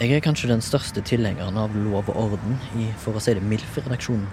Jeg 0.00 0.14
er 0.16 0.22
kanskje 0.24 0.48
den 0.48 0.62
største 0.64 1.02
tilhengeren 1.04 1.58
av 1.60 1.74
lov 1.76 2.06
og 2.08 2.16
orden 2.16 2.54
i, 2.80 2.86
for 3.02 3.12
å 3.12 3.20
si 3.20 3.34
det, 3.36 3.42
MILF-redaksjonen. 3.44 4.24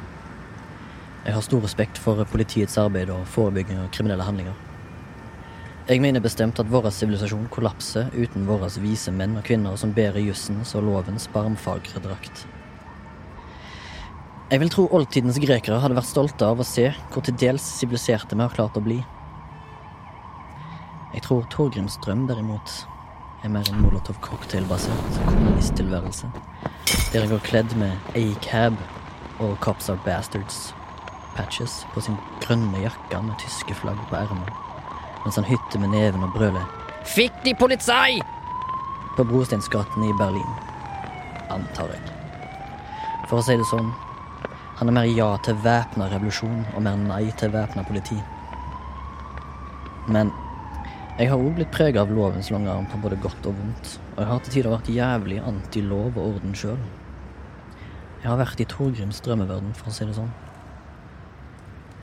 Jeg 1.26 1.36
har 1.36 1.44
stor 1.44 1.60
respekt 1.66 2.00
for 2.00 2.24
politiets 2.32 2.78
arbeid 2.80 3.12
og 3.12 3.26
forebygging 3.28 3.82
av 3.82 3.90
kriminelle 3.92 4.24
handlinger. 4.24 4.56
Jeg 5.92 6.00
mener 6.00 6.24
bestemt 6.24 6.64
at 6.64 6.72
vår 6.72 6.88
sivilisasjon 6.96 7.52
kollapser 7.52 8.08
uten 8.16 8.48
våre 8.48 8.72
vise 8.80 9.12
menn 9.12 9.36
og 9.36 9.44
kvinner 9.52 9.76
som 9.76 9.92
bærer 9.92 10.24
jussens 10.24 10.72
og 10.80 10.88
lovens 10.88 11.28
barmfagre 11.36 12.00
drakt. 12.00 12.48
Jeg 14.48 14.64
vil 14.64 14.72
tro 14.72 14.88
oldtidens 14.96 15.44
grekere 15.44 15.84
hadde 15.84 16.00
vært 16.00 16.14
stolte 16.16 16.48
av 16.48 16.64
å 16.64 16.68
se 16.68 16.94
hvor 17.12 17.28
til 17.28 17.36
dels 17.44 17.74
siviliserte 17.82 18.40
vi 18.40 18.48
har 18.48 18.56
klart 18.56 18.80
å 18.80 18.88
bli. 18.88 19.02
Jeg 21.12 21.28
tror 21.28 21.44
Torgrims 21.52 22.00
drøm, 22.08 22.24
derimot, 22.32 22.86
er 23.48 23.52
mer 23.54 23.70
en 23.72 23.82
molotov-cocktailbasert 23.82 25.20
kommunisttilværelse. 25.26 26.28
Der 27.14 27.20
jeg 27.20 27.30
går 27.30 27.38
kledd 27.38 27.76
med 27.80 27.92
A-cab 28.16 28.74
og 29.40 29.58
Cops 29.64 29.90
Are 29.90 30.00
Bastards 30.06 30.76
patches 31.36 31.88
på 31.94 32.02
sin 32.02 32.18
grønne 32.42 32.82
jakke 32.82 33.22
med 33.24 33.38
tyske 33.40 33.76
flagg 33.78 34.00
på 34.10 34.16
ermet, 34.16 34.50
mens 35.24 35.36
han 35.40 35.48
hytter 35.48 35.80
med 35.80 35.94
neven 35.96 36.24
og 36.28 36.34
brøler 36.36 36.66
Fikk 37.06 37.46
de 37.46 37.54
politi! 37.60 38.20
på 39.18 39.24
Brosteinsgaten 39.24 40.04
i 40.04 40.14
Berlin. 40.14 40.52
Antar 41.50 41.88
jeg. 41.90 42.02
For 43.30 43.40
å 43.40 43.46
si 43.46 43.56
det 43.58 43.66
sånn, 43.66 43.88
han 44.78 44.92
er 44.92 44.98
mer 45.00 45.08
ja 45.10 45.32
til 45.42 45.58
væpna 45.64 46.10
revolusjon 46.12 46.68
og 46.76 46.84
mer 46.86 47.00
nei 47.00 47.24
til 47.40 47.50
væpna 47.56 47.86
politi. 47.88 48.20
Men 50.06 50.30
jeg 51.18 51.32
har 51.32 51.42
òg 51.42 51.56
blitt 51.58 51.72
prega 51.74 52.04
av 52.04 52.12
lovens 52.14 52.52
lange 52.54 52.70
arm 52.70 52.86
på 52.92 53.00
både 53.02 53.18
godt 53.24 53.48
og 53.50 53.56
vondt, 53.58 53.94
og 54.14 54.20
jeg 54.22 54.30
har 54.30 54.42
til 54.46 54.54
tider 54.54 54.74
vært 54.76 54.90
jævlig 54.94 55.38
anti-lov 55.50 56.12
og 56.14 56.26
orden 56.36 56.52
sjøl. 56.54 56.82
Jeg 58.22 58.28
har 58.30 58.38
vært 58.38 58.60
i 58.62 58.68
Torgrims 58.70 59.22
drømmeverden, 59.26 59.72
for 59.74 59.90
å 59.90 59.94
si 59.96 60.06
det 60.06 60.14
sånn. 60.14 60.30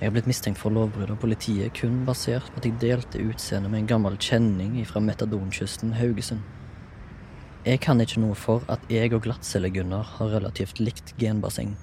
Jeg 0.01 0.09
har 0.09 0.15
blitt 0.17 0.27
mistenkt 0.27 0.59
for 0.59 0.75
lovbrudd 0.75 1.13
av 1.15 1.21
politiet 1.23 1.77
kun 1.79 2.01
basert 2.09 2.49
på 2.51 2.59
at 2.59 2.67
jeg 2.67 2.81
delte 2.83 3.23
utseende 3.23 3.71
med 3.71 3.85
en 3.85 3.91
gammel 3.93 4.17
kjenning 4.19 4.81
fra 4.91 5.03
metadonkysten 5.05 5.95
Haugesund. 5.95 6.43
Jeg 7.65 7.81
kan 7.87 8.03
ikke 8.03 8.21
noe 8.21 8.35
for 8.37 8.67
at 8.69 8.83
jeg 8.91 9.15
og 9.15 9.23
Glattcelle-Gunnar 9.29 10.17
har 10.17 10.35
relativt 10.35 10.83
likt 10.83 11.15
genbasseng. 11.23 11.77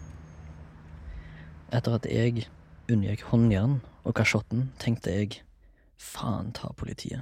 Etter 1.72 1.96
at 1.96 2.10
jeg 2.12 2.44
unngikk 2.92 3.24
håndjern 3.32 3.80
og 4.04 4.18
kasjotten, 4.20 4.68
tenkte 4.84 5.16
jeg 5.16 5.40
Faen 6.02 6.50
ta 6.58 6.72
politiet. 6.78 7.22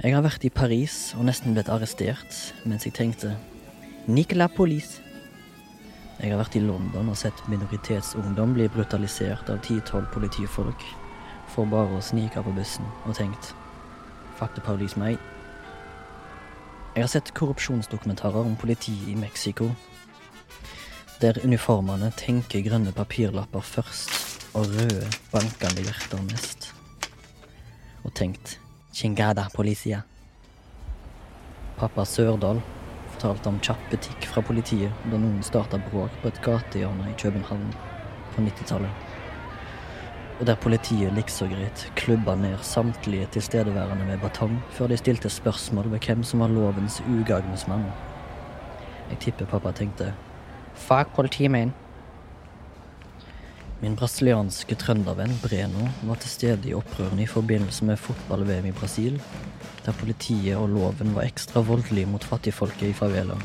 Jeg 0.00 0.14
har 0.14 0.22
vært 0.24 0.44
i 0.46 0.52
Paris 0.54 1.10
og 1.18 1.26
nesten 1.28 1.56
blitt 1.56 1.68
arrestert 1.68 2.36
mens 2.64 2.86
jeg 2.86 2.94
tenkte 2.96 3.34
Nicola 4.08 4.46
Police. 4.48 5.02
Jeg 6.20 6.30
har 6.30 6.40
vært 6.40 6.56
i 6.56 6.62
London 6.62 7.10
og 7.10 7.18
sett 7.18 7.42
minoritetsungdom 7.50 8.54
bli 8.56 8.68
brutalisert 8.72 9.50
av 9.52 9.60
ti-tolv 9.66 10.08
politifolk 10.14 10.86
for 11.50 11.68
bare 11.68 11.98
å 11.98 12.04
snike 12.04 12.46
på 12.46 12.54
bussen 12.54 12.86
og 13.02 13.18
tenkt 13.18 13.52
Fuck 14.38 14.54
the 14.54 14.64
police, 14.64 14.96
mate. 14.96 15.20
Jeg 16.94 17.02
har 17.02 17.10
sett 17.12 17.34
korrupsjonsdokumentarer 17.36 18.46
om 18.46 18.56
politiet 18.56 19.10
i 19.10 19.18
Mexico, 19.18 19.68
der 21.20 21.42
uniformene 21.44 22.08
tenker 22.16 22.64
grønne 22.64 22.94
papirlapper 22.96 23.60
først 23.60 24.19
og 24.54 24.66
røde, 24.66 25.06
bankende 25.32 25.84
hjerter 25.84 26.22
mest. 26.26 26.72
Og 28.04 28.14
tenkt 28.14 28.56
chingada 28.94 29.46
policia. 29.54 30.02
Pappa 31.78 32.04
Sørdal 32.04 32.60
fortalte 33.12 33.48
om 33.52 33.60
kjapp 33.62 33.86
butikk 33.92 34.26
fra 34.28 34.42
politiet 34.44 35.06
da 35.12 35.20
noen 35.20 35.42
starta 35.46 35.78
bråk 35.90 36.16
på 36.22 36.32
et 36.32 36.40
gatehjørne 36.44 37.10
i 37.12 37.16
København 37.20 37.70
på 38.34 38.44
90-tallet. 38.44 39.06
Og 40.40 40.46
der 40.48 40.56
politiet 40.56 41.12
likså 41.12 41.46
greit 41.50 41.84
klubba 42.00 42.34
ned 42.34 42.56
samtlige 42.64 43.28
tilstedeværende 43.36 44.06
med 44.08 44.22
batong 44.22 44.56
før 44.72 44.88
de 44.88 44.96
stilte 44.96 45.30
spørsmål 45.30 45.90
ved 45.92 46.06
hvem 46.06 46.24
som 46.24 46.40
var 46.40 46.48
lovens 46.48 47.02
ugagnsmann. 47.06 47.84
Jeg 49.10 49.18
tipper 49.20 49.46
pappa 49.46 49.72
tenkte 49.72 50.14
fuck 50.74 51.14
politimenn. 51.14 51.74
Min 53.80 53.94
brasilianske 53.96 54.76
trøndervenn 54.76 55.38
Breno 55.40 55.86
var 56.04 56.18
til 56.20 56.28
stede 56.28 56.68
i 56.68 56.74
opprørene 56.76 57.22
i 57.24 57.28
forbindelse 57.28 57.86
med 57.88 57.96
fotball-VM 57.96 58.66
i 58.68 58.74
Brasil, 58.76 59.14
der 59.86 59.96
politiet 59.96 60.58
og 60.58 60.68
loven 60.68 61.14
var 61.16 61.24
ekstra 61.24 61.62
voldelige 61.64 62.10
mot 62.10 62.24
fattigfolket 62.28 62.90
i 62.90 62.96
favelaen. 62.98 63.40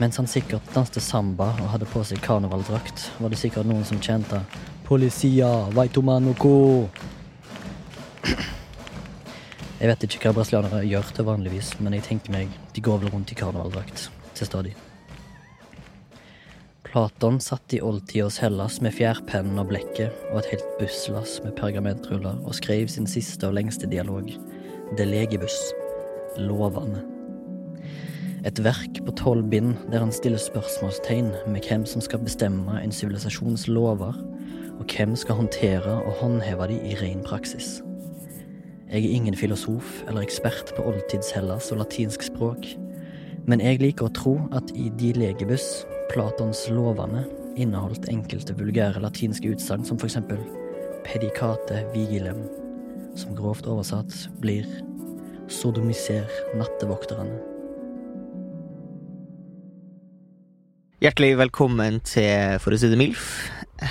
Mens 0.00 0.18
han 0.18 0.26
sikkert 0.26 0.74
danste 0.74 1.00
samba 1.00 1.52
og 1.54 1.70
hadde 1.70 1.86
på 1.92 2.02
seg 2.02 2.18
karnevaldrakt, 2.24 3.06
var 3.20 3.30
det 3.30 3.38
sikkert 3.38 3.70
noen 3.70 3.86
som 3.86 4.02
tjente 4.02 4.42
Policia, 4.86 5.52
vaitomanoco. 5.74 6.56
Jeg 9.76 9.92
vet 9.92 10.08
ikke 10.08 10.26
hva 10.26 10.34
brasilianere 10.40 10.82
gjør 10.90 11.14
til 11.14 11.30
vanligvis, 11.30 11.72
men 11.78 11.94
jeg 11.94 12.08
tenker 12.10 12.34
meg 12.34 12.58
de 12.74 12.82
går 12.82 13.04
vel 13.04 13.14
rundt 13.14 13.30
i 13.30 13.38
karnevaldrakt 13.38 14.08
til 14.34 14.50
stadig. 14.50 14.74
Platon 16.96 17.36
satt 17.44 17.74
i 17.76 17.78
oldtidas 17.84 18.38
Hellas 18.40 18.78
med 18.80 18.94
fjærpennen 18.96 19.58
og 19.60 19.66
blekket 19.68 20.14
og 20.30 20.38
et 20.38 20.46
helt 20.54 20.68
busslass 20.78 21.34
med 21.44 21.52
pergamentruller 21.58 22.38
og 22.40 22.54
skrev 22.56 22.88
sin 22.88 23.04
siste 23.04 23.44
og 23.44 23.52
lengste 23.58 23.84
dialog, 23.92 24.30
De 24.96 25.04
legibus, 25.04 25.52
lovene. 26.40 27.02
Et 28.48 28.62
verk 28.64 29.02
på 29.04 29.12
tolv 29.12 29.44
bind 29.52 29.74
der 29.92 30.00
han 30.06 30.14
stiller 30.16 30.40
spørsmålstegn 30.40 31.28
med 31.52 31.68
hvem 31.68 31.84
som 31.84 32.00
skal 32.00 32.22
bestemme 32.24 32.78
en 32.80 32.96
sivilisasjons 32.96 33.66
lover, 33.68 34.16
og 34.80 34.86
hvem 34.88 35.12
skal 35.20 35.36
håndtere 35.42 35.98
og 35.98 36.16
håndheve 36.22 36.70
de 36.70 36.78
i 36.80 36.96
ren 37.02 37.20
praksis. 37.20 37.82
Jeg 38.88 39.04
er 39.04 39.18
ingen 39.18 39.36
filosof 39.36 40.00
eller 40.08 40.24
ekspert 40.24 40.72
på 40.72 40.88
oldtids-Hellas 40.88 41.68
og 41.76 41.82
latinsk 41.84 42.24
språk, 42.30 42.64
men 43.44 43.60
jeg 43.60 43.82
liker 43.84 44.08
å 44.08 44.16
tro 44.16 44.34
at 44.56 44.72
i 44.72 44.88
De 44.96 45.12
legibus 45.12 45.84
Platons 46.10 46.68
lovene 46.70 47.24
inneholdt 47.58 48.06
enkelte 48.12 48.54
vulgære 48.56 49.00
latinske 49.02 49.50
utsagn 49.50 49.84
som 49.86 49.98
eksempel 50.06 50.38
pedicate 51.06 51.80
vigilem, 51.94 52.44
som 53.18 53.34
grovt 53.34 53.66
oversatt 53.66 54.14
blir 54.42 54.66
sodomiser 55.50 56.26
nattevokterne. 56.58 57.38
Hjertelig 61.02 61.34
velkommen 61.42 61.98
til 62.06 62.56
For 62.62 62.74
å 62.74 62.78
si 62.80 62.90
det 62.90 62.98
MILF. 63.00 63.26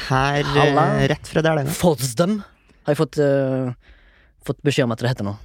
Her 0.07 0.39
eh, 0.41 0.55
Halla. 0.55 0.85
rett 1.11 1.27
fra 1.29 1.43
Dælenga. 1.45 1.75
Fosdem 1.75 2.39
har 2.41 2.95
jeg 2.95 3.01
fått, 3.01 3.19
uh, 3.21 3.75
fått 4.45 4.63
beskjed 4.65 4.87
om 4.87 4.95
at 4.95 5.03
det 5.03 5.11
heter 5.11 5.27
nå. 5.27 5.35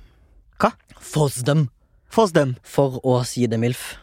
Hva? 0.63 0.73
Fosdem. 0.97 1.67
Fosdem. 2.11 2.55
For 2.65 3.03
å 3.05 3.21
si 3.29 3.45
det 3.51 3.61
MILF. 3.61 4.00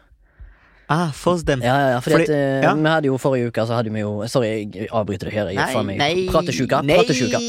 Ah, 0.90 1.09
Fosdem. 1.12 1.62
Ja, 1.62 1.75
ja, 1.78 1.88
ja, 1.96 2.00
fordi, 2.00 2.16
Fordi- 2.16 2.23
at, 2.23 2.29
eh, 2.29 2.61
ja. 2.64 2.73
vi 2.73 2.90
hadde 2.90 3.09
jo 3.09 3.17
forrige 3.20 3.47
uke, 3.52 3.66
så 3.67 3.76
hadde 3.76 3.91
vi 3.91 4.00
jo 4.00 4.23
Sorry, 4.28 4.70
jeg 4.72 4.88
avbryter 4.90 5.28
deg 5.28 5.34
her. 5.34 5.50
Jeg 5.52 5.76
er 5.76 5.84
meg 5.84 6.29
pratesjuka. 6.32 6.82
nei 6.84 6.96
Pratesjuka. 6.96 7.40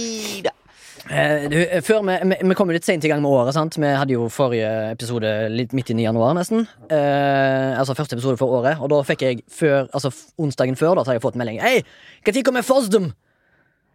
du, 1.49 1.57
eh, 1.57 1.81
før 1.81 2.03
vi, 2.05 2.17
vi, 2.29 2.37
vi 2.49 2.55
kom 2.55 2.69
jo 2.69 2.75
litt 2.77 2.85
sent 2.85 3.05
i 3.05 3.09
gang 3.09 3.23
med 3.23 3.31
året. 3.31 3.55
sant? 3.55 3.79
Vi 3.81 3.87
hadde 3.87 4.13
jo 4.13 4.27
forrige 4.29 4.69
episode 4.93 5.31
litt 5.55 5.73
midt 5.73 5.91
inn 5.91 6.01
i 6.01 6.05
januar, 6.05 6.35
nesten. 6.37 6.67
uh, 6.91 7.79
altså 7.79 7.95
første 7.97 8.19
episode 8.19 8.37
for 8.37 8.59
året. 8.61 8.81
Og 8.83 8.91
da 8.91 9.01
fikk 9.07 9.23
jeg 9.25 9.41
før, 9.49 9.89
altså 9.95 10.13
onsdagen 10.39 10.77
før 10.77 10.97
da, 10.99 11.05
så 11.05 11.13
hadde 11.15 11.21
jeg 11.23 11.27
fått 11.31 11.41
melding. 11.41 11.61
Hei, 11.63 11.83
når 12.27 12.43
kommer 12.45 12.67
Fosdem? 12.67 13.13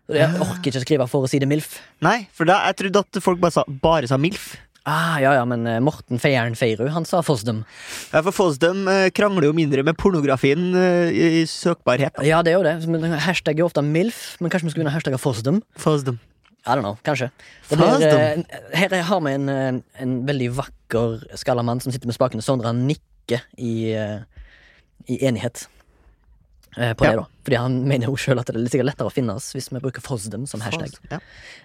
Og 0.09 0.15
Jeg 0.15 0.29
orker 0.41 0.71
ikke 0.71 0.81
skrive 0.83 1.07
for 1.07 1.23
å 1.23 1.29
si 1.31 1.39
det 1.39 1.47
MILF. 1.47 1.77
Nei, 2.03 2.27
for 2.35 2.45
da, 2.50 2.57
jeg 2.67 2.75
trodde 2.81 3.03
at 3.06 3.21
folk 3.23 3.39
bare 3.39 3.51
sa, 3.56 3.63
bare 3.67 4.07
sa 4.07 4.17
MILF. 4.17 4.56
Ah, 4.83 5.15
ja, 5.24 5.31
ja, 5.38 5.44
men 5.47 5.63
eh, 5.69 5.77
Morten 5.80 6.19
Feieren 6.19 6.57
Feirud, 6.59 6.89
han 6.91 7.06
sa 7.07 7.21
Fosdum 7.24 7.62
Ja, 8.12 8.19
for 8.19 8.35
Fosdem 8.35 8.81
eh, 8.91 9.06
krangler 9.15 9.47
jo 9.47 9.53
mindre 9.56 9.80
med 9.88 9.95
pornografien 9.95 10.74
eh, 10.75 11.13
i, 11.15 11.44
søkbarhet. 11.47 12.19
Ja, 12.27 12.41
det 12.44 12.51
er 12.51 12.57
jo 12.57 12.65
det. 12.68 13.13
Hashtag 13.24 13.62
er 13.62 13.68
ofte 13.69 13.83
MILF, 13.85 14.35
men 14.44 14.51
kanskje 14.51 14.68
vi 14.68 14.74
skulle 14.74 14.83
begynne 14.83 14.91
å 14.91 14.97
hashtagge 14.97 15.21
Fosdum 15.24 15.62
Fosdem. 15.80 16.18
I 16.68 16.75
don't 16.75 16.83
know, 16.83 16.97
kanskje. 17.07 17.30
Det 17.69 17.80
blir, 17.80 18.44
her 18.75 18.97
har 19.07 19.24
vi 19.24 19.33
en, 19.35 19.47
en 19.51 20.18
veldig 20.27 20.50
vakker 20.59 21.24
skallamann 21.39 21.79
som 21.83 21.91
sitter 21.91 22.07
med 22.07 22.15
spakene. 22.15 22.44
Sondre 22.44 22.71
han 22.71 22.83
nikker 22.88 23.44
i, 23.59 23.91
i 23.91 25.18
enighet 25.27 25.65
på 26.75 27.07
Ja. 27.07 27.09
det, 27.09 27.18
da. 27.19 27.25
Fordi 27.44 27.59
han 27.59 27.79
mener 27.88 28.07
jo 28.07 28.15
sjøl 28.19 28.39
at 28.39 28.47
det 28.47 28.56
er 28.59 28.71
sikkert 28.71 28.94
lettere 28.94 29.12
å 29.12 29.15
finne 29.15 29.36
oss 29.36 29.50
hvis 29.56 29.68
vi 29.71 29.83
bruker 29.83 30.03
Fosdum 30.03 30.47
som 30.47 30.63
hashtag. 30.63 30.95
Ja. 31.12 31.19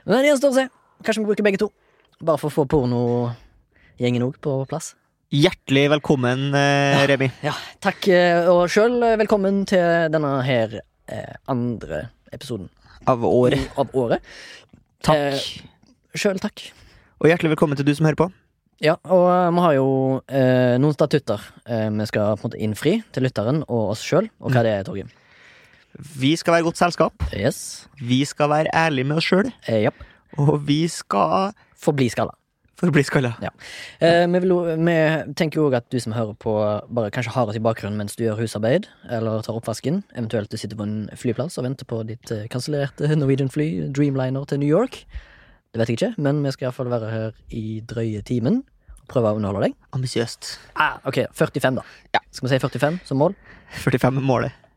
Men 0.06 0.18
det 0.18 0.32
gjenstår 0.32 0.54
å 0.54 0.58
se. 0.58 0.66
Kanskje 1.06 1.22
vi 1.22 1.30
bruker 1.30 1.46
begge 1.46 1.62
to. 1.62 1.70
Bare 2.18 2.40
for 2.40 2.50
å 2.50 2.54
få 2.54 2.64
pornogjengen 2.70 4.24
òg 4.26 4.38
på 4.42 4.54
plass. 4.70 4.94
Hjertelig 5.30 5.84
velkommen, 5.92 6.48
eh, 6.56 7.04
Remi. 7.06 7.28
Ja, 7.44 7.52
takk. 7.80 8.08
eh, 8.08 8.48
Og 8.48 8.68
sjøl 8.68 8.98
velkommen 9.20 9.64
til 9.66 10.08
denne 10.10 10.42
her 10.42 10.80
eh, 11.06 11.34
andre 11.46 12.08
episoden 12.32 12.68
Av 13.06 13.22
året. 13.22 13.68
av 13.76 13.88
året. 13.94 14.20
Takk. 15.02 15.62
Sjøl 16.16 16.40
takk. 16.40 16.72
Og 17.20 17.28
hjertelig 17.28 17.50
velkommen 17.56 17.76
til 17.76 17.84
du 17.84 17.94
som 17.94 18.06
hører 18.06 18.16
på. 18.16 18.32
Ja, 18.80 18.96
og 19.04 19.28
eh, 19.30 19.50
vi 19.54 19.60
har 19.60 19.72
jo 19.74 20.22
eh, 20.28 20.78
noen 20.78 20.94
statutter 20.94 21.40
eh, 21.66 21.88
vi 21.90 22.06
skal 22.06 22.34
på 22.36 22.46
en 22.46 22.50
måte 22.50 22.60
innfri 22.62 23.02
til 23.12 23.22
lytteren 23.22 23.62
og 23.68 23.90
oss 23.94 24.02
sjøl. 24.02 24.28
Og 24.40 24.50
hva 24.50 24.62
det 24.64 24.72
er, 24.74 24.82
Torgrim? 24.84 25.10
Vi 26.18 26.34
skal 26.36 26.54
være 26.54 26.64
godt 26.66 26.78
selskap. 26.78 27.12
Yes. 27.32 27.86
Vi 28.00 28.24
skal 28.24 28.48
være 28.50 28.70
ærlige 28.74 29.06
med 29.06 29.18
oss 29.18 29.24
sjøl. 29.30 29.52
Eh, 29.68 29.84
japp. 29.86 30.02
Og 30.38 30.66
vi 30.66 30.86
skal 30.88 31.52
Forbli 31.78 32.08
skalla. 32.10 32.34
forbli 32.78 33.02
skalla. 33.02 33.32
Eh, 33.98 34.24
vi, 34.30 34.38
vil, 34.38 34.52
vi 34.86 34.96
tenker 35.38 35.58
jo 35.58 35.66
òg 35.66 35.76
at 35.80 35.88
du 35.90 35.98
som 36.02 36.14
hører 36.14 36.36
på, 36.38 36.52
bare 36.94 37.10
kanskje 37.14 37.32
har 37.34 37.50
oss 37.50 37.58
i 37.58 37.62
bakgrunnen 37.62 37.98
mens 37.98 38.14
du 38.18 38.22
gjør 38.22 38.38
husarbeid 38.42 38.86
eller 39.10 39.42
tar 39.42 39.58
oppvasken. 39.58 40.04
Eventuelt 40.14 40.50
du 40.50 40.58
sitter 40.60 40.78
på 40.78 40.86
en 40.86 41.08
flyplass 41.18 41.58
og 41.58 41.66
venter 41.66 41.88
på 41.90 42.02
ditt 42.06 42.30
eh, 42.34 42.46
kansellerte 42.52 43.10
Norwegian-fly, 43.18 43.88
Dreamliner, 43.94 44.46
til 44.46 44.62
New 44.62 44.70
York. 44.70 45.02
Det 45.74 45.82
vet 45.82 45.90
jeg 45.90 45.98
ikke, 45.98 46.12
men 46.22 46.38
vi 46.44 46.54
skal 46.54 46.68
iallfall 46.68 46.90
være 46.92 47.10
her 47.12 47.42
i 47.50 47.80
drøye 47.84 48.22
timen 48.26 48.62
og 48.94 49.10
prøve 49.10 49.34
å 49.34 49.40
underholde 49.40 49.66
deg. 49.66 49.76
Ambisiøst. 49.98 50.54
Ah, 50.78 51.00
ok, 51.08 51.24
45, 51.34 51.82
da. 51.82 51.84
Ja. 52.14 52.22
Skal 52.30 52.46
vi 52.48 52.54
si 52.54 52.62
45 52.62 53.02
som 53.10 53.20
mål? 53.20 53.36
45 53.84 54.22
er 54.22 54.26
målet. 54.30 54.67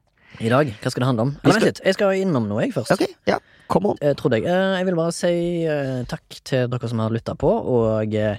I 0.42 0.50
dag, 0.52 0.72
hva 0.82 0.92
skal 0.92 1.04
det 1.06 1.10
handle 1.12 1.28
om? 1.28 1.34
Eller, 1.44 1.54
skal- 1.54 1.62
vent 1.62 1.70
litt, 1.72 1.84
jeg 1.86 1.98
skal 2.00 2.16
innom 2.22 2.48
noe, 2.50 2.64
jeg, 2.66 2.74
først. 2.76 2.96
Ok, 2.98 3.06
ja. 3.30 3.38
kom 3.72 3.86
on. 3.94 3.98
Eh, 4.02 4.16
trodde 4.20 4.42
jeg. 4.42 4.50
Eh, 4.50 4.78
jeg 4.82 4.90
vil 4.90 4.98
bare 5.00 5.14
si 5.16 5.36
eh, 5.70 6.02
takk 6.10 6.42
til 6.44 6.68
dere 6.74 6.90
som 6.92 7.00
har 7.04 7.14
lytta 7.14 7.38
på, 7.40 7.52
og 7.78 8.16
eh, 8.18 8.38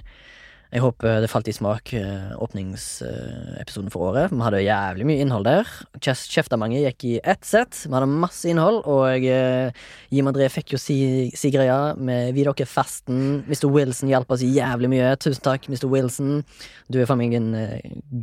jeg 0.73 0.81
håper 0.81 1.19
det 1.21 1.27
falt 1.29 1.47
i 1.47 1.53
smak, 1.53 1.91
eh, 1.93 2.31
åpningsepisoden 2.41 3.91
for 3.93 4.07
året. 4.09 4.31
Vi 4.33 4.39
hadde 4.41 4.61
jævlig 4.65 5.05
mye 5.05 5.21
innhold 5.21 5.45
der. 5.45 5.69
Kjes- 6.01 6.25
Kjeftamanget 6.33 6.81
gikk 6.87 7.05
i 7.11 7.19
ett 7.23 7.45
sett. 7.45 7.77
Vi 7.85 7.93
hadde 7.93 8.07
masse 8.09 8.49
innhold, 8.49 8.79
og 8.89 9.21
eh, 9.29 9.69
Jim 10.13 10.29
André 10.31 10.47
fikk 10.49 10.73
jo 10.73 10.79
si, 10.81 10.97
si 11.37 11.51
greia 11.53 11.93
med 11.95 12.33
Vi 12.33 12.43
dere 12.47 12.65
fasten. 12.65 13.43
Mr. 13.47 13.67
Wilson 13.69 14.09
hjalp 14.09 14.33
oss 14.33 14.41
jævlig 14.41 14.89
mye. 14.95 15.11
Tusen 15.21 15.45
takk, 15.45 15.69
Mr. 15.69 15.85
Wilson. 15.93 16.41
Du 16.89 16.97
er 17.01 17.05
faen 17.09 17.21
meg 17.21 17.37
en 17.37 17.53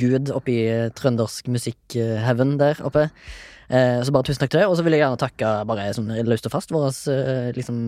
gud 0.01 0.33
oppi 0.35 0.59
trøndersk 0.99 1.47
musikk-heaven 1.55 2.57
der 2.61 2.83
oppe. 2.83 3.07
Eh, 3.71 4.01
så 4.03 4.11
bare 4.11 4.27
tusen 4.27 4.43
takk 4.43 4.51
til 4.51 4.61
det. 4.61 4.67
Og 4.67 4.75
så 4.79 4.85
vil 4.85 4.97
jeg 4.97 5.05
gjerne 5.05 5.21
takke 5.21 5.51
bare 5.69 5.87
sånn 5.95 6.11
løst 6.27 6.49
og 6.49 6.55
fast 6.55 6.73
vår 6.75 6.89
eh, 7.13 7.51
liksom 7.55 7.79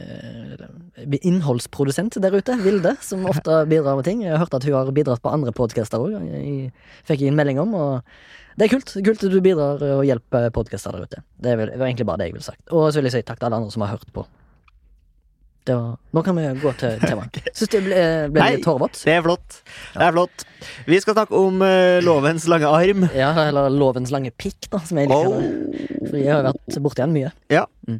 eh, 0.00 1.18
innholdsprodusent 1.20 2.16
der 2.24 2.38
ute, 2.38 2.56
Vilde, 2.64 2.94
som 3.04 3.26
ofte 3.28 3.60
bidrar 3.68 3.98
med 3.98 4.08
ting. 4.08 4.24
Jeg 4.24 4.32
har 4.32 4.46
hørt 4.46 4.56
at 4.56 4.64
hun 4.64 4.78
har 4.78 4.94
bidratt 4.96 5.24
på 5.24 5.32
andre 5.32 5.52
podcaster 5.56 6.00
òg, 6.00 6.16
fikk 7.08 7.26
jeg 7.26 7.34
en 7.34 7.38
melding 7.38 7.60
om. 7.60 7.76
Og 7.76 8.56
det 8.56 8.66
er 8.66 8.72
kult. 8.72 8.94
kult 8.96 9.28
at 9.28 9.34
du 9.34 9.42
bidrar 9.44 9.84
og 9.98 10.06
hjelper 10.08 10.48
podcaster 10.56 10.96
der 10.96 11.04
ute. 11.04 11.22
Det 11.36 11.58
vil, 11.60 11.74
det 11.74 11.82
var 11.82 11.90
egentlig 11.90 12.08
bare 12.08 12.22
det 12.22 12.30
jeg 12.30 12.38
ville 12.38 12.48
sagt. 12.48 12.64
Og 12.72 12.88
så 12.88 13.02
vil 13.02 13.10
jeg 13.10 13.18
si 13.18 13.28
takk 13.28 13.42
til 13.42 13.50
alle 13.50 13.60
andre 13.60 13.76
som 13.76 13.84
har 13.84 13.92
hørt 13.98 14.08
på. 14.16 14.24
Var, 15.66 15.96
nå 16.14 16.22
kan 16.22 16.36
vi 16.38 16.44
gå 16.62 16.70
til 16.78 16.98
temaet. 17.08 17.40
Syns 17.56 17.72
det 17.72 17.80
ble, 17.86 18.02
ble 18.30 18.42
Nei. 18.42 18.50
litt 18.56 18.68
hårvått? 18.68 19.00
Det 19.02 19.14
er 19.16 19.24
flott. 19.26 19.56
Det 19.96 20.04
er 20.06 20.12
flott. 20.14 20.44
Vi 20.86 20.98
skal 21.02 21.16
snakke 21.16 21.34
om 21.40 21.58
uh, 21.64 21.98
lovens 22.06 22.46
lange 22.50 22.70
arm. 22.70 23.08
Ja, 23.16 23.32
eller 23.48 23.70
lovens 23.74 24.12
lange 24.14 24.30
pikk, 24.30 24.68
da, 24.72 24.78
som 24.86 25.00
jeg 25.02 25.10
liker 25.10 25.34
Oh. 25.36 25.42
For 26.06 26.20
jeg 26.20 26.30
har 26.30 26.44
vært 26.46 26.76
borti 26.84 27.02
den 27.02 27.14
mye. 27.16 27.30
Ja. 27.50 27.64
Mm. 27.88 27.96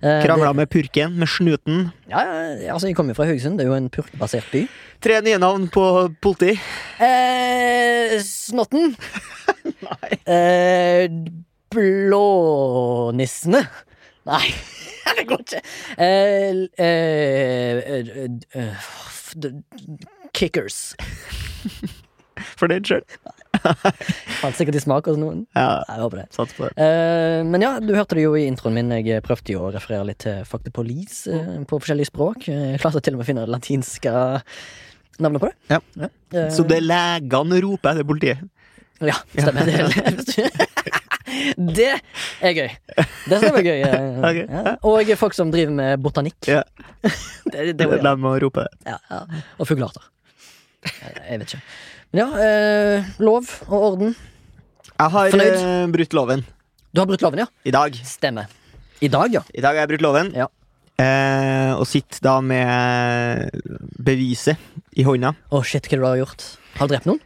Uh, 0.00 0.22
Krangla 0.24 0.48
det- 0.48 0.56
med 0.62 0.70
purken, 0.72 1.18
med 1.20 1.28
snuten. 1.28 1.82
Ja, 2.08 2.22
ja, 2.56 2.72
altså 2.72 2.88
Jeg 2.88 2.96
kommer 2.96 3.12
fra 3.18 3.26
Haugesund, 3.28 3.58
det 3.60 3.66
er 3.66 3.68
jo 3.68 3.76
en 3.76 3.90
purkbasert 3.92 4.48
by. 4.54 4.62
Tre 5.04 5.18
nye 5.26 5.36
navn 5.42 5.68
på 5.72 5.84
politi. 6.24 6.54
Uh, 6.96 8.16
Snotten. 8.24 8.94
eh, 10.24 11.04
blånissene. 11.70 13.60
Nei, 14.30 14.46
det 15.18 15.26
går 15.30 15.42
ikke. 15.44 15.62
D- 19.40 19.52
kickers. 20.36 20.78
For 22.56 22.70
den 22.70 22.84
sjøl. 22.88 23.02
Fant 24.40 24.56
sikkert 24.56 24.78
i 24.78 24.82
smak 24.82 25.08
hos 25.10 25.18
noen. 25.20 25.42
Ja, 25.56 25.82
Jeg 25.90 26.00
håper 26.04 26.20
det. 26.22 26.26
sats 26.32 26.54
på 26.56 26.68
det. 26.68 26.72
Uh, 26.80 27.42
men 27.50 27.64
ja, 27.64 27.74
du 27.84 27.90
hørte 27.96 28.16
det 28.16 28.24
jo 28.24 28.32
i 28.38 28.46
introen 28.48 28.78
min. 28.78 28.92
Jeg 29.04 29.20
prøvde 29.26 29.52
jo 29.56 29.66
å 29.66 29.72
referere 29.74 30.06
litt 30.08 30.22
til 30.24 30.40
Fakta 30.48 30.72
Police 30.74 31.28
eh, 31.34 31.58
på 31.68 31.80
forskjellige 31.82 32.08
språk. 32.12 32.46
Jeg 32.48 32.80
klarte 32.80 33.02
til 33.04 33.16
og 33.16 33.20
med 33.20 33.26
å 33.26 33.28
finne 33.28 33.44
det 33.44 33.52
latinske 33.52 34.14
navnet 35.20 35.42
på 35.42 35.50
det. 35.50 35.56
Ja. 35.74 35.80
Uh, 36.32 36.46
Så 36.54 36.64
det 36.70 36.78
er 36.80 36.86
legene 36.88 37.60
roper 37.66 37.92
etter 37.92 38.08
politiet. 38.08 38.46
Ja, 39.00 39.16
stemmer. 39.32 39.64
Det, 39.64 40.50
det 41.78 41.88
er 42.44 42.54
gøy. 42.56 42.68
Det 43.30 43.38
skal 43.40 43.54
være 43.54 43.64
gøy. 43.64 43.80
Okay. 44.30 44.44
Ja. 44.46 44.74
Og 44.84 45.12
folk 45.18 45.34
som 45.36 45.52
driver 45.52 45.72
med 45.72 46.02
botanikk. 46.04 46.36
Ja. 46.48 46.62
Det, 47.50 47.72
det, 47.78 47.86
var, 47.88 48.02
De 48.04 48.12
må 48.20 48.34
rope 48.38 48.62
det. 48.62 48.92
ja, 48.92 48.98
ja. 49.10 49.20
Og 49.58 49.66
fuglearter. 49.66 50.04
Jeg, 50.84 51.38
vet 51.40 51.48
ikke. 51.48 51.62
Men 52.12 52.20
ja, 52.20 52.26
eh, 52.44 53.08
lov 53.24 53.48
og 53.66 53.86
orden. 53.88 54.12
Jeg 54.92 55.14
har 55.16 55.32
Fornøyd? 55.32 55.56
eh, 55.56 55.86
brutt 55.96 56.14
loven. 56.14 56.44
Du 56.92 57.00
har 57.00 57.08
brutt 57.10 57.24
loven, 57.24 57.42
ja? 57.42 57.48
I 57.64 57.72
dag. 57.74 57.96
Stemmer. 58.06 58.52
I 59.00 59.08
dag, 59.08 59.32
ja. 59.34 59.42
I 59.56 59.64
dag 59.64 59.74
har 59.74 59.82
jeg 59.86 59.92
brutt 59.94 60.04
loven. 60.04 60.30
Ja. 60.36 60.46
Eh, 61.00 61.72
og 61.80 61.86
sitter 61.88 62.20
da 62.28 62.36
med 62.44 63.50
beviset 64.04 64.60
i 65.00 65.06
hånda. 65.06 65.32
Å, 65.50 65.62
shit, 65.64 65.88
hva 65.88 65.96
det 65.96 66.02
du 66.04 66.08
har 66.10 66.20
gjort? 66.20 66.46
Har 66.76 66.90
du 66.90 66.94
drept 66.94 67.08
noen? 67.08 67.22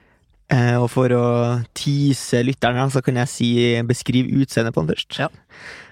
Eh, 0.55 0.75
og 0.79 0.87
for 0.93 1.11
å 1.17 1.25
tease 1.77 2.43
lytterne, 2.47 2.85
så 2.95 3.01
kan 3.05 3.17
jeg 3.23 3.31
si 3.33 3.49
beskriv 3.89 4.29
utseendet 4.43 4.75
på 4.77 4.85
den 4.85 4.93
først. 4.95 5.19
Ja. 5.19 5.29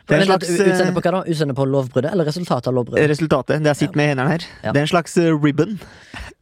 Det 0.07 0.17
er 0.17 0.25
en 0.25 0.29
slags 0.29 0.51
Utseende 0.51 0.91
eh, 0.91 0.95
på 0.97 1.03
hva 1.05 1.13
da? 1.15 1.21
Utseende 1.31 1.55
på 1.57 1.65
lovbruddet, 1.71 2.11
eller 2.13 2.27
resultatet 2.29 2.69
av 2.71 2.75
lovbruddet? 2.77 3.09
resultatet. 3.13 3.63
Det 3.63 3.71
jeg 3.73 3.81
sitter 3.85 4.01
med 4.01 4.05
i 4.09 4.13
hendene 4.13 4.33
her. 4.35 4.47
Ja. 4.65 4.75
Det 4.75 4.83
er 4.83 4.87
en 4.87 4.93
slags 4.93 5.17
eh, 5.23 5.31
ribbon. 5.35 5.77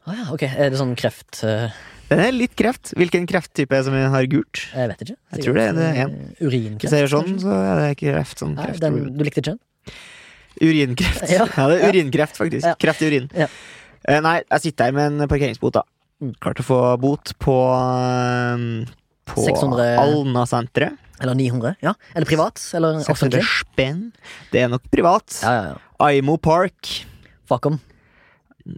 Ah, 0.09 0.17
ja, 0.17 0.27
ok, 0.35 0.45
Er 0.49 0.73
det 0.73 0.79
sånn 0.81 0.95
kreft 0.99 1.43
Det 1.45 1.69
Den 2.11 2.23
er 2.25 2.33
litt 2.35 2.57
kreft. 2.59 2.95
Hvilken 2.99 3.29
krefttype 3.31 3.77
er 3.77 3.85
som 3.87 3.95
har 3.95 4.27
gult? 4.33 4.65
Jeg 4.75 4.91
vet 4.91 5.05
ikke. 5.05 5.17
Jeg 5.37 5.45
tror 5.45 5.59
det 5.61 5.67
er 5.69 5.77
det 5.77 5.91
en. 6.05 6.17
eh, 6.17 6.47
Urinkreft? 6.49 6.87
Hvis 6.89 6.97
jeg 6.97 7.05
gjør 7.07 7.13
sånn, 7.15 7.37
så 7.45 7.53
er 7.61 7.83
det 7.83 7.91
ikke 7.95 8.09
kreft. 8.17 8.43
Sånn 8.43 8.57
kreft. 8.59 8.81
den, 8.83 8.99
du 9.15 9.23
likte 9.29 9.45
ikke 9.45 9.53
den? 9.53 9.61
Urinkreft. 10.61 11.29
Ja. 11.31 11.47
Ja, 11.47 11.69
det 11.71 11.79
er 11.79 11.93
urinkreft, 11.95 12.41
faktisk. 12.41 12.67
Ja. 12.67 12.75
Kreft 12.81 13.05
i 13.05 13.13
urin. 13.13 13.31
Ja. 13.39 13.47
Eh, 14.09 14.19
nei, 14.25 14.41
jeg 14.43 14.65
sitter 14.67 14.89
her 14.91 14.97
med 14.97 15.21
en 15.21 15.31
parkeringsbot, 15.31 15.77
da. 15.79 15.85
Klarte 16.41 16.61
å 16.61 16.67
få 16.69 16.79
bot 17.01 17.33
på 17.41 17.55
eh, 17.75 18.65
På 19.31 19.45
600 19.47 19.95
Alna-senteret. 20.03 20.99
Eller 21.21 21.37
900? 21.37 21.75
Ja. 21.85 21.95
Eller 22.15 22.29
privat? 22.29 22.61
Eller 22.77 23.01
600 23.05 23.13
offentlig? 23.13 23.45
spenn. 23.45 24.03
Det 24.53 24.63
er 24.65 24.71
nok 24.73 24.87
privat. 24.93 25.41
Ja, 25.45 25.53
ja, 25.53 25.65
ja. 25.75 25.79
Aimo 26.07 26.39
Park. 26.41 26.93
Fuck 27.49 27.67
om. 27.69 27.81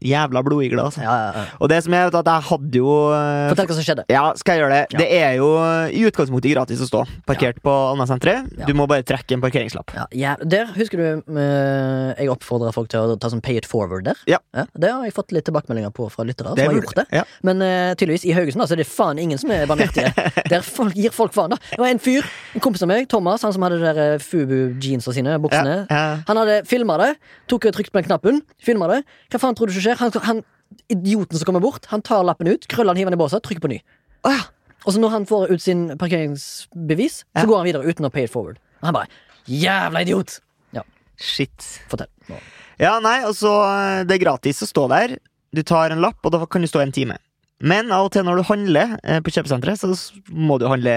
Jævla 0.02 0.42
blodigler, 0.46 0.84
altså. 0.84 1.02
Ja, 1.04 1.14
ja, 1.18 1.30
ja. 1.36 1.44
Og 1.62 1.70
det 1.72 1.80
som 1.84 1.96
er 1.96 2.08
at 2.08 2.30
jeg 2.32 2.46
hadde 2.48 2.80
jo 2.82 2.94
eh, 3.14 3.48
Fortell 3.52 3.68
hva 3.70 3.76
som 3.76 3.86
skjedde. 3.86 4.06
Ja, 4.12 4.24
skal 4.38 4.56
jeg 4.56 4.64
gjøre 4.64 4.78
det? 4.78 5.00
Det 5.00 5.08
er 5.18 5.36
jo 5.38 5.48
i 5.92 6.04
utgangspunktet 6.08 6.54
gratis 6.54 6.82
å 6.84 6.88
stå 6.88 7.04
parkert 7.28 7.60
på 7.64 7.72
Alna-senteret. 7.92 8.50
Du 8.68 8.74
må 8.78 8.86
bare 8.90 9.04
trekke 9.06 9.36
en 9.36 9.44
parkeringslapp. 9.44 9.94
Ja, 10.16 10.36
der 10.42 10.70
husker 10.76 11.00
du 11.00 11.36
eh, 11.38 12.12
Jeg 12.18 12.30
oppfordra 12.32 12.72
folk 12.74 12.90
til 12.92 13.14
å 13.14 13.18
ta 13.20 13.30
sånn 13.32 13.42
pay 13.44 13.58
it 13.60 13.68
forward 13.68 14.06
der. 14.08 14.18
Ja. 14.30 14.40
Det 14.52 14.90
har 14.90 15.04
jeg 15.06 15.14
fått 15.16 15.34
litt 15.34 15.46
tilbakemeldinger 15.48 15.92
på 15.94 16.08
fra 16.12 16.26
lyttere 16.26 16.54
Det 16.56 16.66
som 16.66 16.74
har 16.74 16.80
gjort 16.80 17.00
det. 17.02 17.24
Men 17.46 17.62
uh, 17.64 17.92
tydeligvis 17.98 18.26
i 18.28 18.34
Haugesund 18.36 18.62
da, 18.62 18.68
så 18.70 18.76
er 18.76 18.82
det 18.82 18.88
faen 18.88 19.20
ingen 19.22 19.40
som 19.40 19.52
er 19.54 19.66
barmhjertige. 19.70 20.12
der 20.52 20.64
folk, 20.66 20.96
gir 20.98 21.14
folk 21.14 21.34
faen. 21.36 21.54
da 21.54 21.60
Det 21.72 21.80
var 21.82 21.90
en 21.90 22.02
fyr, 22.02 22.26
en 22.56 22.64
kompis 22.64 22.84
av 22.84 22.90
meg, 22.92 23.08
Thomas, 23.10 23.44
han 23.46 23.54
som 23.54 23.66
hadde 23.66 23.80
de 23.80 23.88
der 23.88 24.02
eh, 24.04 24.22
Fubu-jeansa 24.22 25.14
sine, 25.16 25.38
buksene. 25.42 25.78
Han 26.28 26.42
hadde 26.42 26.60
filma 26.68 26.98
det, 27.02 27.12
tok 27.50 27.68
og 27.70 27.76
trykte 27.76 27.94
på 27.94 28.02
den 28.02 28.08
knappen. 28.10 28.42
Filma 28.62 28.88
det. 28.92 29.02
Hva 29.32 29.42
faen 29.42 29.58
tror 29.58 29.70
du 29.70 29.71
som 29.76 29.84
skjer? 29.84 29.98
Han, 30.00 30.12
han, 30.26 30.42
idioten 30.92 31.38
som 31.38 31.46
kommer 31.48 31.60
bort, 31.64 31.86
han 31.92 32.02
tar 32.02 32.24
lappen 32.24 32.48
ut, 32.48 32.66
krøller 32.70 32.94
den, 32.94 33.02
hiver 33.02 33.12
den 33.12 33.18
i 33.18 33.22
båsa, 33.22 33.40
trykker 33.44 33.64
på 33.64 33.70
ny. 33.74 33.80
Ja. 34.24 34.38
Og 34.86 34.94
så 34.94 34.98
når 35.02 35.10
han 35.14 35.26
får 35.28 35.52
ut 35.52 35.62
sin 35.62 35.84
parkeringsbevis, 35.98 37.24
Ja. 37.34 37.42
så 37.42 37.46
går 37.48 37.56
han 37.60 37.66
videre 37.68 37.86
uten 37.86 38.06
å 38.06 38.10
pay 38.10 38.24
it 38.24 38.32
forward. 38.32 38.58
Og 38.82 38.88
han 38.90 38.94
bare 38.94 39.08
Jævla 39.46 40.02
idiot! 40.02 40.40
Ja, 40.74 40.82
Shit. 41.18 41.80
fortell. 41.90 42.08
Nå. 42.28 42.38
Ja, 42.78 42.98
nei, 43.00 43.20
altså 43.22 43.50
Det 44.06 44.16
er 44.16 44.24
gratis 44.24 44.62
å 44.62 44.66
stå 44.66 44.88
der. 44.90 45.16
Du 45.54 45.62
tar 45.62 45.90
en 45.92 46.00
lapp, 46.00 46.18
og 46.24 46.32
da 46.32 46.44
kan 46.46 46.62
du 46.62 46.66
stå 46.70 46.80
en 46.82 46.92
time. 46.94 47.18
Men 47.60 47.92
av 47.92 48.06
og 48.06 48.12
til 48.14 48.24
når 48.26 48.40
du 48.40 48.42
handler 48.48 48.96
eh, 49.04 49.20
på 49.22 49.30
kjøpesenteret, 49.30 49.78
så 49.78 49.92
må 50.30 50.58
du 50.58 50.66
handle 50.66 50.90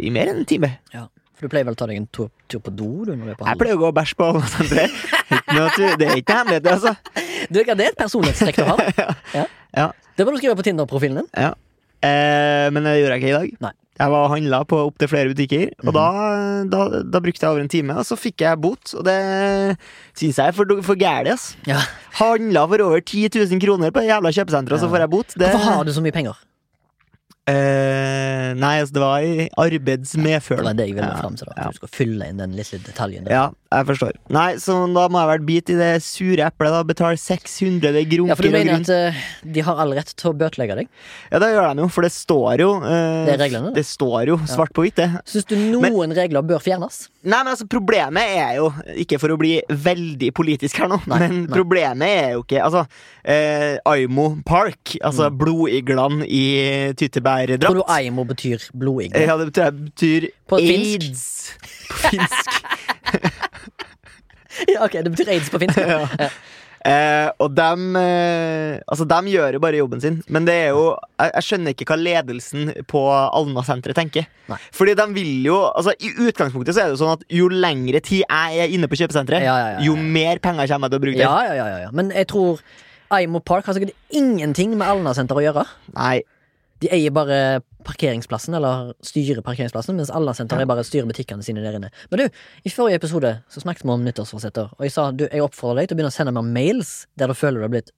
i 0.00 0.08
mer 0.14 0.30
enn 0.30 0.38
en 0.44 0.48
time. 0.48 0.70
Ja. 0.94 1.08
For 1.36 1.46
du 1.46 1.52
pleier 1.52 1.66
vel 1.68 1.76
å 1.76 1.78
ta 1.78 1.86
deg 1.90 2.00
en 2.00 2.08
tur, 2.16 2.30
tur 2.48 2.62
på 2.64 2.72
do 2.72 2.88
du, 3.04 3.12
når 3.12 3.24
du 3.26 3.32
er 3.34 3.38
på 3.38 3.46
Jeg 3.50 3.60
pleier 3.60 3.76
å 3.76 3.80
gå 3.82 3.90
og 3.90 3.96
bæsje 3.96 4.16
på 4.16 4.28
alle 4.30 4.86
noe 5.52 5.90
Det 6.00 6.08
er 6.08 6.20
ikke 6.22 6.38
hemmelighet, 6.40 6.68
altså. 6.72 6.94
Du, 7.52 7.60
det 7.60 7.74
er 7.76 7.90
et 7.92 7.98
personlighetstrekk 8.00 8.62
du 8.62 8.68
har. 8.70 9.16
Ja. 9.76 9.90
Det 10.16 10.24
må 10.24 10.32
du 10.32 10.38
skrive 10.40 10.56
på 10.56 10.64
Tinder-profilen 10.64 11.18
din. 11.20 11.26
Ja. 11.36 11.50
Eh, 12.00 12.68
men 12.72 12.86
det 12.86 12.94
gjør 12.96 13.12
jeg 13.12 13.20
ikke 13.20 13.28
i 13.28 13.34
dag. 13.34 13.50
Nei. 13.66 13.72
Jeg 13.96 14.12
var 14.12 14.26
og 14.26 14.32
handla 14.34 14.58
på 14.68 14.78
opptil 14.90 15.08
flere 15.08 15.32
butikker, 15.32 15.70
og 15.84 15.94
da, 15.96 16.06
da, 16.68 16.80
da 17.04 17.20
brukte 17.24 17.44
jeg 17.44 17.48
over 17.52 17.62
en 17.64 17.70
time, 17.72 17.94
og 17.96 18.04
så 18.04 18.16
fikk 18.20 18.44
jeg 18.44 18.60
bot. 18.60 18.92
Og 18.96 19.04
det 19.06 19.16
syns 20.16 20.40
jeg 20.40 20.52
er 20.52 20.56
for, 20.56 20.72
for 20.84 21.00
gæli, 21.00 21.32
ass. 21.32 21.46
Ja. 21.68 21.78
Handla 22.18 22.66
for 22.72 22.84
over 22.88 23.00
10 23.00 23.30
000 23.36 23.62
kroner 23.62 23.92
på 23.92 24.04
det 24.04 24.10
jævla 24.10 24.32
kjøpesenteret, 24.36 24.76
og 24.76 24.84
så 24.84 24.90
får 24.92 25.04
jeg 25.04 25.12
bot. 25.16 25.36
Det, 25.36 25.48
Hvorfor 25.54 25.78
har 25.78 25.88
du 25.88 25.92
så 25.96 26.04
mye 26.04 26.16
penger? 26.16 26.44
Eh, 27.46 28.25
nei, 28.54 28.74
altså, 28.80 28.94
det 28.94 29.02
var 29.02 29.24
i 29.26 29.48
arbeidsmedføl. 29.66 30.60
Det 30.62 30.64
var 30.68 30.78
det 30.78 30.86
jeg 30.88 30.96
ville 30.98 31.12
fram 31.20 31.36
til. 31.40 31.50
ja. 31.56 31.66
Du 31.70 31.80
skal 31.80 31.92
fylle 31.92 32.28
inn 32.30 32.38
den 32.42 32.54
lille 32.56 32.80
detaljen 32.86 33.26
der. 33.26 33.34
Ja, 33.34 33.44
jeg 33.76 33.86
forstår. 33.90 34.16
Nei, 34.34 34.48
så 34.62 34.76
da 34.94 35.04
må 35.12 35.20
jeg 35.22 35.30
vel 35.32 35.44
bite 35.48 35.74
i 35.74 35.78
det 35.80 35.90
sure 36.04 36.46
eplet, 36.46 36.72
da. 36.74 36.82
Betale 36.88 37.18
600 37.20 38.02
grunker 38.10 38.32
Ja, 38.32 38.36
for 38.38 38.46
du 38.48 38.54
mener 38.54 38.80
at 38.80 38.90
uh, 39.14 39.20
de 39.56 39.64
har 39.66 39.82
all 39.82 39.94
rett 39.98 40.12
til 40.16 40.30
å 40.30 40.34
bøtelegge 40.40 40.78
deg? 40.80 40.88
Ja, 41.32 41.40
det 41.42 41.50
gjør 41.52 41.68
de 41.76 41.84
jo, 41.84 41.88
for 41.96 42.06
det 42.06 42.12
står 42.14 42.62
jo 42.64 42.70
uh, 42.82 42.88
Det 43.28 43.34
er 43.36 43.42
reglene, 43.44 43.70
det. 43.72 43.82
Det 43.82 43.86
står 43.90 44.32
jo 44.32 44.38
svart 44.50 44.74
på 44.76 44.86
hvitt, 44.86 44.96
det. 45.02 45.08
Syns 45.28 45.48
du 45.50 45.56
noen 45.76 46.14
regler 46.16 46.46
bør 46.46 46.62
fjernes? 46.64 47.06
Nei, 47.26 47.40
men 47.42 47.52
altså, 47.56 47.66
problemet 47.66 48.36
er 48.38 48.52
jo 48.60 48.68
Ikke 49.02 49.18
for 49.18 49.34
å 49.34 49.38
bli 49.40 49.56
veldig 49.66 50.28
politisk 50.36 50.78
her 50.78 50.90
nå, 50.92 51.00
Nei, 51.10 51.16
men 51.24 51.38
nei. 51.44 51.50
problemet 51.50 52.06
er 52.06 52.28
jo 52.36 52.44
ikke 52.44 52.60
Altså, 52.62 52.84
uh, 53.26 53.92
Aimo 53.92 54.28
Park, 54.46 54.94
altså 55.02 55.28
blodiglene 55.34 56.26
i 56.28 56.44
tyttebærdrakt 56.96 57.56
Mm. 57.56 57.62
Tror 57.66 57.78
du 57.80 57.90
Aimo 57.92 58.24
betyr 58.28 58.62
blodigle? 58.76 59.20
Ja, 59.26 59.34
det 59.40 59.48
betyr, 59.50 59.72
betyr 59.90 60.26
På 60.48 60.58
finsk? 60.60 61.06
aids. 61.06 61.22
På 61.88 61.96
finsk. 62.10 62.65
Ja, 64.72 64.84
ok, 64.86 65.00
det 65.04 65.12
betyr 65.12 65.34
aids 65.36 65.50
på 65.52 65.60
finsk. 65.62 65.82
ja. 65.86 66.30
Eh, 66.86 67.28
og 67.42 67.50
dem 67.56 67.96
eh, 67.98 68.76
Altså, 68.86 69.06
dem 69.10 69.26
gjør 69.32 69.56
jo 69.56 69.60
bare 69.64 69.78
jobben 69.80 70.02
sin, 70.02 70.20
men 70.30 70.44
det 70.46 70.54
er 70.54 70.68
jo 70.76 70.84
Jeg, 71.18 71.32
jeg 71.32 71.46
skjønner 71.48 71.74
ikke 71.74 71.86
hva 71.88 71.96
ledelsen 71.98 72.70
på 72.86 73.02
Alna-senteret 73.10 73.98
tenker. 73.98 74.28
Nei. 74.52 74.58
Fordi 74.76 74.94
de 74.98 75.06
vil 75.16 75.48
jo 75.48 75.56
Altså, 75.72 75.96
i 75.98 76.12
utgangspunktet 76.28 76.76
så 76.76 76.84
er 76.84 76.90
det 76.90 76.96
jo 76.98 77.02
sånn 77.02 77.16
at 77.16 77.26
jo 77.32 77.48
lengre 77.50 78.02
tid 78.04 78.22
jeg 78.22 78.62
er 78.62 78.76
inne 78.76 78.90
på 78.92 79.00
kjøpesenteret, 79.00 79.42
Ja, 79.42 79.56
ja, 79.56 79.66
ja, 79.72 79.74
ja. 79.80 79.86
jo 79.88 79.96
mer 79.98 80.38
penger 80.44 80.70
kommer 80.70 80.86
jeg 80.86 80.94
til 80.94 81.00
å 81.00 81.06
bruke. 81.08 81.24
Ja, 81.24 81.34
ja, 81.48 81.56
ja, 81.58 81.66
ja, 81.72 81.82
ja. 81.88 81.90
Men 81.96 82.14
jeg 82.14 82.30
tror 82.30 82.62
Aimo 83.16 83.42
Park 83.42 83.66
har 83.66 83.76
sikkert 83.76 83.96
ingenting 84.14 84.74
med 84.78 84.86
Alna-senteret 84.86 85.42
å 85.42 85.46
gjøre. 85.48 85.66
Nei. 85.96 86.20
De 86.82 86.90
eier 86.92 87.12
bare 87.14 87.60
parkeringsplassen, 87.86 88.56
eller 88.58 88.90
styrer 89.04 89.44
parkeringsplassen, 89.46 89.96
mens 89.98 90.10
alle 90.12 90.34
senter 90.36 90.60
ja. 90.60 90.66
bare 90.68 90.84
styrer 90.84 91.08
butikkene 91.08 91.44
sine 91.46 91.62
der 91.64 91.78
inne. 91.78 91.92
Men 92.10 92.24
du, 92.24 92.40
i 92.66 92.72
forrige 92.72 93.00
episode 93.00 93.36
så 93.52 93.62
snakket 93.62 93.86
vi 93.86 93.94
om 93.94 94.02
nyttårsforsetter, 94.06 94.74
og 94.76 94.84
jeg 94.84 94.94
sa 94.94 95.10
du, 95.14 95.28
jeg 95.28 95.44
oppfordrer 95.44 95.84
deg 95.84 95.90
til 95.90 95.96
å 95.96 96.00
begynne 96.00 96.12
å 96.12 96.16
sende 96.16 96.34
meg 96.36 96.50
mails 96.56 96.96
der 97.16 97.30
du 97.30 97.38
føler 97.38 97.62
du 97.62 97.68
har 97.68 97.74
blitt 97.76 97.94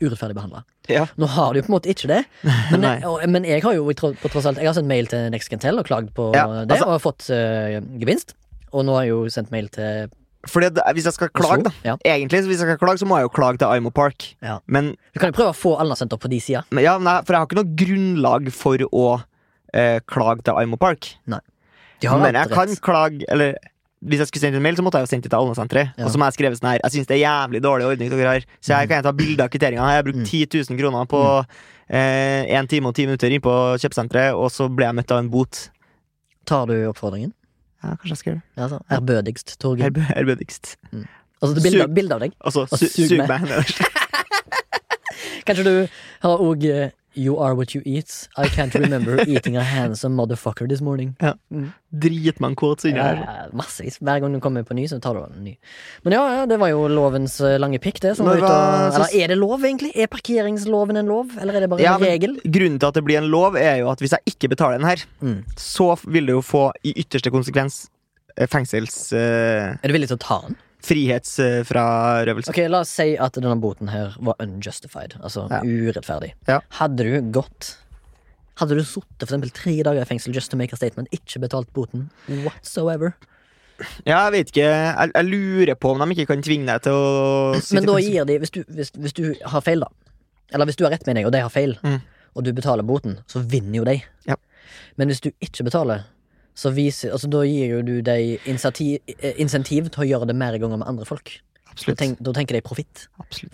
urettferdig 0.00 0.36
behandla. 0.36 0.64
Ja. 0.88 1.06
Nå 1.20 1.28
har 1.30 1.52
du 1.52 1.60
jo 1.60 1.66
på 1.66 1.72
en 1.72 1.76
måte 1.76 1.92
ikke 1.92 2.10
det, 2.10 2.22
men, 2.72 2.86
og, 3.08 3.20
men 3.30 3.46
jeg 3.48 3.62
har 3.64 3.76
jo 3.76 3.86
på 3.86 4.32
tross 4.32 4.48
alt 4.48 4.60
Jeg 4.60 4.70
har 4.70 4.76
sendt 4.76 4.90
mail 4.90 5.10
til 5.10 5.28
Next 5.32 5.52
Cantel 5.52 5.80
og 5.80 5.88
klagd 5.88 6.12
på 6.16 6.30
Ja, 6.34 6.46
det, 6.64 6.72
altså- 6.74 6.88
og 6.88 6.96
har 6.96 7.04
fått 7.04 7.28
uh, 7.30 7.78
gevinst. 8.00 8.34
Og 8.70 8.84
nå 8.86 8.94
har 8.94 9.06
jeg 9.06 9.14
jo 9.14 9.22
sendt 9.34 9.50
mail 9.50 9.68
til 9.74 10.10
Fordi 10.48 10.66
at 10.70 10.78
hvis 10.96 11.04
jeg 11.04 11.12
skal 11.12 11.28
klage, 11.28 11.62
da 11.64 11.70
Ja. 11.84 11.96
Egentlig, 12.04 12.40
hvis 12.48 12.60
jeg 12.62 12.68
skal 12.68 12.78
klage, 12.78 12.98
så 13.02 13.06
må 13.06 13.16
jeg 13.18 13.28
jo 13.28 13.32
klage 13.34 13.58
til 13.58 13.66
Aimo 13.68 13.90
Park. 13.90 14.34
Ja. 14.42 14.58
Men, 14.66 14.96
Du 15.14 15.20
kan 15.20 15.32
jo 15.32 15.36
prøve 15.36 15.50
å 15.52 15.56
få 15.56 15.78
Alna-senter 15.78 16.16
på 16.16 16.30
de 16.30 16.38
sida. 16.40 16.62
ja, 16.80 16.98
nei, 16.98 17.20
for 17.26 17.32
jeg 17.34 17.40
har 17.40 17.46
ikke 17.46 17.60
noe 17.60 17.76
grunnlag 17.76 18.52
for 18.52 18.78
å 18.78 19.22
eh, 19.74 20.00
klage 20.06 20.42
til 20.44 20.54
Aimo 20.56 20.76
Park. 20.76 21.14
De 22.00 22.08
har 22.08 22.18
Men 22.18 22.32
jeg 22.34 22.46
rett. 22.48 22.54
kan 22.54 22.68
klage 22.80 23.24
Eller 23.28 23.54
hvis 24.02 24.16
jeg 24.18 24.28
skulle 24.28 24.40
sendt 24.40 24.56
en 24.56 24.62
mail, 24.62 24.74
så 24.74 24.82
måtte 24.82 24.96
jeg 24.96 25.04
jo 25.04 25.10
sendt 25.12 25.22
det 25.24 25.30
til 25.30 25.38
Alna-senteret. 25.38 25.92
Ja. 25.98 26.06
Og 26.06 26.10
så 26.10 26.16
må 26.16 26.24
jeg 26.24 26.38
skrevet 26.38 26.56
sånn 26.58 26.70
her 26.72 26.80
Jeg 26.82 26.92
syns 26.96 27.06
det 27.06 27.20
er 27.20 27.26
jævlig 27.28 27.60
dårlig 27.60 27.84
ordning 27.90 28.08
dere 28.10 28.32
har. 28.32 28.40
Så 28.64 28.72
jeg 28.72 28.88
kan 28.88 28.96
jeg 28.96 29.04
ta 29.04 29.12
bilde 29.12 29.40
av 29.44 29.50
kvitteringa. 29.52 29.84
Jeg 29.92 30.00
har 30.00 30.02
brukt 30.08 30.24
Mm. 30.24 30.24
10 30.24 30.46
000 30.72 30.78
kroner 30.80 31.04
på 31.06 31.20
én 31.92 32.68
time 32.68 32.86
og 32.88 32.94
ti 32.94 33.04
minutter 33.04 33.28
inn 33.30 33.40
på 33.42 33.52
kjøpesenteret, 33.82 34.32
og 34.34 34.48
så 34.50 34.68
ble 34.74 34.86
jeg 34.86 34.94
møtt 34.94 35.10
av 35.12 35.18
en 35.18 35.28
bot. 35.28 35.68
Tar 36.46 36.66
du 36.66 36.74
oppfordringen? 36.88 37.32
Ja, 37.82 37.94
kanskje 37.96 38.10
jeg 38.12 38.18
skal 38.20 38.32
gjøre 38.32 38.40
det. 38.40 38.56
Ja, 38.56 38.62
altså, 38.66 38.78
Ærbødigst, 38.96 39.54
Torgeir. 39.60 39.84
Herbe- 39.90 40.12
Ærbødigst. 40.20 40.76
Altså, 41.42 41.54
det 41.56 41.62
bilde, 41.64 41.86
bilde 41.96 42.14
av 42.14 42.20
deg. 42.20 42.32
Og 42.40 42.52
så 42.52 42.66
Og 42.68 42.78
su 42.78 42.86
sug 42.86 43.08
sug 43.08 43.18
meg. 43.18 43.28
meg. 43.28 43.64
Kanskje 45.48 45.64
du 45.64 45.72
har 46.22 46.42
òg 46.44 46.66
You 47.20 47.34
are 47.44 47.54
what 47.58 47.74
you 47.74 47.82
eat. 47.84 48.28
I 48.40 48.48
can't 48.48 48.74
remember 48.74 49.18
eating 49.28 49.56
a 49.60 49.64
handsome 49.66 50.14
motherfucker 50.16 50.68
this 50.70 50.80
morning. 50.80 51.10
Ja. 51.20 51.34
Dritmange 51.92 52.56
quotes 52.56 52.86
inni 52.88 53.02
her. 53.02 53.20
Ja, 53.26 53.48
massevis. 53.56 53.98
Hver 54.00 54.22
gang 54.22 54.32
du 54.36 54.40
kommer 54.40 54.64
på 54.64 54.76
ny, 54.78 54.86
så 54.88 54.96
tar 55.04 55.18
du 55.18 55.20
en 55.26 55.42
ny. 55.44 55.56
Men 56.06 56.16
ja, 56.16 56.22
ja, 56.38 56.46
det 56.48 56.56
var 56.62 56.70
jo 56.72 56.86
lovens 56.88 57.36
eh, 57.44 57.58
lange 57.60 57.80
pikk, 57.82 58.00
det. 58.06 58.14
Som 58.16 58.30
var 58.30 58.40
og, 58.40 58.46
eller 58.96 59.16
er 59.20 59.34
det 59.34 59.38
lov, 59.40 59.58
egentlig? 59.66 59.92
Er 60.00 60.08
parkeringsloven 60.12 61.02
en 61.02 61.10
lov, 61.12 61.36
eller 61.42 61.58
er 61.60 61.66
det 61.66 61.70
bare 61.74 61.84
Ja, 61.84 61.98
en 61.98 62.06
regel? 62.06 62.38
Grunnen 62.46 62.80
til 62.80 62.88
at 62.88 62.96
det 62.96 63.04
blir 63.04 63.20
en 63.20 63.28
lov, 63.32 63.58
er 63.60 63.82
jo 63.82 63.90
at 63.92 64.00
hvis 64.00 64.16
jeg 64.16 64.34
ikke 64.34 64.52
betaler 64.54 64.80
den 64.80 64.88
her, 64.88 65.04
Mm. 65.20 65.42
så 65.60 65.92
vil 66.08 66.26
det 66.30 66.32
jo 66.38 66.40
få 66.44 66.64
i 66.86 66.94
ytterste 67.02 67.30
konsekvens 67.34 67.82
eh, 68.38 68.46
fengsels... 68.48 69.12
Uh... 69.12 69.76
Er 69.82 69.90
du 69.90 69.96
villig 69.98 70.08
til 70.08 70.16
å 70.16 70.22
ta 70.24 70.40
den? 70.46 70.56
Frihetsfrarøvelse. 70.86 72.50
Ok, 72.52 72.58
La 72.70 72.80
oss 72.84 72.92
si 72.96 73.14
at 73.20 73.36
denne 73.36 73.56
boten 73.60 73.90
her 73.92 74.14
var 74.20 74.34
unjustified, 74.42 75.16
altså 75.22 75.46
Ja. 75.50 75.60
urettferdig. 75.64 76.32
Ja. 76.48 76.60
Hadde 76.80 77.04
du 77.04 77.20
gått 77.32 77.76
Hadde 78.60 78.74
du 78.76 78.82
sittet 78.84 79.22
for 79.24 79.24
eksempel 79.24 79.50
tre 79.56 79.72
dager 79.82 80.02
i 80.02 80.04
fengsel 80.04 80.34
just 80.34 80.50
to 80.50 80.56
make 80.56 80.70
a 80.72 80.76
statement, 80.76 81.08
ikke 81.12 81.40
betalt 81.40 81.72
boten 81.72 82.10
whatsoever? 82.28 83.14
Ja, 84.04 84.28
jeg 84.28 84.32
vet 84.32 84.46
ikke. 84.52 84.66
Jeg, 84.66 85.10
jeg 85.14 85.24
lurer 85.24 85.74
på 85.80 85.90
om 85.94 85.98
de 86.04 86.10
ikke 86.14 86.26
kan 86.34 86.42
tvinge 86.44 86.66
deg 86.66 86.82
til 86.82 86.92
å 86.92 87.54
Men 87.72 87.86
da 87.88 87.94
gir 88.04 88.26
de 88.28 88.36
hvis 88.42 88.50
du, 88.52 88.62
hvis, 88.68 88.90
hvis 88.92 89.14
du 89.16 89.34
har 89.46 89.62
feil, 89.64 89.80
da. 89.80 89.88
Eller 90.52 90.66
hvis 90.68 90.76
du 90.76 90.84
har 90.84 90.92
rett 90.92 91.06
med 91.08 91.16
deg, 91.16 91.24
og 91.24 91.32
de 91.32 91.40
har 91.40 91.48
feil, 91.48 91.78
Mm. 91.82 92.02
og 92.36 92.44
du 92.44 92.52
betaler 92.52 92.82
boten, 92.84 93.16
så 93.26 93.40
vinner 93.40 93.76
jo 93.80 93.84
de. 93.88 94.02
Ja. 94.28 94.36
Men 94.98 95.08
hvis 95.08 95.22
du 95.24 95.30
ikke 95.40 95.64
betaler, 95.64 96.04
så 96.60 96.72
viser 96.76 97.14
Altså, 97.14 97.30
da 97.32 97.44
gir 97.48 97.76
jo 97.78 97.84
du 97.86 97.94
dem 98.04 98.50
insentiv, 98.50 98.98
eh, 99.18 99.38
insentiv 99.40 99.88
til 99.94 100.04
å 100.04 100.10
gjøre 100.14 100.30
det 100.32 100.36
mer 100.36 100.58
ganger 100.60 100.82
med 100.82 100.90
andre 100.90 101.08
folk. 101.08 101.38
Da, 101.86 101.94
tenk, 101.94 102.18
da 102.20 102.32
tenker 102.34 102.56
de 102.56 102.60
profitt. 102.66 103.04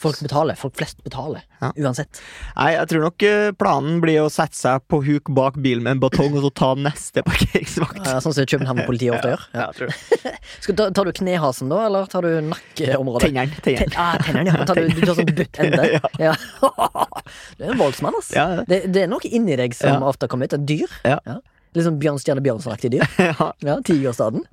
Folk 0.01 0.19
betaler. 0.25 0.57
Folk 0.59 0.75
flest 0.79 1.03
betaler. 1.05 1.45
Ja. 1.61 1.69
Uansett. 1.85 2.19
Nei, 2.57 2.71
jeg 2.73 2.89
tror 2.91 3.05
nok 3.05 3.25
eh, 3.29 3.51
planen 3.61 4.01
blir 4.03 4.23
å 4.25 4.31
sette 4.33 4.57
seg 4.57 4.87
på 4.91 5.03
huk 5.05 5.31
bak 5.37 5.59
bilen 5.63 5.85
med 5.85 5.99
en 5.99 6.03
batong 6.03 6.33
og 6.33 6.47
så 6.47 6.51
ta 6.57 6.71
neste 6.81 7.23
parkeringsvakt. 7.27 8.01
Ja, 8.09 8.17
sånn 8.25 8.35
som 8.35 8.49
København-politiet 8.49 9.15
ofte 9.15 9.31
gjør. 9.35 9.45
Ja. 9.55 9.69
Ja. 9.69 10.33
Skal, 10.65 10.79
ta, 10.81 10.89
tar 10.97 11.11
du 11.11 11.13
knehasen 11.21 11.71
da, 11.71 11.83
eller 11.91 12.09
tar 12.11 12.27
du 12.27 12.33
nakkeområdet? 12.49 13.29
Tenneren. 13.29 13.53
Tenneren. 13.61 13.93
Ten, 13.93 14.01
ah, 14.01 14.17
tenneren, 14.25 14.51
ja. 14.51 14.65
Tar 14.67 14.81
du, 14.81 14.89
du 14.89 15.03
tar 15.05 15.21
sånn 15.21 15.35
butt 15.37 15.61
ende? 15.67 15.91
Ja. 16.19 16.33
Du 17.61 17.67
er 17.69 17.75
en 17.77 17.83
voldsmann, 17.85 18.17
ass. 18.19 18.33
Det, 18.67 18.81
det 18.97 19.05
er 19.05 19.13
noe 19.13 19.29
inni 19.31 19.61
deg 19.61 19.77
som 19.77 20.03
ofte 20.09 20.31
kommer 20.33 20.49
ut. 20.49 20.57
Et 20.57 20.67
dyr. 20.73 20.99
Ja. 21.05 21.21
Litt 21.77 21.85
sånn 21.87 21.99
Bjørnstjerne 22.01 22.43
Bjørnson-aktig 22.45 22.91
dyr. 22.97 23.05
ja. 23.29 23.51
Ja, 23.67 23.75
Tigerstaden. 23.85 24.47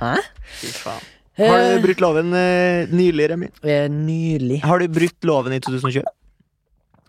Hæ? 0.00 0.14
Fy 0.60 0.70
faen. 0.80 1.08
Har 1.40 1.56
du 1.62 1.74
Eh, 1.74 1.80
brutt 1.82 2.00
loven 2.04 2.34
eh, 2.36 2.86
nylig, 2.92 3.26
Remi? 3.32 3.48
eh, 3.64 3.86
nylig. 3.88 4.58
Har 4.66 4.82
du 4.82 4.88
brutt 4.92 5.24
loven 5.28 5.54
i 5.56 5.60
2020? 5.62 6.02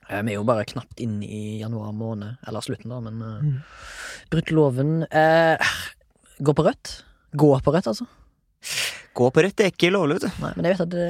Eh, 0.10 0.22
Vi 0.22 0.32
er 0.34 0.38
jo 0.38 0.44
bare 0.48 0.63
knapt 0.70 1.00
inn 1.03 1.18
i 1.24 1.60
januar 1.62 1.91
måned. 1.96 2.38
Eller 2.48 2.63
slutten, 2.63 2.89
da, 2.94 3.00
men 3.03 3.22
uh, 3.22 3.41
Mm. 3.41 3.58
Brutt 4.32 4.51
loven 4.56 4.91
eh, 5.12 5.58
Gå 6.39 6.53
på 6.56 6.63
rødt. 6.63 6.94
Gå 7.36 7.50
på 7.65 7.74
rødt, 7.75 7.88
altså. 7.91 8.06
Gå 9.13 9.27
på 9.36 9.44
rødt 9.44 9.58
det 9.60 9.65
er 9.68 9.74
ikke 9.74 9.91
lovlig, 9.91 10.22
vet 10.22 10.30
du. 10.32 10.41
Nei, 10.46 10.53
men 10.56 10.65
jeg 10.70 10.77
vet 10.77 10.84
at 10.86 10.94
det, 10.94 11.08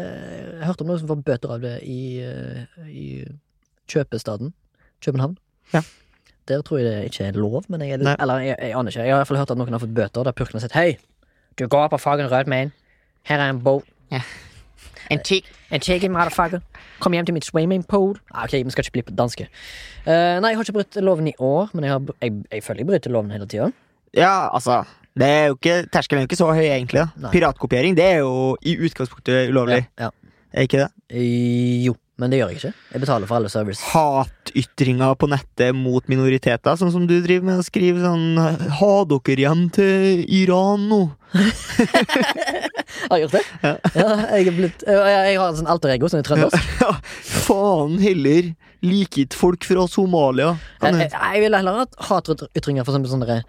Jeg 0.58 0.66
hørte 0.72 0.82
om 0.86 0.90
noen 0.90 1.00
som 1.04 1.12
får 1.12 1.22
bøter 1.28 1.54
av 1.54 1.62
det 1.62 1.76
i, 1.86 2.00
eh, 2.26 2.88
i 2.90 3.06
kjøpestaden. 3.92 4.54
København. 5.06 5.38
Ja. 5.76 5.82
Der 6.52 6.62
tror 6.68 6.82
jeg 6.82 6.88
det 6.90 7.10
ikke 7.10 7.30
er 7.30 7.40
lov, 7.40 7.64
men 7.72 7.84
jeg, 7.88 8.02
Nei. 8.04 8.16
eller, 8.20 8.44
jeg, 8.44 8.60
jeg 8.60 8.76
aner 8.78 8.92
ikke. 8.94 9.06
Jeg 9.08 9.14
har 9.14 9.18
i 9.18 9.22
hvert 9.22 9.32
fall 9.32 9.42
hørt 9.42 9.56
at 9.56 9.60
noen 9.62 9.76
har 9.78 9.84
fått 9.84 9.96
bøter 9.96 10.28
der 10.28 10.36
purken 10.36 10.60
har 10.60 10.66
sagt 10.68 10.76
Hei, 10.78 10.98
du 11.60 11.68
går 11.72 11.88
på 11.94 12.00
fucking 12.02 12.32
rød 12.32 12.52
man. 12.52 12.74
Her 13.30 13.44
er 13.44 13.54
en 13.54 13.62
båt. 13.64 13.88
En 15.12 15.20
tikk. 15.24 15.48
En 15.72 15.82
chicken, 15.84 16.12
motherfucker. 16.12 16.62
Kom 17.00 17.16
hjem 17.16 17.26
til 17.28 17.36
mitt 17.36 17.48
swimmingpool. 17.48 18.18
Ah, 18.32 18.46
ok, 18.46 18.60
vi 18.66 18.74
skal 18.74 18.86
ikke 18.86 18.98
bli 18.98 19.04
på 19.10 19.16
danske. 19.18 19.48
Uh, 20.06 20.40
nei, 20.44 20.52
jeg 20.52 20.60
har 20.60 20.66
ikke 20.66 20.78
brutt 20.80 21.00
loven 21.04 21.28
i 21.32 21.36
år, 21.40 21.72
men 21.74 21.88
jeg, 21.88 21.94
har, 21.96 22.16
jeg, 22.22 22.36
jeg 22.52 22.64
føler 22.64 22.84
jeg 22.84 22.90
bryter 22.92 23.14
loven 23.16 23.32
hele 23.34 23.48
tida. 23.50 23.72
Ja, 24.18 24.50
altså 24.54 24.84
det 25.20 25.28
er 25.28 25.46
jo 25.52 25.58
ikke, 25.58 25.76
Terskelen 25.92 26.22
er 26.22 26.24
jo 26.26 26.30
ikke 26.30 26.40
så 26.40 26.48
høy, 26.56 26.64
egentlig. 26.64 27.04
Piratkopiering 27.34 27.98
det 27.98 28.06
er 28.06 28.22
jo 28.22 28.56
i 28.64 28.78
utgangspunktet 28.80 29.50
ulovlig. 29.52 29.84
Ja, 30.00 30.10
Er 30.54 30.68
ikke 30.68 30.86
det? 30.86 31.24
Jo, 31.86 31.96
men 32.22 32.30
det 32.30 32.38
gjør 32.38 32.52
jeg 32.52 32.60
ikke. 32.60 32.72
Jeg 32.94 33.02
betaler 33.02 33.30
for 33.30 33.40
alle 33.40 33.50
service. 33.50 33.82
Hatytringer 33.92 35.16
på 35.18 35.30
nettet 35.32 35.74
mot 35.78 36.06
minoriteter, 36.12 36.78
sånn 36.78 36.94
som 36.94 37.08
du 37.10 37.16
driver 37.24 37.48
med 37.48 37.62
å 37.64 37.66
skrive 37.66 38.04
sånn 38.04 38.38
Ha 38.78 38.92
dere 39.10 39.42
hjem 39.42 39.64
til 39.74 40.22
Iran 40.42 40.86
nå? 40.92 41.02
Har 43.10 43.18
jeg 43.18 43.26
gjort 43.26 43.38
det? 43.40 43.44
Ja. 43.64 43.74
jeg, 43.96 44.52
er 44.52 44.56
blitt, 44.56 44.86
jeg, 44.86 45.00
jeg 45.00 45.40
har 45.40 45.50
en 45.50 45.60
sånn 45.62 45.72
alter 45.72 45.96
ego 45.96 46.12
som 46.12 46.22
er 46.22 46.28
trøndersk. 46.28 46.70
Ja, 46.82 46.94
faen 47.48 47.98
heller. 48.02 48.54
Ikke 48.82 49.28
folk 49.38 49.66
fra 49.66 49.86
Somalia. 49.90 50.56
Jeg, 50.82 50.98
jeg, 51.04 51.12
jeg 51.14 51.44
ville 51.44 51.60
heller 51.62 51.84
hatt 51.84 52.00
hatytringer, 52.10 52.86
for 52.86 52.94
eksempel 52.94 53.12
sånn 53.14 53.26
derre 53.26 53.44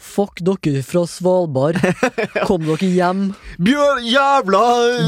Fuck 0.00 0.40
dere 0.40 0.80
fra 0.82 1.04
Svalbard. 1.06 1.76
Kom 2.48 2.64
dere 2.64 2.88
hjem. 2.88 3.22
Bjør, 3.60 4.00
jævla 4.08 4.62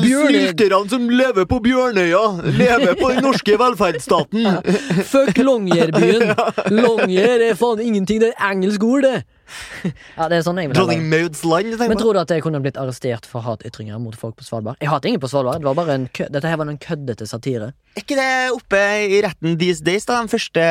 snylterne 0.05 0.91
som 0.93 1.09
lever 1.11 1.49
på 1.49 1.59
Bjørnøya! 1.65 2.23
Lever 2.59 2.99
på 3.01 3.11
den 3.15 3.25
norske 3.25 3.57
velferdsstaten! 3.59 4.47
Fuck 5.13 5.41
Longyearbyen. 5.41 6.35
Longyear 6.83 7.47
er 7.49 7.57
faen 7.59 7.81
ingenting. 7.81 8.21
Det 8.23 8.35
er 8.35 8.51
engelsk 8.53 8.85
ord, 8.85 9.09
det. 9.09 9.23
Ja, 10.17 10.29
det 10.31 10.39
er 10.39 10.45
sånn 10.47 10.59
jeg 10.61 10.71
vil 10.71 10.77
Dronning 10.77 11.05
Mauds 11.11 11.43
land? 11.47 11.75
Men 11.81 12.01
tror 12.01 12.17
du 12.17 12.21
at 12.23 12.33
jeg 12.33 12.45
kunne 12.45 12.61
blitt 12.65 12.79
arrestert 12.81 13.27
for 13.29 13.45
hatytringer 13.45 14.01
mot 14.03 14.17
folk 14.19 14.37
på 14.39 14.47
Svalbard? 14.47 14.79
Jeg 14.83 14.91
hater 14.93 15.11
ingen 15.11 15.23
på 15.23 15.31
Svalbard. 15.33 15.63
Det 15.63 15.69
var 15.69 15.79
bare 15.79 15.97
en 15.99 16.07
kø 16.13 16.29
Dette 16.33 16.51
her 16.51 16.61
var 16.61 16.71
en 16.71 16.81
køddete 16.81 17.29
satire. 17.29 17.73
Er 17.97 18.05
ikke 18.05 18.17
det 18.19 18.31
oppe 18.55 18.81
i 19.09 19.21
retten 19.25 19.59
these 19.61 19.85
days, 19.85 20.07
da? 20.09 20.21
Den 20.23 20.33
første 20.33 20.65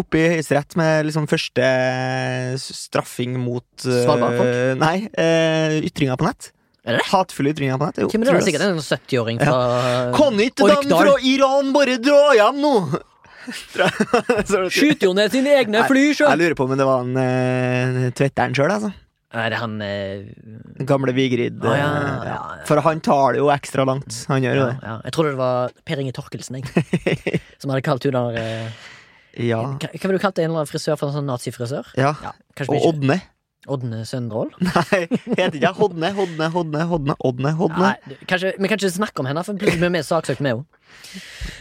oppe 0.00 0.20
i 0.20 0.26
Høyesterett 0.34 0.76
med 0.80 1.08
liksom 1.08 1.28
første 1.30 1.70
straffing 2.60 3.38
mot 3.40 3.86
eh, 3.86 4.02
Svalbardfolk? 4.04 4.82
Nei, 4.82 4.96
uh, 5.16 5.78
ytringer 5.86 6.20
på 6.20 6.28
nett. 6.28 6.52
Er 6.86 7.00
det? 7.00 7.06
Hatefulle 7.10 7.50
ytringer 7.50 7.80
på 7.80 7.88
nett. 7.88 8.04
Jo, 8.04 8.08
Hvem 8.12 8.22
er 8.22 8.28
det? 8.28 8.36
Det 8.36 8.42
er 8.42 8.46
Sikkert 8.46 8.66
en 8.68 8.82
70-åring 8.84 9.40
fra 9.42 9.56
Kan 10.14 10.40
ikke 10.44 10.68
de 10.84 10.92
fra 10.92 11.16
Iran 11.26 11.72
bare 11.74 11.96
dra 12.02 12.22
hjem 12.38 12.60
nå? 12.62 12.74
Skyter 14.74 15.08
jo 15.08 15.14
ned 15.16 15.32
sine 15.34 15.56
egne 15.60 15.82
fly 15.88 16.06
sjøl. 16.16 16.30
Jeg 16.32 16.40
lurer 16.42 16.56
på 16.58 16.66
om 16.66 16.76
det 16.78 16.86
var 16.88 17.04
en 17.06 17.18
uh, 17.18 18.06
tvetteren 18.16 18.56
sjøl, 18.56 18.72
altså. 18.76 18.92
Er 19.36 19.50
det 19.52 19.58
han 19.58 19.74
eh, 19.82 20.28
Gamle 20.88 21.12
Vigrid. 21.12 21.58
Ah, 21.66 21.74
ja, 21.76 21.86
eh, 21.86 22.04
ja, 22.08 22.26
ja. 22.30 22.64
For 22.68 22.80
han 22.86 23.00
tar 23.04 23.34
det 23.34 23.40
jo 23.42 23.50
ekstra 23.52 23.84
langt. 23.84 24.14
Han 24.30 24.44
gjør 24.44 24.54
jo 24.54 24.62
ja, 24.62 24.68
det. 24.70 24.86
ja. 24.86 24.94
Jeg 25.04 25.16
trodde 25.16 25.32
det 25.34 25.40
var 25.40 25.74
Per 25.84 26.02
Inge 26.02 26.14
Torkelsen, 26.16 26.60
jeg. 26.60 27.40
Som 27.60 27.74
hadde 27.74 27.84
kalt 27.84 28.06
henne 28.06 28.22
der 28.32 28.38
eh, 28.40 28.84
Ja. 29.50 29.60
Hva 29.76 30.06
ville 30.06 30.16
du 30.16 30.22
kalt? 30.22 30.38
En 30.40 30.46
eller 30.48 30.62
annen 30.62 30.70
frisør 30.70 30.96
for 30.96 31.10
en 31.10 31.18
sånn 31.18 31.28
nazifrisør? 31.28 31.90
ja. 31.98 32.14
Ja, 32.22 32.32
Og 32.70 32.86
Odne. 32.94 33.18
Odne 33.72 34.02
Søndrål? 34.06 34.52
Nei, 34.68 35.02
heter 35.36 35.58
ikke 35.58 35.72
Hodne, 35.80 36.12
Hodne, 36.16 36.48
Hodne, 36.54 36.82
Hodne, 36.90 37.16
Odne, 37.26 37.52
Hodne. 37.58 37.92
Nei, 37.92 38.18
kanskje, 38.30 38.54
vi 38.58 38.70
kan 38.70 38.78
ikke 38.78 38.92
snakke 38.94 39.22
om 39.22 39.28
henne, 39.30 39.44
for 39.46 39.58
plutselig 39.58 39.82
blir 39.82 39.94
vi 39.96 40.02
saksøkt 40.06 40.44
med 40.44 40.54
henne. 40.54 40.82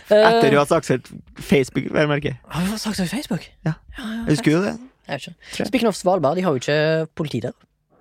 Etter 0.10 0.52
du 0.54 0.60
har 0.60 0.68
saksøkt 0.70 1.10
Facebook, 1.42 1.90
vel 1.96 2.10
merke. 2.12 2.36
Har 2.54 2.68
vi 2.70 2.78
saksøkt 2.82 3.12
Facebook? 3.14 3.48
Ja. 3.66 3.76
ja, 3.98 4.12
ja 4.20 4.28
Husker 4.30 4.58
du 4.58 4.68
det? 4.70 4.76
Jeg 5.06 5.14
vet 5.20 5.28
ikke. 5.28 5.36
Jeg. 5.60 5.68
Speaking 5.70 5.90
of 5.90 5.98
Svalbard, 5.98 6.38
de 6.38 6.46
har 6.46 6.56
jo 6.56 6.62
ikke 6.62 7.08
politi 7.18 7.42
der. 7.46 7.54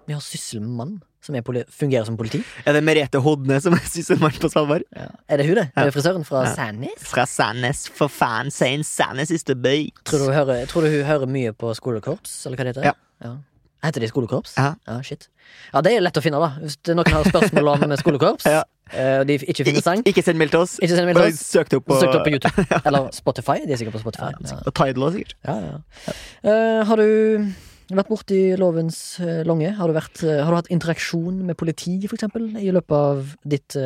Vi 0.07 0.13
har 0.13 0.21
sysselmann, 0.25 0.99
som 1.25 1.37
er 1.37 1.45
fungerer 1.73 2.05
som 2.05 2.17
politi. 2.21 2.43
Er 2.69 2.77
det 2.77 2.83
Merete 2.85 3.21
Hodne 3.25 3.57
som 3.65 3.73
er 3.77 3.85
sysselmann 3.89 4.37
på 4.41 4.51
Svalbard? 4.53 4.85
Er 4.93 5.41
det 5.41 5.47
hun, 5.49 5.57
det? 5.57 5.71
Ja. 5.77 5.87
Det 5.87 5.95
frisøren 5.97 6.25
fra 6.29 6.45
Ja. 6.45 6.53
Sandnes? 6.55 7.01
Fra 7.09 7.25
Sandnes, 7.27 7.87
for 7.89 8.13
faen, 8.13 8.51
saying 8.53 8.85
Sandnes 8.85 9.31
is 9.31 9.45
the 9.45 9.57
bay. 9.57 9.89
Tror 10.05 10.19
du, 10.19 10.25
hun 10.29 10.35
hører, 10.35 10.67
tror 10.69 10.85
du 10.85 10.93
hun 10.93 11.05
hører 11.09 11.27
mye 11.27 11.53
på 11.57 11.73
skolekorps, 11.75 12.47
eller 12.47 12.61
hva 12.61 12.69
det 12.69 12.77
heter? 12.77 12.93
Ja. 13.25 13.37
Heter 13.85 14.01
de 14.01 14.09
skolekorps? 14.09 14.55
Ja. 14.57 14.71
shit. 15.05 15.27
Ja, 15.75 15.83
det 15.85 15.93
er 15.93 16.01
lett 16.05 16.17
å 16.17 16.23
finne, 16.25 16.39
da. 16.41 16.55
Hvis 16.63 16.79
noen 16.89 17.11
har 17.13 17.27
spørsmål 17.29 17.69
om 17.75 17.93
skolekorps, 18.03 18.47
Ja. 18.49 18.63
eh, 18.95 19.19
og 19.21 19.27
de 19.29 19.37
ikke 19.45 19.67
finner 19.69 19.85
sang, 19.85 20.01
Ik 20.05 20.15
ikke 20.15 20.25
send 20.25 20.41
mail 20.41 20.49
til 20.55 20.63
oss. 20.65 20.79
ikke 20.81 20.95
send 20.97 21.07
mail 21.11 21.19
til 21.21 21.29
oss. 21.35 21.43
søk 21.53 21.69
det 21.69 21.81
opp 21.83 21.87
på, 21.91 21.99
Søk 22.01 22.09
det 22.15 22.21
opp 22.23 22.27
på 22.31 22.33
YouTube. 22.33 22.65
Eller 22.89 23.11
Spotify. 23.13 23.59
De 23.67 23.77
er 23.77 23.81
sikkert 23.83 23.99
på 23.99 24.03
Spotify. 24.07 24.33
Ja. 24.41 24.59
Og 24.65 24.73
Tidal 24.73 25.07
også, 25.11 25.19
sikkert. 25.21 25.37
Ja, 25.45 25.59
ja. 25.69 26.17
Eh, 26.49 26.81
har 26.89 26.97
du 27.05 27.53
vært 27.95 28.09
borti 28.09 28.41
lovens 28.57 28.99
eh, 29.21 29.43
lange? 29.45 29.75
Har 29.77 29.93
du, 29.93 29.95
vært, 29.99 30.17
uh, 30.25 30.41
har 30.41 30.49
du 30.55 30.57
hatt 30.63 30.73
interaksjon 30.73 31.43
med 31.45 31.59
politi, 31.61 31.99
for 32.09 32.17
eksempel, 32.17 32.49
i 32.57 32.73
løpet 32.73 32.97
av 32.97 33.35
ditt 33.45 33.77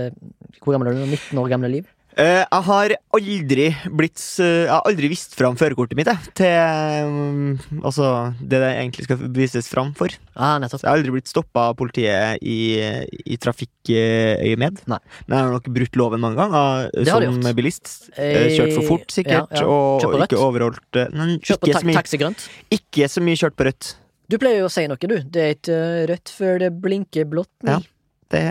hvor 0.63 0.77
gammel 0.77 0.93
er 0.93 1.01
du, 1.01 1.07
19 1.11 1.43
år 1.43 1.51
gamle 1.57 1.71
liv? 1.81 1.91
Eh, 2.19 2.43
jeg 2.43 2.63
har 2.67 2.93
aldri 3.15 3.67
blitt 3.95 4.19
eh, 4.43 4.65
Jeg 4.65 4.73
har 4.73 4.87
aldri 4.89 5.11
vist 5.13 5.37
fram 5.39 5.55
førerkortet 5.59 5.95
mitt 5.95 6.09
jeg, 6.11 6.33
til 6.35 7.13
mm, 7.15 7.79
Altså 7.79 8.09
det 8.41 8.59
det 8.59 8.71
egentlig 8.73 9.05
skal 9.07 9.21
vises 9.37 9.69
fram 9.71 9.93
for. 9.95 10.11
Ah, 10.35 10.57
jeg 10.59 10.73
har 10.73 10.89
aldri 10.91 11.13
blitt 11.15 11.31
stoppa 11.31 11.69
av 11.71 11.77
politiet 11.79 12.43
i, 12.43 12.57
i 13.23 13.39
trafikkøyemed. 13.39 14.83
Nei. 14.91 14.99
Men 15.29 15.37
jeg 15.37 15.45
har 15.47 15.55
nok 15.55 15.71
brutt 15.79 15.99
loven 16.01 16.25
mange 16.25 16.41
ganger 16.41 16.91
Det 16.97 17.07
som 17.13 17.39
bilist. 17.59 17.93
Eh, 18.19 18.49
Kjørt 18.57 18.75
for 18.81 18.89
fort, 18.91 19.15
sikkert, 19.15 19.55
Ja, 19.55 19.63
ja. 19.63 19.69
og 19.71 20.19
ikke 20.27 20.41
overholdt 20.43 20.99
eh, 20.99 21.15
nei, 21.15 21.37
Kjørt 21.39 21.63
på 21.63 21.71
ta 21.71 21.83
så 21.85 21.89
mye, 21.89 21.99
taxi 22.01 22.21
grønt. 22.21 22.49
ikke 22.75 23.09
så 23.13 23.23
mye 23.23 23.39
kjørt 23.39 23.57
på 23.59 23.69
rødt. 23.69 23.93
Du 24.29 24.37
pleier 24.43 24.61
jo 24.61 24.67
å 24.69 24.73
si 24.73 24.85
noe, 24.91 24.99
du. 25.01 25.17
Det 25.25 25.45
er 25.45 25.55
ikke 25.55 25.79
eh, 25.79 26.03
rødt 26.11 26.35
før 26.35 26.59
det 26.65 26.73
blinker 26.83 27.31
blått. 27.31 27.53
Ja, 27.65 27.79
Det 28.29 28.43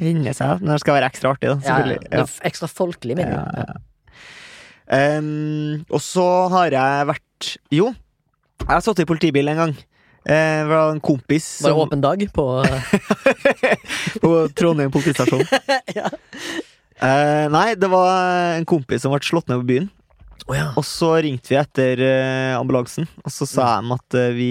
hender 0.00 0.34
seg 0.34 0.62
når 0.64 0.74
det 0.76 0.82
skal 0.82 0.96
være 0.98 1.08
ekstra 1.12 1.30
artig, 1.36 1.52
da. 1.52 1.56
Ja, 1.62 1.96
ja, 2.22 2.26
ekstra 2.48 2.68
folkelig, 2.70 3.16
mener 3.20 3.38
du. 3.38 3.62
ja. 3.62 3.80
Um, 4.92 5.84
og 5.94 6.02
så 6.04 6.24
har 6.52 6.74
jeg 6.74 7.06
vært 7.08 7.46
Jo, 7.72 7.86
jeg 8.60 8.68
har 8.68 8.82
sittet 8.84 9.06
i 9.06 9.08
politibil 9.08 9.48
en 9.48 9.60
gang. 9.60 9.72
Eh, 10.22 10.58
det 10.62 10.68
var 10.70 10.92
en 10.92 11.00
kompis 11.02 11.46
Var 11.64 11.72
det 11.72 11.74
som 11.74 11.80
åpen 11.82 12.02
dag 12.02 12.20
på 12.34 12.44
På 14.22 14.32
Trondheim 14.54 14.92
politistasjon. 14.94 15.42
Ja. 15.98 16.10
Eh, 17.02 17.46
nei, 17.50 17.72
det 17.74 17.88
var 17.90 18.58
en 18.58 18.66
kompis 18.68 19.02
som 19.02 19.10
ble 19.14 19.18
slått 19.26 19.48
ned 19.50 19.64
på 19.64 19.68
byen. 19.72 19.88
Oh, 20.46 20.54
ja. 20.54 20.68
Og 20.78 20.84
så 20.86 21.08
ringte 21.24 21.50
vi 21.50 21.58
etter 21.58 22.02
eh, 22.06 22.52
ambulansen, 22.54 23.08
og 23.22 23.32
så 23.34 23.46
sa 23.48 23.72
de 23.82 23.96
at 23.96 24.18
eh, 24.18 24.30
vi 24.36 24.50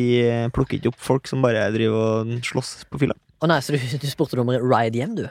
plukker 0.56 0.80
ikke 0.80 0.92
opp 0.92 1.00
folk 1.00 1.32
som 1.32 1.44
bare 1.44 1.64
driver 1.72 2.26
og 2.26 2.34
slåss 2.48 2.74
på 2.92 3.00
fylla. 3.06 3.16
Å 3.42 3.50
nei, 3.50 3.58
så 3.66 3.74
du, 3.74 3.80
du 3.82 4.08
spurte 4.12 4.38
om 4.42 4.52
ride 4.54 5.02
hjem, 5.02 5.16
du? 5.18 5.26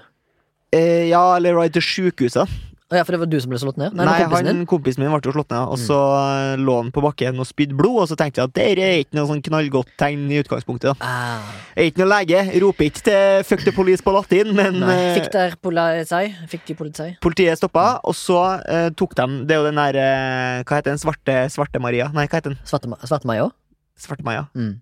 Eh, 0.75 1.07
ja, 1.11 1.23
eller 1.37 1.55
ride 1.59 1.77
til 1.79 1.87
sjukehuset. 1.87 2.59
Å 2.91 2.97
ja, 2.99 3.05
for 3.07 3.15
det 3.15 3.21
var 3.23 3.29
du 3.31 3.37
som 3.39 3.53
ble 3.53 3.59
slått 3.63 3.77
ned? 3.79 3.93
Nei, 3.95 4.03
Nei, 4.03 4.15
kompisen 4.27 4.49
han, 4.51 4.63
kompisen 4.67 5.03
min 5.05 5.13
ble 5.13 5.21
jo 5.23 5.35
slått 5.37 5.53
ned, 5.55 5.63
og 5.71 5.79
så 5.79 5.99
eh, 6.19 6.57
lå 6.59 6.75
han 6.81 6.89
på 6.91 7.05
bakken 7.05 7.39
og 7.39 7.47
spydde 7.47 7.77
blod, 7.79 8.01
og 8.03 8.09
så 8.11 8.17
tenkte 8.19 8.43
jeg 8.43 8.51
at 8.51 8.57
det 8.57 8.65
er 8.73 8.81
ikke 9.05 9.15
noe 9.15 9.29
sånn 9.31 9.43
knallgodt 9.47 9.93
tegn 10.01 10.25
i 10.27 10.41
utgangspunktet. 10.43 10.99
da 10.99 11.07
Ah, 11.07 11.53
Jeg 11.77 11.85
er 11.85 11.91
ikke 11.93 12.03
noe 12.03 12.11
lege, 12.17 12.41
roper 12.65 12.89
ikke 12.89 13.05
til 13.07 13.47
fuck 13.47 13.63
the 13.63 13.75
police 13.77 14.03
på 14.03 14.11
latin, 14.17 14.51
men 14.59 14.81
nei. 14.83 14.97
eh, 15.05 15.21
Fikk 15.21 15.31
der 15.37 15.55
politi? 15.63 16.25
Fikk 16.51 16.67
de 16.67 16.79
politi? 16.83 17.09
politiet 17.23 17.63
stoppa, 17.63 17.87
og 18.03 18.19
så 18.19 18.41
eh, 18.67 18.89
tok 18.99 19.15
de 19.23 19.29
Det 19.47 19.55
er 19.55 19.63
jo 19.63 19.71
den 19.71 19.79
der 19.85 20.01
eh, 20.03 20.67
Hva 20.67 20.81
heter 20.81 20.91
den? 20.91 20.99
Svarte, 21.07 21.39
svarte 21.55 21.79
Maria? 21.87 22.11
Nei, 22.11 22.27
hva 22.27 22.43
heter 22.43 22.57
den? 22.57 22.63
Svarte, 22.67 22.91
svarte 23.07 23.39
òg? 23.39 23.55
Svarte 24.01 24.25
Maja. 24.25 24.47
Mm. 24.57 24.81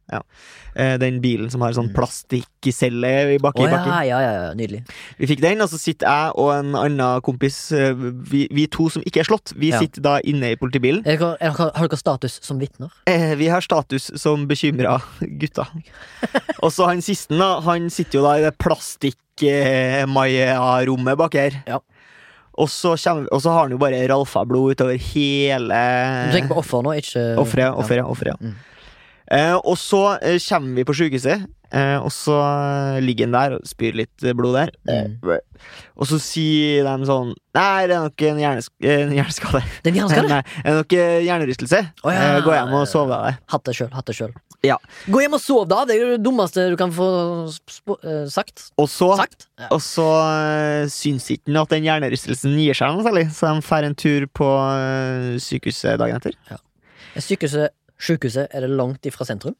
Eh, 0.78 0.94
den 1.02 1.16
bilen 1.20 1.50
som 1.50 1.60
har 1.64 1.72
sånn 1.74 1.88
Mm. 1.90 1.94
plastikkcelle 1.96 3.10
i 3.34 3.38
bakken. 3.42 3.66
Oh, 3.66 3.70
ja, 3.70 4.02
ja, 4.06 4.18
ja, 4.22 4.32
ja, 4.46 4.52
nydelig. 4.54 4.84
Vi 5.18 5.26
fikk 5.26 5.40
den, 5.42 5.60
og 5.60 5.68
så 5.72 5.78
sitter 5.80 6.06
jeg 6.06 6.32
og 6.38 6.52
en 6.54 6.74
annen 6.78 7.20
kompis, 7.26 7.58
eh, 7.72 7.92
vi, 7.94 8.46
vi 8.54 8.66
to 8.70 8.86
som 8.88 9.02
ikke 9.02 9.20
er 9.20 9.24
slått, 9.28 9.52
vi 9.58 9.70
Ja. 9.72 9.78
sitter 9.82 10.00
da 10.02 10.18
inne 10.24 10.50
i 10.52 10.56
politibilen. 10.56 11.02
Er 11.06 11.16
dere, 11.18 11.36
er 11.40 11.50
har 11.50 11.88
dere 11.88 11.96
status 11.98 12.38
som 12.42 12.58
vitner? 12.60 12.88
Eh, 13.06 13.34
vi 13.34 13.46
har 13.48 13.60
status 13.60 14.10
som 14.20 14.46
bekymra 14.46 15.00
gutter. 15.38 15.66
Og 16.62 16.70
så 16.72 16.84
han 16.86 17.02
siste, 17.02 17.36
da, 17.38 17.60
han 17.60 17.90
sitter 17.90 18.18
jo 18.20 18.24
da 18.24 18.36
i 18.38 18.42
det 18.46 18.54
plastikk-Maja-rommet 18.58 21.16
bak 21.18 21.34
her. 21.34 21.50
Ja. 21.66 21.78
Og 22.58 22.66
så, 22.68 22.96
kommer, 22.98 23.28
og 23.30 23.38
så 23.44 23.50
har 23.54 23.60
han 23.68 23.70
jo 23.70 23.78
bare 23.78 24.00
ralfa 24.10 24.42
blod 24.48 24.72
utover 24.74 24.96
hele 24.98 25.76
Du 26.26 26.32
tenker 26.34 26.48
på 26.50 26.56
offer 26.58 26.82
nå, 26.82 26.90
ikke 26.98 27.22
Offeret, 27.38 27.70
offeret, 27.78 28.02
offeret. 28.10 28.34
Mm. 28.42 28.54
Eh, 29.28 29.54
og 29.58 29.76
så 29.80 30.02
eh, 30.24 30.38
kommer 30.48 30.80
vi 30.80 30.86
på 30.88 30.94
sykehuset, 30.96 31.44
eh, 31.76 31.96
og 32.00 32.08
så 32.14 32.36
ligger 33.04 33.28
han 33.28 33.36
der 33.36 33.56
og 33.58 33.68
spyr 33.68 33.98
litt 34.00 34.24
blod 34.38 34.56
der. 34.56 34.72
Mm. 34.88 35.18
Og 35.98 36.08
så 36.08 36.20
sier 36.22 36.86
de 36.86 37.08
sånn 37.08 37.34
Nei, 37.58 37.88
det 37.90 37.96
er 37.96 38.04
nok 38.06 38.22
en, 38.28 38.40
hjernesk 38.40 38.88
en 38.88 39.14
hjerneskade. 39.16 39.62
Den 39.84 39.98
hjerneskade? 39.98 40.28
Nei, 40.36 40.42
det 40.46 40.70
er 40.70 40.76
nok 40.78 40.98
en 41.00 41.24
hjernerystelse. 41.26 41.80
Oh, 42.04 42.12
ja. 42.14 42.36
Gå 42.44 42.54
hjem 42.54 42.76
og 42.78 42.84
sove 42.88 43.18
deg. 43.26 43.40
Hatt 43.52 43.64
det 43.66 43.74
sjøl, 43.76 43.90
hatt 43.96 44.08
det 44.08 44.16
sjøl. 44.16 44.36
Ja. 44.66 44.74
Gå 45.06 45.20
hjem 45.22 45.36
og 45.36 45.42
sov, 45.42 45.66
da! 45.70 45.84
Det 45.86 45.94
er 45.94 46.00
jo 46.00 46.14
det 46.16 46.22
dummeste 46.24 46.64
du 46.72 46.76
kan 46.78 46.90
få 46.94 47.08
sagt. 48.30 48.70
Og 48.80 48.88
så, 48.90 49.12
Sagt? 49.20 49.46
Ja. 49.58 49.68
og 49.74 49.82
så 49.84 50.06
syns 50.90 51.28
ikke 51.30 51.52
han 51.52 51.60
at 51.60 51.74
den 51.74 51.86
hjernerystelsen 51.86 52.56
gir 52.58 52.74
seg 52.78 52.94
noe 52.94 53.06
særlig, 53.06 53.28
så 53.34 53.52
de 53.52 53.62
drar 53.68 53.86
en 53.86 53.98
tur 53.98 54.26
på 54.34 54.48
eh, 54.72 55.36
sykehuset 55.42 56.00
dagen 56.02 56.18
etter. 56.18 56.34
Ja. 56.50 56.58
Sykehuset, 57.18 57.74
sykehuset, 58.00 58.48
er 58.54 58.64
det 58.66 58.70
langt 58.70 59.06
ifra 59.08 59.26
sentrum? 59.28 59.56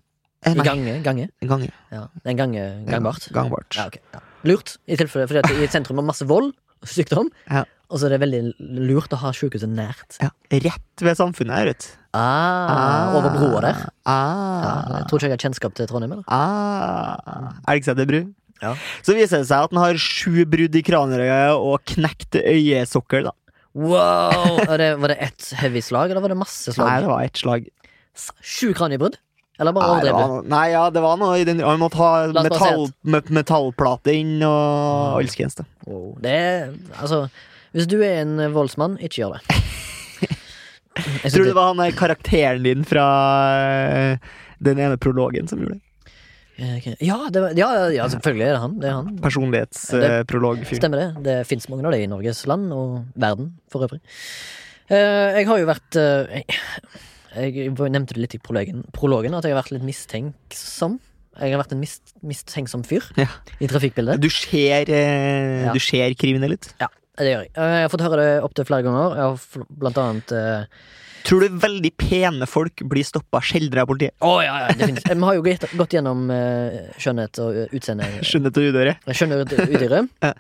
Eh, 0.47 0.55
I 0.55 0.63
gange? 0.63 1.01
gange? 1.03 1.29
en 1.43 1.49
gang. 1.51 1.65
Ja. 1.91 2.05
Det 2.15 2.27
er 2.27 2.31
en 2.37 2.41
gange, 2.43 2.65
gangbart? 2.87 3.27
Ja, 3.31 3.35
gangbart. 3.41 3.75
Ja, 3.77 3.87
okay, 3.91 4.01
ja. 4.15 4.21
Lurt, 4.47 4.77
i 4.87 4.97
tilfelle 4.97 5.27
fordi 5.27 5.59
i 5.59 5.65
et 5.67 5.75
sentrum 5.75 5.99
er 5.99 6.07
masse 6.07 6.27
vold 6.29 6.53
og 6.79 6.89
sykdom. 6.93 7.31
Ja. 7.51 7.65
Og 7.89 7.99
så 7.99 8.07
er 8.07 8.15
det 8.15 8.21
veldig 8.23 8.41
lurt 8.87 9.15
å 9.17 9.19
ha 9.23 9.33
sykehuset 9.35 9.71
nært. 9.73 10.19
Ja, 10.23 10.29
rett 10.53 11.03
ved 11.03 11.17
samfunnet 11.19 11.57
her, 11.57 11.71
vet 11.73 11.87
du. 11.87 11.95
Ah, 12.19 13.15
over 13.17 13.33
broa 13.35 13.63
der. 13.65 13.81
Ja, 13.83 13.89
Ah, 14.09 14.99
jeg 14.99 15.09
tror 15.09 15.19
ikke 15.19 15.29
jeg 15.29 15.35
har 15.37 15.43
kjennskap 15.47 15.75
til 15.77 15.89
Trondheim. 15.91 16.13
eller? 16.13 16.25
ah. 16.29 17.53
Elgseterbru. 17.73 18.23
Ja. 18.63 18.75
Så 19.07 19.15
viser 19.15 19.43
det 19.43 19.49
seg 19.51 19.67
at 19.69 19.75
den 19.75 19.81
har 19.81 19.99
sju 20.03 20.45
brudd 20.51 20.75
i 20.75 20.83
kranrøret 20.87 21.55
og 21.59 21.83
knekt 21.87 22.39
øyesokkel. 22.41 23.29
da 23.31 23.35
Wow! 23.79 24.59
Det, 24.81 24.89
var 24.99 25.13
det 25.13 25.19
ett 25.23 25.53
heavy 25.61 25.81
slag, 25.85 26.11
eller 26.11 26.25
var 26.25 26.33
det 26.33 26.39
masse 26.41 26.73
slag? 26.75 26.89
Nei, 26.89 27.01
det 27.05 27.11
var 27.13 27.23
ett 27.23 27.37
slag. 27.39 27.69
Sju 28.43 28.73
kraniebrudd? 28.75 29.17
Eller 29.59 29.73
bare 29.75 29.89
Nei, 29.97 30.03
det 30.05 30.13
overdrev 30.15 30.45
du? 30.45 30.49
nei, 30.53 30.67
ja, 30.71 30.85
det 30.95 31.01
var 31.03 31.17
noe 31.19 31.39
i 31.41 31.45
den 31.49 31.59
Vi 31.59 31.77
måtte 31.81 31.99
ha 31.99 32.11
metall, 32.47 32.85
metallplate 33.35 34.13
inn 34.15 34.37
Mm. 34.39 34.47
og 34.47 35.17
alskens. 35.23 35.57
da. 35.59 35.65
Wow. 35.87 36.17
Det 36.23 36.31
er 36.31 36.69
Altså, 37.01 37.25
hvis 37.75 37.89
du 37.91 37.97
er 38.03 38.21
en 38.23 38.37
voldsmann, 38.55 38.99
ikke 39.03 39.23
gjør 39.25 39.35
det. 39.39 39.43
Jeg 41.25 41.33
Tror 41.33 41.43
du 41.43 41.51
det- 41.51 41.55
var 41.55 41.75
han 41.75 41.93
karakteren 41.93 42.63
din 42.63 42.85
fra 42.85 43.05
eh, 43.59 44.19
den 44.63 44.79
ene 44.79 44.97
prologen 44.97 45.49
som 45.49 45.59
gjorde 45.63 45.75
det? 45.79 45.83
Eh. 46.59 46.95
Ja, 47.07 47.29
det 47.31 47.41
var, 47.43 47.51
ja, 47.55 47.89
ja, 47.95 48.07
selvfølgelig 48.11 48.47
er 48.49 48.53
det 48.57 48.61
han. 48.63 48.79
Det 48.83 48.89
er 48.89 48.95
han. 48.97 49.19
Personlighetsprolog-fyr. 49.23 50.75
Stemmer 50.81 50.99
det. 50.99 51.23
Det 51.23 51.37
fins 51.47 51.69
mange 51.71 51.85
av 51.87 51.93
det 51.95 52.01
i 52.03 52.09
Norges 52.11 52.41
land 52.51 52.73
og 52.75 53.05
verden 53.15 53.53
for 53.71 53.87
øvrig. 53.87 54.01
Eh, 54.91 55.39
jeg 55.39 55.47
har 55.47 55.59
jo 55.63 55.69
vært 55.69 55.99
eh, 56.03 56.43
jeg, 57.35 57.73
nevnte 57.77 58.15
det 58.17 58.23
litt 58.25 58.35
i 58.35 58.41
prologen, 58.43 58.85
prologen 58.97 59.35
at 59.39 59.45
jeg 59.45 59.55
har 59.55 59.63
vært 59.63 59.73
litt 59.77 59.85
mistenksom. 59.87 60.99
Jeg 61.39 61.53
har 61.55 61.61
vært 61.63 61.73
en 61.77 61.81
mist, 61.83 62.15
mistenksom 62.27 62.83
fyr 62.87 63.05
Ja. 63.17 63.29
i 63.61 63.67
trafikkbildet. 63.71 64.21
Du 64.21 64.29
ser, 64.29 64.89
eh, 64.91 65.65
Ja. 65.67 65.73
du 65.73 65.79
ser 65.79 66.15
kriminell 66.19 66.53
ut. 66.57 66.73
Ja, 66.81 66.89
det 67.19 67.27
gjør 67.35 67.43
jeg. 67.45 67.51
Eh, 67.55 67.63
Jeg 67.79 67.83
har 67.83 67.89
fått 67.91 68.01
høre 68.07 68.17
det 68.23 68.43
opptil 68.43 68.65
flere 68.67 68.83
ganger. 68.83 69.15
Jeg 69.15 69.23
har 69.23 69.67
blant 69.71 69.99
annet 69.99 70.33
eh, 70.33 70.65
Tror 71.29 71.41
du 71.41 71.49
veldig 71.51 71.91
pene 71.99 72.47
folk 72.47 72.77
blir 72.89 73.05
stoppa 73.05 73.41
sjeldnere 73.43 73.83
av 73.83 73.89
politiet? 73.91 74.15
Å 74.23 74.43
ja, 74.43 74.55
ja, 74.63 74.69
definitivt. 74.73 75.11
Vi 75.15 75.21
har 75.27 75.35
jo 75.35 75.43
gått, 75.43 75.67
gått 75.77 75.91
gjennom 75.93 76.31
eh, 76.31 76.89
skjønnhet 76.97 77.39
og 77.43 77.75
utseende. 77.75 78.07
Skjønnhet 78.25 78.57
og 78.57 78.69
udyre. 78.73 78.95
Skjønnhet 79.13 79.53
og 79.53 79.69
udyre. 79.69 80.09
Ja. 80.23 80.33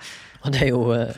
Og 0.46 0.52
det 0.54 0.62
er 0.62 0.68
jo 0.70 0.92
eh, 0.94 1.12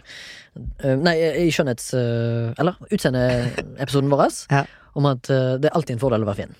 Nei, 0.97 1.15
i 1.47 1.51
skjønnhets... 1.55 1.93
eh, 1.95 2.55
eller 2.59 2.75
utseendeepisoden 2.91 4.11
vår 4.11 4.25
Ja. 4.51 4.65
Om 4.95 5.07
at 5.07 5.31
eh, 5.31 5.55
det 5.61 5.71
er 5.71 5.77
alltid 5.79 5.97
en 5.97 6.03
fordel 6.03 6.23
å 6.23 6.29
være 6.31 6.45
fin. 6.47 6.55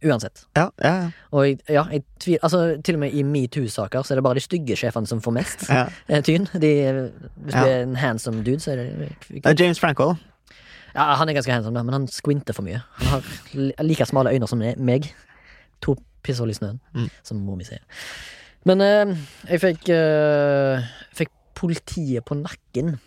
Uansett. 0.00 0.46
Ja, 0.56 0.70
ja, 0.80 0.90
ja. 1.02 1.08
Og 1.36 1.58
ja, 1.68 1.82
jeg 1.92 2.02
tvil, 2.24 2.38
altså, 2.42 2.60
til 2.82 2.96
og 2.96 3.00
med 3.02 3.12
i 3.12 3.20
metoo-saker 3.22 4.00
så 4.02 4.14
er 4.14 4.20
det 4.20 4.24
bare 4.24 4.38
de 4.40 4.44
stygge 4.46 4.76
sjefene 4.80 5.06
som 5.10 5.20
får 5.20 5.34
mest 5.36 5.66
ja. 5.68 5.82
eh, 6.08 6.22
tyn. 6.24 6.46
De, 6.54 6.70
hvis 7.44 7.54
Ja. 7.54 7.64
du 7.64 7.68
er 7.68 7.82
en 7.84 7.96
handsome 8.00 8.40
dude, 8.46 8.60
så 8.64 8.72
er 8.72 8.86
det 8.86 9.60
James 9.60 9.78
Franco. 9.82 10.14
Ja, 10.94 11.04
han 11.20 11.28
er 11.28 11.36
ganske 11.36 11.52
handsome, 11.52 11.82
men 11.84 11.92
han 11.94 12.08
squinter 12.08 12.56
for 12.56 12.64
mye. 12.66 12.80
Han 13.02 13.12
har 13.12 13.82
like 13.84 14.06
smale 14.08 14.32
øyne 14.32 14.48
som 14.48 14.58
meg. 14.58 15.10
To 15.84 15.94
pisshull 16.24 16.50
i 16.50 16.56
snøen, 16.56 16.80
Mm. 16.94 17.10
som 17.22 17.36
mor 17.44 17.56
mi 17.56 17.64
sier. 17.64 17.84
Men 18.64 18.80
eh, 18.80 19.14
jeg 19.52 19.60
fikk 19.62 19.88
eh, 19.94 20.82
Fikk 21.16 21.30
politiet 21.54 22.24
på 22.24 22.34
nakken 22.40 22.98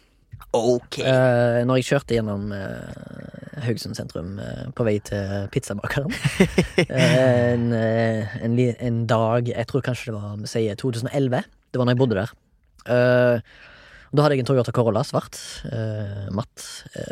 Ok. 0.53 0.99
Uh, 1.01 1.63
når 1.65 1.79
jeg 1.79 1.87
kjørte 1.89 2.17
gjennom 2.17 2.51
uh, 2.53 3.61
Haugesund 3.63 3.97
sentrum 3.97 4.35
uh, 4.37 4.69
på 4.75 4.85
vei 4.87 4.99
til 5.05 5.47
pizzabakeren. 5.53 6.13
En, 6.83 7.69
en, 7.73 8.55
en 8.59 8.97
dag 9.07 9.47
Jeg 9.47 9.65
tror 9.69 9.83
kanskje 9.85 10.11
det 10.11 10.15
var 10.17 10.47
sier 10.49 10.77
2011. 10.79 11.43
Det 11.71 11.79
var 11.79 11.87
når 11.87 11.95
jeg 11.95 12.01
bodde 12.01 12.17
der. 12.17 12.33
Da 14.13 14.21
hadde 14.25 14.35
jeg 14.35 14.43
en 14.43 14.49
Toyota 14.49 14.73
Corolla, 14.75 15.01
svart. 15.07 15.39
matt. 16.35 16.65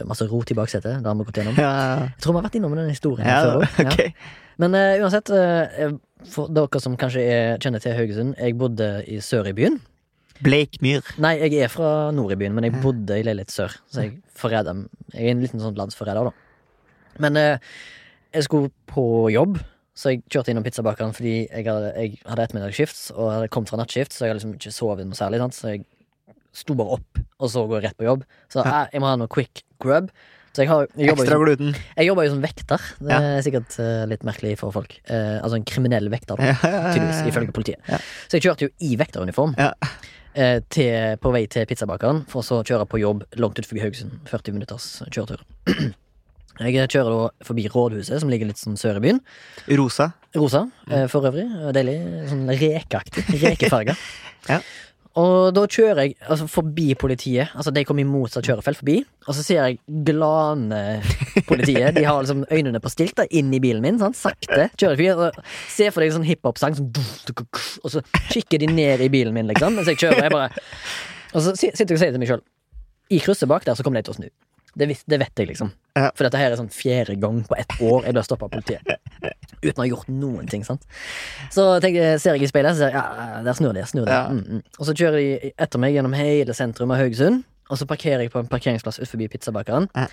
masse 0.06 0.28
rot 0.30 0.52
i 0.52 0.58
baksetet. 0.58 1.00
Det 1.02 1.08
har 1.08 1.17
vi 1.17 1.28
gått 1.30 1.39
gjennom. 1.41 1.58
Ja, 1.58 1.72
Jeg 2.12 2.22
tror 2.22 2.36
vi 2.36 2.41
har 2.41 2.48
vært 2.50 2.58
innom 2.60 2.76
den 2.78 2.91
historien 2.91 3.26
ja, 3.26 3.39
før 3.41 3.88
okay. 3.88 4.12
Ja. 4.12 4.34
Men 4.62 4.76
uansett, 4.76 5.32
for 6.30 6.52
dere 6.54 6.84
som 6.84 6.98
kanskje 7.00 7.24
er, 7.26 7.56
kjenner 7.63 7.82
til 7.82 7.96
Haugesund, 7.98 8.36
jeg 8.38 8.58
bodde 8.60 8.91
i 9.10 9.22
sør 9.24 9.50
i 9.50 9.56
byen. 9.58 9.80
Bleikmyr. 10.44 11.02
Nei, 11.22 11.36
jeg 11.44 11.54
er 11.66 11.72
fra 11.72 12.12
nord 12.16 12.32
i 12.34 12.40
byen, 12.40 12.54
men 12.58 12.64
jeg 12.68 12.80
bodde 12.82 13.20
i 13.20 13.24
leilighet 13.28 13.52
sør. 13.54 13.76
Så 13.92 14.06
jeg 14.06 14.16
forræder 14.38 14.86
Jeg 15.14 15.26
er 15.28 15.32
en 15.36 15.42
liten 15.44 15.60
sånn 15.62 15.76
landsforræder, 15.78 16.30
da. 16.32 16.34
Men 17.20 17.38
eh, 17.38 17.58
jeg 18.34 18.44
skulle 18.48 18.72
på 18.88 19.30
jobb, 19.34 19.60
så 19.94 20.14
jeg 20.14 20.24
kjørte 20.32 20.54
innom 20.54 20.64
pizzabakeren 20.66 21.12
fordi 21.14 21.34
jeg 21.52 21.66
hadde, 21.68 21.92
jeg 22.00 22.18
hadde 22.26 22.46
ettermiddagsskift 22.48 23.12
og 23.14 23.32
hadde 23.36 23.50
kommet 23.54 23.70
fra 23.70 23.78
nattskift, 23.82 24.14
så 24.16 24.24
jeg 24.26 24.32
hadde 24.32 24.40
liksom 24.40 24.54
ikke 24.58 24.72
sovet 24.74 25.06
noe 25.10 25.20
særlig. 25.20 25.42
Sant? 25.44 25.58
Så 25.60 25.74
jeg 25.76 25.84
sto 26.56 26.74
bare 26.80 26.96
opp, 26.98 27.20
og 27.40 27.52
så 27.52 27.66
går 27.68 27.82
jeg 27.82 27.90
rett 27.90 28.00
på 28.00 28.08
jobb. 28.08 28.24
Så 28.52 28.64
Ja. 28.64 28.84
eh, 28.86 28.94
jeg 28.96 29.02
må 29.04 29.12
ha 29.12 29.18
noe 29.20 29.28
quick 29.32 29.64
grub. 29.84 30.10
Så 30.52 30.64
jeg, 30.66 30.68
har, 30.68 30.88
jeg 31.00 31.08
jo 31.08 31.14
Ekstra 31.14 31.32
som- 31.38 31.44
gluten. 31.46 31.76
jeg 31.96 32.06
jobber 32.10 32.24
jo 32.26 32.30
som 32.34 32.42
vekter. 32.44 32.82
Det 33.00 33.10
Ja. 33.10 33.20
er 33.38 33.42
sikkert 33.42 33.72
uh, 33.80 34.06
litt 34.06 34.24
merkelig 34.28 34.58
for 34.60 34.72
folk. 34.76 34.98
Uh, 35.10 35.40
altså 35.40 35.56
en 35.56 35.64
kriminell 35.64 36.10
vekter, 36.12 36.36
tydeligvis, 36.36 37.22
ifølge 37.32 37.54
politiet. 37.56 37.80
Ja. 37.88 37.98
Så 38.28 38.36
jeg 38.36 38.42
kjørte 38.44 38.68
jo 38.68 38.70
i 38.84 38.98
vekteruniform 39.00 39.56
Ja. 39.58 39.72
Eh, 40.36 40.60
til, 40.72 41.17
på 41.22 41.32
vei 41.34 41.46
til 41.52 41.65
pizzabakeren, 41.70 42.24
for 42.32 42.46
så 42.46 42.62
å 42.62 42.67
kjøre 42.67 42.88
på 42.89 43.02
jobb 43.02 43.26
langt 43.41 43.60
utenfor 43.60 43.82
Haugesund. 43.84 44.20
40 44.30 44.58
minutters 44.58 44.88
kjøretur. 45.10 45.44
jeg 46.62 46.91
kjører 46.94 47.12
da 47.12 47.48
forbi 47.48 47.67
rådhuset, 47.72 48.22
som 48.22 48.32
ligger 48.32 48.52
litt 48.52 48.62
sånn 48.62 48.80
sør 48.80 49.02
i 49.02 49.06
byen. 49.08 49.22
Rosa. 49.80 50.12
Rosa, 50.38 50.65
eh, 50.89 51.08
for 51.12 51.28
øvrig. 51.28 51.48
Deilig. 51.76 51.98
Sånn 52.32 52.48
rekeaktig. 52.52 53.28
Rekefarga. 53.44 53.98
Ja. 54.50 54.56
Og 55.19 55.52
da 55.52 55.65
kjører 55.67 56.06
jeg 56.06 56.13
altså, 56.24 56.45
forbi 56.47 56.93
politiet. 56.95 57.52
Altså 57.58 57.74
De 57.76 57.84
kommer 57.88 58.06
i 58.06 58.08
motsatt 58.08 58.47
kjørefelt 58.47 58.80
forbi. 58.80 58.97
Og 59.28 59.36
så 59.36 59.43
ser 59.43 59.60
jeg 59.60 60.04
glane 60.08 61.02
politiet. 61.50 61.91
De 61.97 62.06
har 62.08 62.21
liksom 62.21 62.45
øynene 62.47 62.80
på 62.84 62.91
stilt 62.93 63.17
da, 63.19 63.26
inn 63.28 63.52
i 63.52 63.60
bilen 63.63 63.84
min. 63.84 64.00
Sant? 64.00 64.19
Sakte. 64.19 64.69
Kjører 64.80 64.95
forbi 64.95 65.10
og 65.12 65.41
Se 65.71 65.89
for 65.91 66.04
deg 66.04 66.13
en 66.13 66.19
sånn 66.21 66.30
hiphop-sang. 66.30 66.78
Sånn, 66.80 66.93
og 67.84 67.91
så 67.91 68.06
kikker 68.32 68.63
de 68.63 68.71
ned 68.71 69.04
i 69.04 69.12
bilen 69.12 69.36
min, 69.36 69.52
liksom, 69.52 69.76
mens 69.76 69.91
jeg 69.91 70.00
kjører. 70.06 70.30
Jeg 70.30 70.36
bare, 70.36 70.63
og 71.32 71.43
så 71.43 71.56
sitter 71.56 71.86
jeg 71.86 71.97
og 71.97 72.02
sier 72.02 72.15
til 72.15 72.21
meg 72.21 72.32
sjøl 72.32 72.41
I 73.12 73.19
krysset 73.24 73.50
bak 73.52 73.67
der 73.67 73.78
så 73.80 73.86
kommer 73.86 74.00
de 74.00 74.08
til 74.08 74.15
å 74.15 74.19
snu. 74.21 74.32
Det, 74.78 74.88
det 75.12 75.20
vet 75.20 75.42
jeg, 75.42 75.50
liksom. 75.52 75.72
For 75.98 76.24
dette 76.24 76.40
her 76.40 76.54
er 76.54 76.60
sånn 76.60 76.72
fjerde 76.72 77.18
gang 77.20 77.42
på 77.48 77.58
ett 77.60 77.74
år 77.84 78.06
jeg 78.08 78.16
blir 78.16 78.26
stoppa 78.26 78.48
av 78.48 78.54
politiet. 78.54 78.86
Uten 79.66 79.78
å 79.78 79.84
ha 79.84 79.88
gjort 79.90 80.10
noen 80.10 80.48
ting. 80.50 80.64
sant? 80.66 80.86
Så 81.54 81.66
tenker, 81.84 82.16
ser 82.22 82.38
jeg 82.38 82.48
i 82.48 82.52
speilet, 82.52 82.78
så 82.78 82.86
ser 82.86 82.96
jeg 82.96 83.02
ja, 83.02 83.42
der 83.46 83.58
snur 83.58 83.76
de. 83.76 83.84
snur 83.90 84.08
de. 84.08 84.16
Ja. 84.16 84.30
Mm, 84.32 84.62
mm. 84.62 84.78
Og 84.80 84.88
så 84.88 84.96
kjører 84.96 85.20
de 85.20 85.52
etter 85.52 85.84
meg 85.84 85.98
gjennom 85.98 86.16
hele 86.18 86.56
sentrum 86.58 86.94
av 86.96 87.04
Haugesund. 87.04 87.44
Og 87.72 87.80
så 87.80 87.88
parkerer 87.88 88.26
jeg 88.26 88.34
på 88.34 88.42
en 88.42 88.50
parkeringsplass 88.52 89.00
utenfor 89.00 89.28
pizzabakeren. 89.32 89.88
Ja. 89.96 90.08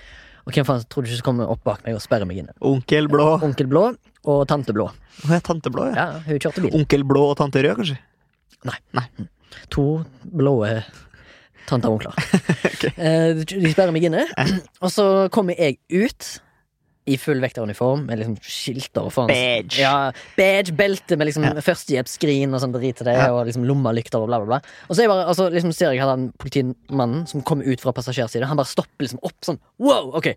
Og 0.49 0.55
hvem 0.55 0.67
faen 0.67 0.85
tror 0.89 1.05
du 1.05 1.11
ikke 1.13 1.27
kommer 1.27 1.51
opp 1.53 1.65
bak 1.67 1.83
meg 1.85 1.97
og 1.99 2.03
sperrer 2.05 2.29
meg 2.29 2.43
inne? 2.43 2.55
Onkel 2.65 3.09
Blå. 3.11 3.31
Onkel 3.45 3.69
Blå 3.71 3.89
og 4.29 4.45
Tante 4.51 4.75
Blå. 4.77 4.87
Å, 4.89 5.33
ja, 5.33 5.41
tante 5.45 5.73
Blå, 5.75 5.89
ja. 5.91 5.97
Ja, 5.99 6.23
hun 6.25 6.39
kjørte 6.41 6.63
bil. 6.65 6.77
Onkel 6.79 7.05
Blå 7.09 7.25
og 7.33 7.37
tante 7.41 7.63
Rød, 7.65 7.81
kanskje? 7.81 7.99
Nei 8.67 8.79
To 9.73 9.85
blå 10.23 10.55
tanter 11.71 11.93
og 11.93 11.99
onkler. 11.99 12.19
okay. 12.73 12.93
Eh, 12.97 13.45
De 13.47 13.73
sperrer 13.73 13.95
meg 13.95 14.09
inne, 14.11 14.27
og 14.85 14.93
så 14.95 15.09
kommer 15.35 15.57
jeg 15.59 15.79
ut 15.93 16.35
i 17.09 17.15
full 17.17 17.39
vekteruniform 17.41 18.03
med 18.05 18.19
liksom 18.21 18.35
skilter 18.45 19.07
og 19.09 19.15
faen. 19.15 19.31
Badge. 19.33 19.79
Ja, 19.81 20.11
badge, 20.37 20.75
belte 20.77 21.17
med 21.17 21.31
liksom 21.31 21.47
Ja. 21.47 21.55
førstehjelpsskrin 21.65 22.53
og 22.53 22.61
sånn 22.61 22.75
drit 22.77 22.99
til 23.01 23.09
det, 23.09 23.15
Ja. 23.17 23.31
og 23.33 23.47
liksom 23.49 23.65
lommelykter 23.65 24.21
og 24.21 24.29
bla, 24.29 24.43
bla, 24.43 24.59
bla. 24.59 24.59
Og 24.91 24.93
så, 24.93 25.07
jeg 25.07 25.09
bare, 25.09 25.25
altså, 25.33 25.47
liksom 25.55 25.73
ser 25.73 25.95
jeg 25.97 26.05
han 26.05 26.27
politimannen 26.37 27.25
som 27.31 27.41
kommer 27.49 27.65
ut 27.65 27.81
fra 27.81 27.95
passasjersiden, 27.97 28.45
han 28.51 28.61
bare 28.61 28.69
stopper 28.69 29.07
liksom 29.09 29.25
opp 29.25 29.41
sånn 29.41 29.57
wow, 29.81 30.13
ok. 30.21 30.35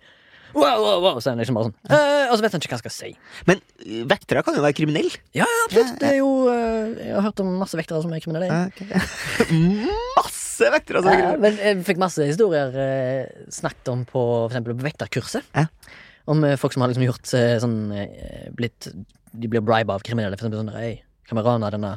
Wow, 0.56 0.80
wow, 0.84 0.98
wow. 1.04 1.20
Så 1.24 1.32
han 1.32 1.40
liksom 1.40 1.56
sånn 1.56 1.76
eh, 1.88 2.28
Og 2.28 2.34
så 2.36 2.44
vet 2.44 2.52
han 2.52 2.60
ikke 2.60 2.74
hva 2.74 2.80
han 2.80 2.84
skal 2.84 2.92
si. 2.92 3.12
Men 3.48 3.62
eh, 3.86 4.02
vektere 4.12 4.42
kan 4.44 4.56
jo 4.58 4.64
være 4.66 4.76
kriminelle. 4.76 5.12
Ja, 5.32 5.46
ja, 5.48 5.62
absolutt. 5.70 5.94
Det 6.02 6.10
er 6.10 6.18
jo 6.20 6.32
eh, 6.52 6.90
Jeg 7.06 7.14
har 7.16 7.24
hørt 7.24 7.40
om 7.40 7.54
masse 7.62 7.80
vektere 7.80 8.02
som 8.04 8.12
er 8.12 8.20
kriminelle. 8.20 8.50
jeg. 8.52 9.04
Masse 10.62 10.76
vekter. 10.76 11.00
er 11.02 11.24
Ja, 11.24 11.32
men 11.42 11.58
jeg 11.58 11.82
fikk 11.88 12.00
masse 12.02 12.26
historier 12.28 12.76
eh, 12.78 13.46
snakket 13.50 13.92
om 13.94 14.06
på 14.06 14.22
for 14.22 14.52
eksempel 14.52 14.76
på 14.78 14.86
vekterkurset. 14.86 15.48
Ja. 15.58 15.66
Om 16.30 16.44
eh, 16.46 16.58
folk 16.60 16.76
som 16.76 16.84
har 16.86 16.92
liksom 16.92 17.06
gjort 17.08 17.34
eh, 17.38 17.58
sånn 17.62 17.80
eh, 17.96 18.48
blitt 18.56 18.92
De 19.32 19.48
blir 19.50 19.64
briba 19.66 19.96
av 19.96 20.06
kriminelle. 20.06 20.38
For 20.38 20.46
eksempel 20.46 20.62
sånn 20.62 20.76
Hei, 20.76 21.02
kan 21.28 21.40
vi 21.40 21.46
rane 21.46 21.72
denne 21.74 21.96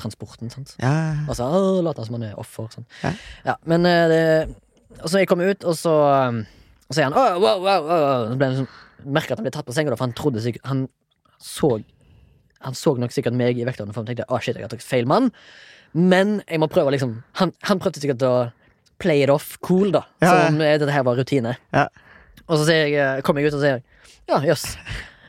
transporten? 0.00 0.50
Sant? 0.52 0.76
Ja. 0.80 1.26
Og 1.28 1.36
så 1.36 1.44
«Åh, 1.44 1.82
later 1.84 2.06
som 2.06 2.16
han 2.16 2.28
er 2.30 2.40
offer. 2.40 2.70
Sånn. 2.72 2.88
Ja. 3.02 3.12
Ja, 3.52 3.56
men 3.68 3.84
eh, 3.88 4.06
det, 4.08 4.22
Og 5.02 5.10
så 5.10 5.20
jeg 5.20 5.28
kom 5.30 5.42
ut, 5.44 5.64
og 5.64 5.76
så 5.76 5.94
um, 6.30 6.44
Og 6.88 6.94
så 6.94 7.02
er 7.02 7.10
han 7.10 7.18
«Åh, 7.18 7.36
wow, 7.42 7.60
wow, 7.60 7.88
wow. 7.90 8.28
Så 8.30 8.38
ble 8.40 8.48
han 8.48 8.56
liksom, 8.56 9.10
merket 9.10 9.34
at 9.34 9.42
han 9.42 9.48
ble 9.48 9.54
tatt 9.58 9.68
på 9.68 9.76
senga, 9.76 9.96
for 9.96 10.08
han 10.08 10.16
trodde 10.16 10.44
sikkert 10.44 10.70
Han 10.70 10.86
så 11.40 11.76
Han 12.64 12.76
så 12.76 12.94
nok 13.00 13.12
sikkert 13.14 13.36
meg 13.36 13.60
i 13.60 13.66
vektordenen 13.68 13.96
for 13.96 14.02
han 14.02 14.10
tenkte 14.10 14.28
ah, 14.28 14.40
shit, 14.40 14.56
jeg 14.56 14.66
har 14.66 14.72
tatt 14.72 14.84
feil 14.84 15.08
mann. 15.08 15.30
Men 15.92 16.40
jeg 16.46 16.60
må 16.62 16.68
prøve 16.70 16.92
liksom 16.94 17.16
Han, 17.40 17.52
han 17.66 17.80
prøvde 17.82 18.02
sikkert 18.02 18.22
å 18.22 18.34
play 19.00 19.22
it 19.24 19.30
off 19.32 19.54
cool, 19.64 19.90
da. 19.94 20.04
Ja, 20.20 20.28
ja. 20.28 20.48
Som 20.48 20.60
eh, 20.60 20.76
dette 20.78 20.92
her 20.92 21.06
var 21.06 21.16
rutine. 21.16 21.54
Ja. 21.72 21.86
Og 22.50 22.58
så 22.60 22.66
jeg, 22.68 22.92
eh, 23.00 23.22
kommer 23.24 23.40
jeg 23.40 23.50
ut 23.50 23.56
og 23.56 23.64
sier 23.64 23.80
Ja, 24.28 24.42
jøss. 24.44 24.74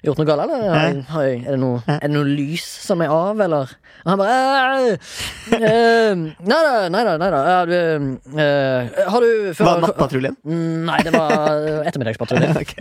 Gjort 0.02 0.18
noe 0.18 0.26
galt, 0.26 0.42
eller? 0.44 0.64
Har 0.74 0.96
har 1.14 1.26
er, 1.30 1.52
det 1.54 1.60
noe, 1.62 1.80
er 1.86 2.00
det 2.02 2.10
noe 2.10 2.26
lys 2.26 2.64
som 2.82 3.04
er 3.06 3.12
av, 3.14 3.38
eller? 3.46 3.70
Og 4.02 4.10
han 4.10 4.18
bare 4.18 4.34
«Eh, 4.34 5.62
eh, 5.62 6.16
Nei 6.18 6.62
da, 6.66 6.72
nei 6.90 7.04
da. 7.06 7.14
Nei 7.22 7.30
da. 7.30 7.42
Eh, 7.70 9.04
har 9.14 9.22
du 9.22 9.30
Var 9.54 9.78
det 9.78 9.86
Nattpatruljen? 9.86 10.38
Mm, 10.42 10.90
Nei, 10.90 11.00
det 11.06 11.14
var 11.16 11.86
ettermiddagspatruljen. 11.86 12.58
Ok. 12.62 12.74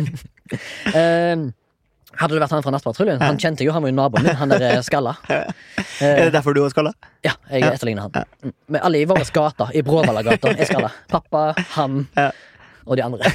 Eh, 2.12 2.18
hadde 2.20 2.34
det 2.36 2.42
vært 2.42 2.50
han 2.56 2.62
fra 2.66 2.72
Nattpatruljen? 2.74 3.20
Han 3.22 3.38
kjente 3.40 3.64
jo, 3.64 3.72
han 3.72 3.82
var 3.84 3.90
jo 3.92 3.96
naboen 3.96 4.26
min. 4.26 4.36
Han 4.36 4.48
der 4.52 4.64
eh, 4.70 4.80
skalla. 4.86 5.16
Er 5.30 5.44
Eh, 6.00 6.24
det 6.26 6.32
derfor 6.34 6.54
du 6.56 6.60
var 6.62 6.70
skalla? 6.72 6.92
ja, 7.24 7.32
jeg 7.50 7.62
etterligner 7.70 8.08
han. 8.08 8.24
Mm. 8.44 8.52
Men 8.68 8.80
alle 8.86 9.00
i 9.02 9.04
vår 9.08 9.22
gate, 9.36 9.66
i 9.76 9.82
Bråvallagata, 9.86 10.52
er 10.56 10.64
skalla. 10.68 10.90
Pappa, 11.08 11.54
han 11.76 12.06
Ja. 12.16 12.30
og 12.86 12.96
de 12.96 13.02
andre. 13.04 13.30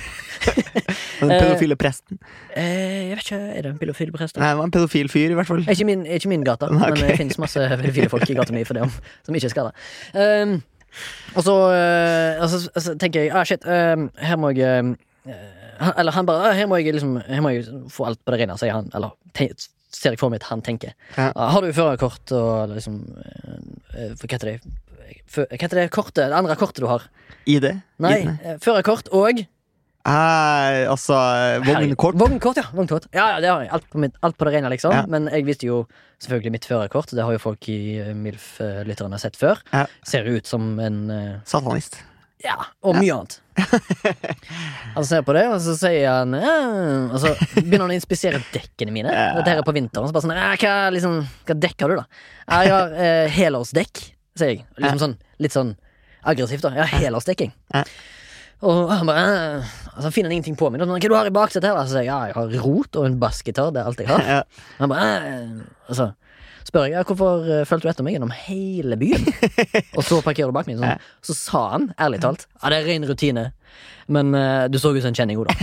Den 1.19 1.31
Eh, 1.31 1.39
pedofile 1.41 1.75
presten? 1.79 2.17
Eh, 2.55 3.09
jeg 3.09 3.15
vet 3.17 3.23
ikke, 3.25 3.38
Er 3.57 3.61
det 3.61 3.71
en 3.71 3.77
pedofil 3.79 4.11
prest? 4.11 4.38
Nei, 4.38 4.47
han 4.49 4.57
var 4.59 4.65
en 4.67 4.71
pedofil 4.71 5.07
fyr, 5.09 5.31
i 5.31 5.38
hvert 5.38 5.47
fall. 5.47 5.63
Ikke 5.71 5.85
min, 5.88 6.05
ikke 6.05 6.27
min 6.29 6.43
gata, 6.43 6.65
okay. 6.69 6.91
men 6.91 6.99
det 7.01 7.17
finnes 7.17 7.38
masse 7.41 7.59
pedofile 7.79 8.09
folk 8.11 8.29
i 8.29 8.35
gata 8.38 8.53
mi 8.53 8.63
for 8.67 8.73
det 8.77 8.83
om, 8.83 8.91
som 9.25 9.35
ikke 9.39 9.47
er 9.49 9.53
skada. 9.53 9.71
Um, 10.13 10.57
og 11.35 11.43
så 11.43 11.55
uh, 11.71 12.41
altså, 12.43 12.69
altså, 12.75 12.93
tenker 12.99 13.25
jeg 13.25 13.31
ah, 13.35 13.43
shit, 13.47 13.63
um, 13.65 14.09
her 14.19 14.38
må 14.39 14.51
jeg 14.55 14.83
um, 14.83 14.91
eh, 15.27 15.54
han- 15.79 15.93
Eller 15.97 16.11
han 16.11 16.25
bare 16.25 16.53
her 16.53 16.67
må 16.67 16.77
jeg 16.81 16.93
liksom 16.95 17.17
Her 17.27 17.41
må 17.41 17.53
jeg 17.53 17.65
få 17.91 18.05
alt 18.07 18.19
på 18.25 18.31
det 18.31 18.41
rene, 18.43 18.57
sier 18.57 18.71
han. 18.75 18.89
Eller 18.93 19.11
ser 19.95 20.11
jeg 20.11 20.19
for 20.19 20.29
meg 20.29 20.41
at 20.43 20.49
han 20.49 20.61
tenker. 20.61 20.93
Ja. 21.17 21.31
Har 21.35 21.61
du 21.61 21.71
førerkort 21.73 22.31
og 22.35 22.69
liksom 22.75 23.01
eh, 23.95 24.13
Hva 24.15 24.29
heter 24.31 24.53
det? 24.53 24.59
Hva 25.35 25.45
heter 25.51 25.75
det 25.81 25.89
kortet? 25.91 26.27
Det 26.29 26.33
andre 26.35 26.55
kortet 26.59 26.83
du 26.83 26.88
har? 26.88 27.03
ID? 27.45 27.69
Nei, 27.99 28.17
eh, 28.43 28.57
førerkort 28.63 29.11
og 29.13 29.45
Eh, 30.05 30.85
altså 30.85 31.15
vognkort. 31.65 32.17
Vognkort, 32.21 32.59
ja. 32.61 32.67
Vognkort. 32.77 33.07
Ja, 33.09 33.31
ja, 33.33 33.39
det 33.41 33.49
har 33.49 33.63
jeg. 33.63 33.71
Alt 33.73 33.88
på, 33.89 34.01
mitt, 34.03 34.17
alt 34.21 34.38
på 34.38 34.45
det 34.45 34.53
rene, 34.53 34.69
liksom. 34.69 34.93
Ja. 34.93 35.05
Men 35.09 35.25
jeg 35.33 35.47
visste 35.47 35.65
jo 35.65 35.79
selvfølgelig 36.21 36.51
mitt 36.53 36.67
førerkort. 36.69 37.09
Det 37.09 37.25
har 37.25 37.33
jo 37.33 37.41
folk 37.41 37.65
i 37.73 37.77
eh, 38.03 38.11
MILF-lytterne 38.13 39.17
sett 39.21 39.39
før. 39.39 39.63
Ja. 39.73 39.88
Ser 40.05 40.29
ut 40.29 40.45
som 40.45 40.75
en 40.83 40.99
uh, 41.09 41.39
Satanist. 41.49 41.97
Ja, 42.43 42.58
og 42.84 42.98
mye 43.00 43.15
annet. 43.15 43.38
Han 44.95 45.06
ser 45.08 45.24
på 45.26 45.34
det, 45.38 45.45
og 45.48 45.62
så 45.63 45.76
sier 45.80 46.10
han 46.12 46.36
ja. 46.36 46.56
Og 47.08 47.15
så 47.24 47.32
begynner 47.56 47.86
han 47.86 47.93
å 47.93 47.98
inspisere 47.98 48.41
dekkene 48.52 48.93
mine. 48.93 49.13
Dette 49.38 49.54
her 49.54 49.62
er 49.62 49.67
på 49.67 49.74
vinteren. 49.76 50.10
Så 50.10 50.15
bare 50.15 50.26
sånn, 50.26 50.36
hva, 50.36 50.74
liksom, 50.93 51.21
hva 51.48 51.58
dekker 51.63 51.93
du, 51.93 52.02
da? 52.02 52.26
Jeg 52.50 52.74
har 52.74 52.98
eh, 53.06 53.38
helårsdekk, 53.38 54.04
sier 54.36 54.52
jeg. 54.52 54.65
Liksom 54.82 55.02
sånn, 55.06 55.15
litt 55.41 55.56
sånn 55.56 55.74
aggressivt, 56.28 56.65
da. 56.67 56.74
Jeg 56.76 56.84
har 56.84 57.06
helårsdekking. 57.08 57.56
Ja. 57.74 57.86
Og 58.65 58.91
han 58.91 59.08
bare 59.08 59.24
altså, 59.93 60.12
finner 60.12 60.30
han 60.30 60.38
ingenting 60.38 60.60
på 60.60 60.69
meg. 60.74 60.84
da. 60.84 60.89
Hva 60.91 61.00
du 61.00 61.17
har 61.17 61.30
i 61.30 61.34
baksetet 61.34 61.69
her? 61.69 61.80
Så 61.88 61.95
sier 61.95 62.06
jeg 62.06 62.12
ja, 62.12 62.19
jeg 62.30 62.38
har 62.38 62.67
rot 62.67 63.00
og 63.00 63.08
en 63.08 63.17
bassgitar. 63.21 63.71
Det 63.74 63.82
er 63.82 63.89
alt 63.89 64.04
jeg 64.04 64.12
har. 64.12 64.45
Han 64.82 64.91
bare 64.91 65.10
«Ja». 65.95 66.12
Spør 66.65 66.88
jeg 66.89 67.06
hvorfor 67.06 67.45
uh, 67.45 67.62
fulgte 67.69 67.86
du 67.86 67.91
etter 67.91 68.06
meg 68.06 68.15
gjennom 68.15 68.34
hele 68.34 68.97
byen. 68.97 69.28
og 69.97 70.01
så 70.06 70.21
parkerer 70.25 70.49
du 70.49 70.56
bak 70.56 70.69
meg. 70.69 70.80
Sånn. 70.82 71.04
Så 71.25 71.38
sa 71.38 71.63
han, 71.75 71.89
ærlig 72.01 72.23
talt, 72.25 72.47
ja, 72.58 72.71
det 72.73 72.80
er 72.80 72.89
ren 72.89 73.08
rutine, 73.10 73.47
men 74.10 74.34
uh, 74.34 74.65
du 74.71 74.80
så 74.82 74.93
ut 74.95 75.04
som 75.04 75.12
en 75.12 75.17
kjenning, 75.17 75.41
Oda. 75.41 75.54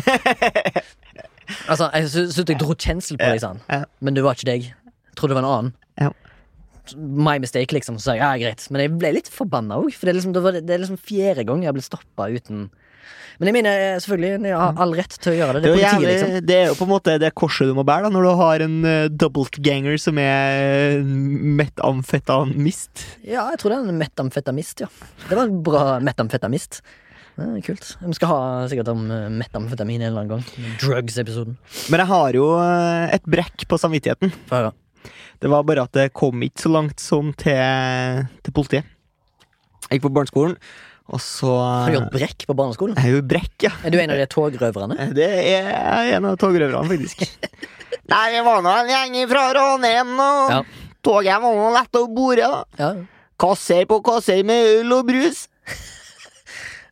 altså, 1.70 1.88
jeg 1.90 2.10
syntes 2.12 2.38
jeg 2.42 2.60
dro 2.60 2.76
kjensel 2.76 3.18
på 3.18 3.32
deg, 3.32 3.42
sa 3.42 3.54
han. 3.54 3.88
Men 4.02 4.18
du 4.18 4.22
var 4.26 4.38
ikke 4.38 4.52
deg. 4.52 4.70
Trodde 5.18 5.34
det 5.34 5.40
var 5.40 5.44
en 5.44 5.50
annen. 5.50 5.72
Ja. 6.00 6.12
My 6.96 7.36
mistake, 7.42 7.74
liksom. 7.74 7.98
Så 7.98 8.10
sa 8.10 8.16
jeg 8.16 8.22
ja, 8.22 8.30
greit. 8.46 8.68
Men 8.70 8.86
jeg 8.86 8.94
ble 8.98 9.12
litt 9.18 9.30
forbanna 9.32 9.80
òg, 9.82 9.90
for 9.96 10.06
det 10.06 10.14
er, 10.14 10.20
liksom, 10.20 10.36
det, 10.36 10.44
var, 10.46 10.58
det 10.58 10.76
er 10.76 10.84
liksom 10.84 11.02
fjerde 11.02 11.46
gang 11.48 11.64
jeg 11.64 11.72
har 11.72 11.76
blitt 11.78 11.90
stoppa 11.90 12.30
uten 12.30 12.68
Men 13.40 13.48
jeg 13.48 13.56
mener 13.56 13.82
eh, 13.84 13.98
selvfølgelig, 14.02 14.48
jeg 14.50 14.58
har 14.58 14.80
all 14.84 14.94
rett 14.98 15.14
til 15.16 15.32
å 15.32 15.36
gjøre 15.36 15.54
det. 15.56 15.62
Det 15.62 15.68
Det 15.68 15.72
er, 15.72 15.76
politiet, 15.76 15.92
jævlig, 15.92 16.14
liksom. 16.16 16.48
det 16.48 16.56
er 16.58 16.66
jo 16.70 16.78
på 16.78 16.86
en 16.86 16.92
måte 16.92 17.14
det 17.22 17.30
korset 17.38 17.70
du 17.70 17.76
må 17.76 17.84
bære 17.88 18.06
da 18.06 18.12
når 18.14 18.26
du 18.26 18.32
har 18.40 18.64
en 18.66 18.76
uh, 18.86 19.06
doubletganger 19.22 20.00
som 20.02 20.18
er 20.22 20.98
uh, 20.98 21.14
metamfetamist. 21.62 23.06
Ja, 23.24 23.46
jeg 23.54 23.62
tror 23.62 23.72
det 23.72 23.78
er 23.78 23.94
en 23.94 24.02
metamfetamist, 24.02 24.84
ja. 24.84 24.90
Det 25.28 25.38
var 25.38 25.48
en 25.48 25.62
bra 25.64 25.86
metamfetamist. 26.04 26.82
Det 27.32 27.62
kult. 27.64 27.94
Vi 28.02 28.14
skal 28.18 28.28
ha 28.28 28.40
sikkert 28.68 28.90
om 28.92 29.06
eh, 29.08 29.30
metamfetamin 29.32 30.02
en 30.02 30.10
eller 30.10 30.26
annen 30.26 30.34
gang. 30.34 30.74
Drugs-episoden. 30.82 31.56
Men 31.88 32.02
jeg 32.02 32.10
har 32.10 32.36
jo 32.36 32.44
et 32.60 33.24
brekk 33.24 33.64
på 33.70 33.78
samvittigheten. 33.80 34.34
Få. 34.50 34.66
Det 35.40 35.50
var 35.50 35.64
bare 35.66 35.86
at 35.88 35.96
det 35.96 36.12
kom 36.14 36.44
ikke 36.44 36.66
så 36.66 36.70
langt 36.74 37.00
som 37.00 37.32
til, 37.40 38.28
til 38.44 38.54
politiet. 38.54 38.84
Jeg 39.88 39.98
gikk 39.98 40.04
på 40.06 40.12
barneskolen, 40.14 40.58
og 41.12 41.20
så 41.20 41.52
Har 41.60 41.90
du 41.92 41.96
gjort 41.98 42.14
brekk 42.14 42.46
på 42.48 42.56
barneskolen? 42.56 42.96
Jeg 42.96 43.10
er 43.12 43.18
jo 43.18 43.22
brekk, 43.28 43.54
ja. 43.66 43.72
Er 43.84 43.92
du 43.92 43.98
en 44.00 44.14
av 44.14 44.20
de 44.22 44.26
togrøverne? 44.32 45.08
Det 45.16 45.28
er 45.52 46.12
en 46.16 46.28
av 46.30 46.38
togrøverne, 46.40 46.88
faktisk. 46.88 47.26
Nei, 48.12 48.24
det 48.34 48.42
var 48.46 48.62
nå 48.64 48.72
en 48.82 48.92
gjeng 48.92 49.18
fra 49.30 49.46
Ranheim, 49.58 50.14
og 50.16 50.54
Ja. 50.56 50.60
toget 51.04 51.42
var 51.44 51.58
nå 51.60 51.72
lett 51.76 52.00
å 52.00 52.06
bore, 52.08 52.48
da. 52.48 52.62
Ja. 52.80 52.92
Kasser 53.42 53.84
på 53.90 54.00
kasser 54.06 54.40
med 54.46 54.78
øl 54.80 54.96
og 55.00 55.08
brus. 55.12 55.46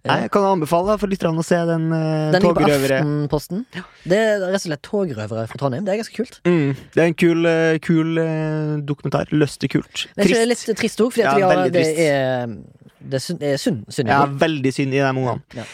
Ja. 0.01 0.15
Nei, 0.15 0.23
Jeg 0.23 0.31
kan 0.33 0.47
anbefale 0.49 0.95
for 0.97 1.13
lytterne 1.13 1.43
å 1.43 1.45
se 1.45 1.59
den 1.69 1.91
uh, 1.93 2.31
Den 2.33 2.41
ligger 2.41 2.55
på 2.57 2.63
togrøvere. 2.63 3.01
Aftenposten. 3.03 3.67
Det 4.09 4.17
er 4.17 4.39
rett 4.41 4.57
og 4.57 4.63
slett 4.65 4.83
togrøvere 4.87 5.43
fra 5.51 5.59
Trondheim. 5.61 5.85
Det 5.85 5.93
er 5.93 5.99
ganske 6.01 6.17
kult. 6.17 6.39
Mm, 6.49 6.71
det 6.95 7.03
er 7.03 7.11
en 7.11 7.17
kul, 7.21 7.45
uh, 7.45 7.75
kul 7.85 8.17
uh, 8.17 8.79
dokumentar. 8.89 9.29
Løstekult 9.37 9.91
Trist. 9.93 10.15
Det 10.17 10.25
er 10.25 10.33
ikke 10.33 10.47
litt 10.55 10.81
trist 10.81 11.05
òg, 11.05 11.19
at 11.21 11.37
Ja, 11.43 11.51
det 11.53 11.53
er 11.53 11.75
Det 11.77 12.07
er 12.07 12.57
det 13.01 13.21
er 13.21 13.57
synd, 13.57 13.87
synd 13.89 14.09
Ja, 14.11 14.25
veldig 14.27 14.73
synd 14.75 14.95
i 14.95 15.01
de 15.01 15.09
ungene. 15.09 15.41
Ja. 15.57 15.65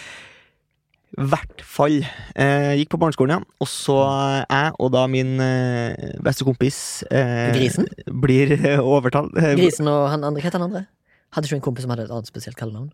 hvert 1.17 1.63
fall. 1.65 2.01
Eh, 2.37 2.75
gikk 2.81 2.91
på 2.93 2.99
barneskolen, 3.01 3.39
ja. 3.39 3.57
Og 3.63 3.69
så 3.71 3.97
jeg 4.45 4.75
og 4.79 4.93
da 4.93 5.07
min 5.11 5.41
eh, 5.41 6.19
beste 6.23 6.45
kompis 6.47 6.79
eh, 7.11 7.53
Grisen? 7.57 7.89
blir 8.23 8.53
eh, 8.59 8.79
overtalt. 8.83 9.33
Eh, 9.41 9.55
Grisen 9.57 9.89
og 9.89 10.11
han 10.13 10.27
andre, 10.27 10.43
hva 10.43 10.51
het 10.51 10.59
han 10.59 10.67
andre? 10.69 10.85
Hadde 11.35 11.49
ikke 11.49 11.57
du 11.57 11.61
en 11.63 11.67
kompis 11.69 11.87
som 11.87 11.95
hadde 11.95 12.07
et 12.07 12.13
annet 12.15 12.29
spesielt 12.31 12.59
kallenavn? 12.59 12.91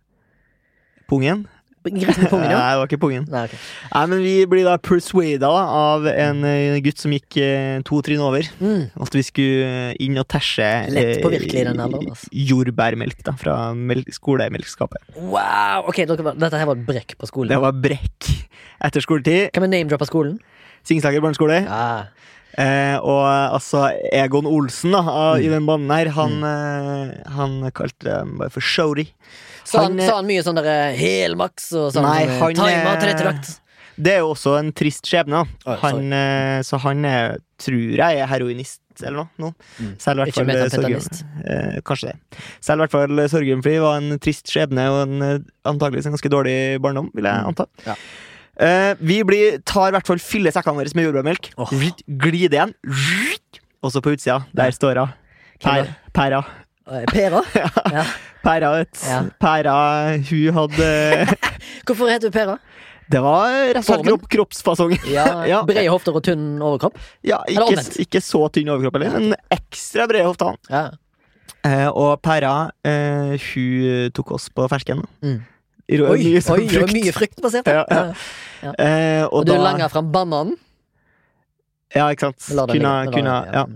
Pungen? 1.10 1.46
Grisen 1.82 2.28
pungen, 2.30 2.50
ja? 2.52 2.58
Nei, 2.58 2.70
det 2.72 2.78
var 2.82 2.86
ikke 2.90 2.98
pungen. 3.02 3.24
Nei, 3.32 3.42
okay. 3.48 3.58
Nei, 3.94 4.02
men 4.12 4.22
Vi 4.22 4.34
blir 4.46 4.64
da 4.68 4.76
persuada 4.78 5.48
av 5.50 6.06
en 6.12 6.44
eh, 6.46 6.76
gutt 6.84 7.02
som 7.02 7.10
gikk 7.14 7.36
eh, 7.42 7.80
to 7.88 7.98
trinn 8.06 8.22
over. 8.22 8.46
Mm. 8.62 8.84
At 9.02 9.16
vi 9.18 9.22
skulle 9.26 9.66
eh, 9.90 9.96
inn 10.04 10.16
og 10.22 10.28
tæsje 10.30 10.68
Lett 10.94 11.22
på 11.24 11.32
virkelig 11.34 11.64
den 11.68 11.82
alderen, 11.82 12.12
altså. 12.14 12.30
jordbærmelk 12.30 13.24
da, 13.26 13.34
fra 13.40 13.56
skolemelkskapet. 14.14 15.02
Wow! 15.18 15.88
Ok, 15.90 16.02
dere, 16.08 16.34
Dette 16.38 16.60
her 16.62 16.68
var 16.70 16.82
brekk 16.88 17.16
på 17.20 17.28
skolen. 17.30 17.50
Det 17.52 17.60
var 17.62 17.74
brekk 17.84 18.30
etter 18.86 19.02
skoletid. 19.04 19.50
Kan 19.54 19.66
vi 19.66 19.72
name-droppe 19.74 20.06
skolen? 20.08 20.38
Singsaker 20.86 21.22
barneskole. 21.22 21.60
Ja. 21.66 21.84
Eh, 22.52 22.98
og 23.00 23.22
altså, 23.26 23.86
Egon 24.12 24.46
Olsen 24.50 24.92
da, 24.92 25.00
av- 25.08 25.38
Mm. 25.38 25.44
i 25.46 25.48
den 25.48 25.66
banen 25.66 25.90
her, 25.90 26.10
han, 26.12 26.34
mm. 26.42 27.12
han 27.36 27.54
kalte 27.72 28.04
dem 28.10 28.36
bare 28.38 28.50
for 28.52 28.60
Shorty. 28.60 29.06
Sa 29.64 29.84
han, 29.84 29.92
Han, 29.92 30.00
eh, 30.00 30.12
han 30.12 30.28
mye 30.28 30.44
sånn 30.44 30.58
derre 30.58 30.78
helmaks 30.98 31.72
og 31.78 31.90
sånn? 31.94 32.06
Nei, 32.06 32.24
sånn, 32.26 32.40
han, 32.42 32.54
Timer 32.60 32.94
eh, 32.94 33.00
tilrettelagt? 33.02 33.50
Det 34.02 34.14
er 34.14 34.22
jo 34.24 34.30
også 34.32 34.56
en 34.58 34.72
trist 34.72 35.06
skjebne. 35.06 35.42
da. 35.42 35.72
Oi, 35.72 35.78
Han, 35.82 36.12
eh, 36.16 36.60
så 36.66 36.80
han 36.80 37.04
er, 37.04 37.36
tror 37.60 37.98
jeg 38.00 38.22
er 38.22 38.26
heroinist 38.30 38.80
eller 39.02 39.22
noe. 39.22 39.28
nå. 39.40 39.52
Mm. 39.78 39.92
Selv 40.00 40.20
i 40.20 40.24
hvert 40.24 40.36
fall 40.36 40.70
Sorgum. 40.72 41.06
Eh, 41.44 41.78
kanskje 41.84 42.10
det. 42.12 42.40
Selv 42.60 42.84
hvert 42.84 42.92
fall 42.92 43.22
sorgen, 43.32 43.62
var 43.64 43.96
en 44.00 44.18
trist 44.22 44.50
skjebne 44.52 44.84
og 44.92 45.00
en, 45.06 45.46
antakeligvis 45.64 46.06
en 46.10 46.16
ganske 46.16 46.32
dårlig 46.32 46.58
barndom, 46.82 47.10
vil 47.14 47.24
jeg 47.24 47.40
Mm. 47.40 47.48
anta. 47.52 47.66
Ja. 47.86 47.96
Eh, 48.62 48.94
vi 49.00 49.22
blir, 49.24 49.62
tar 49.64 49.88
i 49.88 49.92
hvert 49.96 50.06
fall 50.06 50.18
fyller 50.20 50.52
sekkene 50.52 50.76
våre 50.76 50.92
med 50.94 51.06
jordbærmelk, 51.08 51.52
oh. 51.56 51.70
glider 52.06 52.58
igjen, 52.58 52.74
og 53.82 53.92
så 53.92 54.02
på 54.04 54.12
utsida, 54.12 54.44
der 54.54 54.70
står 54.70 55.00
hun. 55.00 55.14
Per, 56.12 56.44
Pæra. 56.86 57.00
Eh, 57.00 57.04
Pera? 57.12 57.42
Ja. 57.96 58.04
Pæra, 58.42 58.70
vet. 58.78 59.02
Ja. 59.06 59.20
Pæra, 59.40 59.74
hun 60.28 60.54
hadde 60.56 60.88
Hvorfor 61.86 62.08
heter 62.10 62.28
du 62.28 62.34
Pera? 62.34 62.56
Det 63.12 63.20
var 63.20 63.50
rett 63.74 63.82
og 63.90 64.04
slett 64.06 64.26
kroppsfasong. 64.32 64.94
Ja, 65.12 65.26
Ja. 65.50 65.60
Brede 65.68 65.84
hofter 65.92 66.16
og 66.16 66.24
tynn 66.24 66.56
overkropp? 66.62 66.96
Ja, 67.26 67.42
ikke, 67.50 67.82
ikke 68.06 68.22
så 68.24 68.46
tynn 68.54 68.70
overkropp 68.72 68.96
heller, 68.98 69.18
men 69.18 69.34
ekstra 69.52 70.06
brede 70.10 70.24
hofter. 70.30 70.56
Ja. 70.72 70.84
Eh, 71.62 71.88
og 71.92 72.16
Pæra, 72.24 72.70
eh, 72.88 73.36
hun 73.52 74.10
tok 74.16 74.32
oss 74.38 74.48
på 74.50 74.64
fersken. 74.72 75.04
Mm. 75.22 75.40
Ro- 76.00 76.08
Oi, 76.14 76.22
mye 76.24 76.40
oi, 76.40 76.66
frukt. 76.70 76.94
mye 76.96 77.12
fruktbasert. 77.12 77.68
Ja, 77.68 77.82
Ja, 77.90 78.02
ja. 78.64 78.72
Eh, 78.80 79.24
og 79.26 79.42
Og 79.42 79.46
du 79.46 79.52
da 79.52 79.58
langa 79.60 79.88
fram 79.92 80.08
bananen? 80.14 80.56
Ja, 81.94 82.06
ikke 82.14 82.30
sant. 82.32 82.70
Kunne, 82.72 82.92
kunne, 83.12 83.34
ja. 83.52 83.66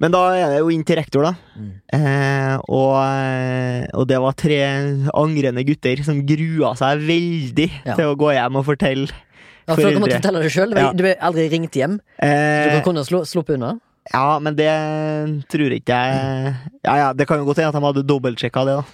Men 0.00 0.14
da 0.14 0.20
er 0.32 0.48
det 0.54 0.60
jo 0.62 0.70
inn 0.72 0.84
til 0.88 0.96
rektor, 0.96 1.26
da. 1.28 1.34
Mm. 1.60 1.72
Eh, 1.92 2.54
og, 2.72 2.94
eh, 3.04 3.82
og 3.92 4.06
det 4.08 4.20
var 4.24 4.32
tre 4.40 4.60
angrende 5.12 5.64
gutter 5.68 6.00
som 6.06 6.22
grua 6.26 6.70
seg 6.80 7.02
veldig 7.04 7.66
Ja. 7.84 7.94
til 7.98 8.06
å 8.08 8.16
gå 8.16 8.30
hjem 8.32 8.56
og 8.56 8.64
fortelle. 8.64 9.10
Ja, 9.68 9.76
før 9.76 9.92
du 9.92 10.00
måtte 10.00 10.16
fortelle 10.18 10.40
det 10.42 10.50
sjøl. 10.54 10.72
Ja. 10.74 10.90
Du 10.96 11.04
ble 11.04 11.12
aldri 11.20 11.44
ringt 11.52 11.76
hjem. 11.76 11.98
Så 12.18 12.26
Eh, 12.26 12.78
du 12.78 12.82
kunne 12.88 13.04
slo, 13.04 13.20
sluppet 13.28 13.54
unna. 13.60 13.74
ja, 14.12 14.38
men 14.40 14.56
det 14.56 14.70
tror 15.52 15.70
ikke 15.76 15.92
jeg 15.92 16.56
Ja, 16.84 16.96
ja, 16.96 17.12
det 17.12 17.28
kan 17.28 17.38
jo 17.38 17.44
godt 17.44 17.58
hende 17.60 17.68
at 17.68 17.74
de 17.76 17.86
hadde 17.86 18.06
dobbeltsjekka 18.08 18.64
det, 18.64 18.76
da. 18.80 18.84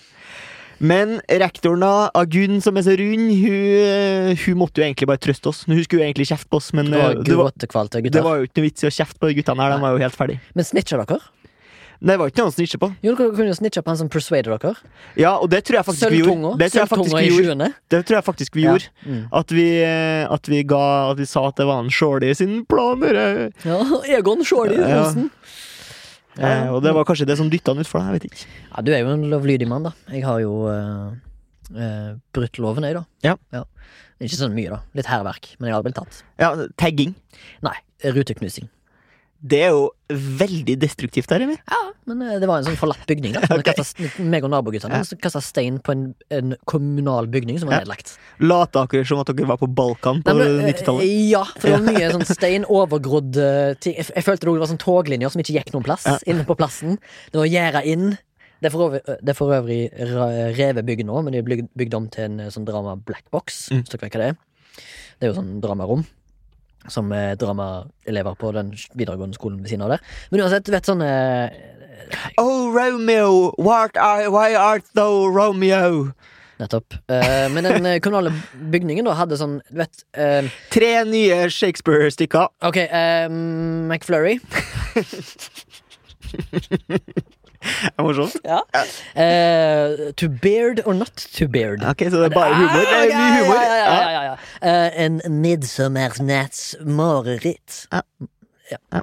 Men 0.79 1.21
rektoren, 1.29 1.81
da, 1.81 2.11
Agunn, 2.15 2.59
som 2.61 2.77
er 2.77 2.83
så 2.85 2.97
rund, 3.01 3.31
hun, 3.33 4.37
hun 4.45 4.59
måtte 4.61 4.83
jo 4.83 4.85
egentlig 4.85 5.09
bare 5.09 5.23
trøste 5.23 5.49
oss. 5.49 5.62
Hun 5.65 5.79
skulle 5.85 6.03
jo 6.03 6.09
egentlig 6.11 6.27
kjefte 6.29 6.51
på 6.53 6.59
oss, 6.61 6.73
men 6.77 6.91
Det 6.93 6.99
var 7.01 7.15
eh, 7.17 7.23
det 7.25 7.37
var, 7.39 7.53
det 7.57 8.23
var 8.23 8.37
jo 8.43 8.49
ikke 8.49 8.61
noe 8.61 8.67
vits 8.69 8.85
i 8.85 8.91
å 8.91 8.93
kjefte 8.93 9.19
på 9.23 9.31
de 9.31 9.39
guttene 9.41 9.62
her. 9.65 9.77
De 9.77 9.81
var 9.87 9.97
jo 9.97 10.03
helt 10.05 10.19
ferdige. 10.19 10.41
Men 10.55 10.65
snitcha 10.69 11.01
dere? 11.01 11.21
Nei, 11.97 12.12
Det 12.12 12.19
var 12.21 12.29
ikke 12.29 12.43
noe 12.45 12.53
å 12.53 12.53
snitche 12.53 12.77
på. 12.83 12.91
Jo, 13.01 13.15
dere 13.17 13.33
kunne 13.33 13.49
jo 13.49 13.57
snitcha 13.57 13.81
på 13.81 13.89
han 13.89 13.97
som 14.03 14.09
persuader 14.12 14.53
dere. 14.61 14.75
Ja, 15.17 15.31
og 15.41 15.49
det 15.49 15.62
tror 15.65 15.79
jeg 15.79 15.87
faktisk 15.89 16.11
vi 16.12 16.19
gjorde. 16.21 16.53
Det 16.61 16.69
tror 16.75 16.83
jeg 16.83 16.91
faktisk 16.93 17.09
Sølvtunga 17.09 17.23
vi 17.23 17.25
i 17.25 17.31
gjorde. 17.33 17.47
sjuende. 17.47 17.69
Det 17.89 18.01
tror 18.05 18.17
jeg 18.19 18.27
faktisk 18.27 18.59
vi 18.59 18.62
Ja. 18.67 18.75
gjorde. 18.75 18.91
Mm. 19.07 19.23
At 19.41 19.49
vi, 19.57 19.67
eh, 19.81 20.27
at 20.37 20.49
vi 20.53 20.62
ga 20.62 21.11
At 21.11 21.17
vi 21.17 21.25
sa 21.25 21.47
at 21.49 21.57
det 21.57 21.65
var 21.67 21.81
en 21.81 21.89
Shorty 21.89 22.35
sin 22.35 22.67
planer. 22.67 23.51
Ja, 23.65 23.81
Egon 24.19 24.45
Shorty 24.45 24.77
Ja. 24.77 25.09
Eh, 26.37 26.68
og 26.72 26.83
det 26.85 26.92
var 26.96 27.07
kanskje 27.09 27.27
det 27.29 27.38
som 27.40 27.49
dytta 27.53 27.72
han 27.72 27.83
utfor. 27.83 28.05
Jeg 28.05 28.18
vet 28.18 28.29
ikke. 28.29 28.51
Ja, 28.68 28.85
du 28.85 28.92
er 28.92 29.03
jo 29.05 29.14
en 29.14 29.27
lovlydig 29.33 29.68
mann, 29.70 29.88
da. 29.88 29.94
Jeg 30.12 30.25
har 30.27 30.40
jo 30.42 30.55
eh, 30.72 31.16
eh, 31.72 32.12
brutt 32.37 32.61
loven, 32.62 32.87
jeg, 32.88 32.99
da. 32.99 33.05
Ja. 33.25 33.64
Ikke 34.20 34.38
sånn 34.38 34.57
mye, 34.57 34.72
da. 34.72 34.81
Litt 34.96 35.09
hærverk, 35.11 35.55
men 35.59 35.70
jeg 35.70 35.77
har 35.77 35.85
blitt 35.87 35.99
tatt. 35.99 36.22
Ja, 36.40 36.53
tagging. 36.81 37.16
Nei, 37.64 37.77
ruteknusing. 38.05 38.68
Det 39.46 39.61
er 39.62 39.68
jo 39.74 39.82
veldig 40.11 40.74
destruktivt 40.82 41.28
der, 41.30 41.42
Emil. 41.44 41.59
Ja, 41.70 41.78
men 42.11 42.22
eh, 42.24 42.38
det 42.42 42.48
var 42.50 42.59
en 42.59 42.66
sånn 42.66 42.78
forlatt 42.80 43.04
bygning. 43.06 43.35
da 43.37 43.42
okay. 43.54 43.74
Kastet- 43.76 44.16
Meg 44.22 44.42
og 44.46 44.50
naboguttene 44.50 44.98
kasta 45.22 45.42
stein 45.44 45.76
på 45.87 45.92
en, 45.94 46.02
en 46.35 46.54
kommunal 46.66 47.28
bygning 47.30 47.61
som 47.62 47.68
var 47.70 47.78
Ja. 47.78 47.85
nedlagt. 47.85 48.16
Lata 48.42 48.87
dere 48.90 49.06
som 49.06 49.20
at 49.22 49.30
dere 49.30 49.46
var 49.50 49.61
på 49.61 49.68
Balkan 49.70 50.22
på 50.26 50.35
Nei, 50.35 50.48
men, 50.48 50.61
eh, 50.64 50.72
90-tallet? 50.72 51.06
Ja, 51.30 51.44
for 51.44 51.68
det 51.68 51.74
var 51.76 51.87
mye 51.92 52.11
sånn 52.16 52.26
stein, 52.38 52.66
overgrodd 52.66 53.38
eh, 53.38 53.74
ting. 53.78 53.94
Jeg, 54.00 54.09
jeg 54.16 54.26
følte 54.26 54.48
det 54.48 54.56
var 54.64 54.72
sånn 54.72 54.82
toglinjer 54.82 55.30
som 55.35 55.44
ikke 55.44 55.59
gikk 55.61 55.70
noen 55.76 55.87
plass 55.87 56.09
Ja. 56.11 56.16
inne 56.26 56.46
på 56.48 56.56
plassen. 56.59 56.98
Det 57.30 57.38
var 57.42 57.46
gjerda 57.52 57.85
inn. 57.87 58.16
Det 58.56 58.70
er 58.70 58.72
for 58.72 58.88
øvrig, 58.88 59.02
det 59.20 59.28
er 59.35 59.37
for 59.37 59.52
øvrig 59.52 59.80
ra- 60.16 60.50
revet 60.56 60.87
bygg 60.88 61.02
nå, 61.04 61.18
men 61.22 61.35
det 61.37 61.42
er 61.44 61.66
bygd, 61.76 61.94
om 61.98 62.06
til 62.09 62.24
en 62.24 62.38
sånn 62.50 62.64
drama 62.64 62.96
black 62.96 63.26
box. 63.30 63.66
Mm. 63.68 63.82
Hvis 63.85 63.92
dere 63.92 64.06
vet 64.09 64.14
hva 64.16 64.22
det 64.22 64.30
er. 64.32 64.38
Det 65.20 65.26
er 65.26 65.30
jo 65.35 65.37
sånn 65.37 65.50
dramarom. 65.61 66.06
Som 66.92 67.12
er 67.16 67.38
dramaelever 67.40 68.37
på 68.38 68.53
den 68.57 68.75
videregående 68.94 69.38
skolen 69.38 69.62
ved 69.62 69.72
siden 69.72 69.87
av 69.87 69.96
der. 69.96 70.05
Men 70.31 70.44
uansett, 70.44 70.72
vet 70.72 70.88
sånne 70.88 71.11
Oh, 72.38 72.70
Romeo, 72.70 73.53
what 73.59 73.96
are, 73.96 74.31
why 74.31 74.55
art 74.55 74.85
thou 74.94 75.27
Romeo? 75.27 76.12
Nettopp. 76.57 76.94
Uh, 77.11 77.49
men 77.53 77.64
den 77.64 77.87
eh, 77.87 78.01
kommunale 78.01 78.33
bygningen 78.72 79.05
da 79.05 79.12
hadde 79.18 79.37
sånn, 79.37 79.59
du 79.68 79.83
vet 79.83 80.05
uh, 80.16 80.46
Tre 80.72 80.92
nye 81.09 81.51
Shakespeare-stykker. 81.53 82.49
Ok, 82.64 82.79
eh, 82.87 83.27
McFlurry. 83.29 84.38
Det 87.62 87.92
er 87.99 88.03
morsomt. 88.07 88.37
Ja. 88.45 88.61
Uh, 89.16 90.12
to 90.21 90.29
beard 90.42 90.81
or 90.87 90.95
not 90.95 91.16
to 91.37 91.49
beard. 91.49 91.83
Ok, 91.85 92.01
Så 92.11 92.16
det 92.23 92.31
er 92.31 92.35
bare 92.37 92.55
humor? 92.55 92.71
Det 92.81 92.87
er 92.92 93.16
mye 93.16 93.42
humor. 93.42 93.61
Ja, 93.61 93.77
ja, 93.77 93.85
ja, 93.87 94.11
ja, 94.12 94.23
ja. 94.31 94.35
Uh, 94.62 94.88
en 95.05 95.21
midtsommersnattsmareritt. 95.42 96.87
mareritt. 96.87 97.87
Ja. 97.92 98.01
Ja. 98.92 99.01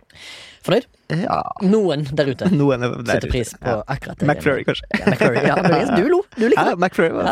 Fornøyd? 0.63 0.86
Ja. 1.13 1.38
Noen 1.63 2.04
der 2.18 2.30
ute 2.34 2.48
Noen 2.52 2.84
er 2.84 2.94
der 2.98 3.18
setter 3.18 3.32
pris 3.32 3.52
på 3.60 3.68
Ja. 3.70 3.82
akkurat 3.92 4.20
det. 4.20 4.28
McFlurry, 4.28 4.63
kanskje. 4.68 4.88
Ja, 5.00 5.06
McFlurry. 5.12 5.42
Ja, 5.48 5.56
men 5.63 5.96
du 6.00 6.08
lo. 6.12 6.20
Du 6.36 6.46
likte 6.48 6.60
Ja, 6.63 6.70
det. 6.72 6.80
McFlurry 6.80 7.12
var 7.16 7.24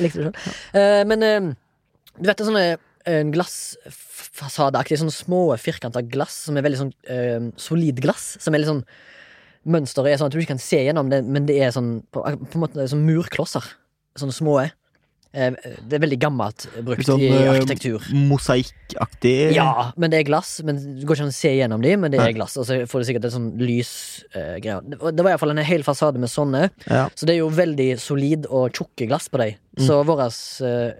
likte 0.00 0.18
det 0.18 0.26
selv. 0.28 0.36
Uh, 0.74 1.02
men 1.08 1.18
uh, 1.24 1.50
du 2.20 2.26
vet 2.28 2.36
det 2.36 2.44
er 2.44 2.50
sånne 2.50 2.64
en 3.10 3.30
glassfasadeaktig, 3.32 4.98
sånne 5.00 5.14
små 5.14 5.38
firkanta 5.60 6.02
glass 6.04 6.34
som 6.46 6.56
er 6.60 6.64
veldig 6.66 6.80
sånn 6.82 6.92
uh, 7.08 7.46
solid 7.60 8.00
glass. 8.04 8.34
Som 8.44 8.54
er 8.54 8.60
litt 8.64 8.68
sånn 8.72 8.84
Mønsteret 9.68 10.14
er 10.14 10.20
sånn 10.20 10.30
at 10.30 10.32
du 10.32 10.40
ikke 10.40 10.54
kan 10.54 10.62
se 10.62 10.78
gjennom 10.86 11.10
det, 11.12 11.22
men 11.28 11.44
det 11.48 11.58
er 11.60 11.72
sånn 11.74 11.98
på, 12.12 12.22
på 12.24 12.56
en 12.56 12.62
måte 12.62 12.86
som 12.88 13.02
murklosser. 13.04 13.66
Sånne 14.16 14.32
små. 14.32 14.54
Eh, 15.32 15.52
det 15.86 15.94
er 15.94 16.02
veldig 16.02 16.16
gammelt 16.18 16.64
brukt 16.82 17.04
Sånn 17.06 17.20
i 17.22 17.28
eh, 17.28 17.50
arkitektur. 17.52 18.02
mosaikkaktig. 18.26 19.52
Ja, 19.54 19.92
men 20.00 20.10
det 20.10 20.18
er 20.22 20.26
glass. 20.26 20.56
Men 20.66 20.80
Det 20.80 21.04
går 21.06 21.20
ikke 21.20 21.26
an 21.28 21.34
å 21.34 21.36
se 21.36 21.52
gjennom 21.54 21.84
dem, 21.84 22.00
men 22.02 22.10
det 22.10 22.18
er 22.24 22.32
glass. 22.34 22.56
Og 22.58 22.66
så 22.66 22.80
får 22.90 23.04
du 23.04 23.08
sikkert 23.10 23.28
et 23.28 23.36
sånn 23.36 23.50
lysgreier. 23.60 24.80
det, 24.88 24.98
var- 24.98 25.12
det 25.14 25.22
var 25.26 25.30
iallfall 25.36 25.52
en 25.54 25.62
hel 25.68 25.84
fasade 25.86 26.18
med 26.18 26.32
sånne. 26.32 26.70
Ja. 26.88 27.04
Så 27.14 27.26
det 27.28 27.36
er 27.36 27.42
jo 27.44 27.50
veldig 27.54 27.90
solid 28.02 28.48
og 28.50 28.72
tjukke 28.74 29.06
glass 29.12 29.28
på 29.30 29.38
dem. 29.44 29.54
Mm. 29.78 29.86
Så 29.86 30.00
vår 30.08 30.24
uh, 30.26 30.92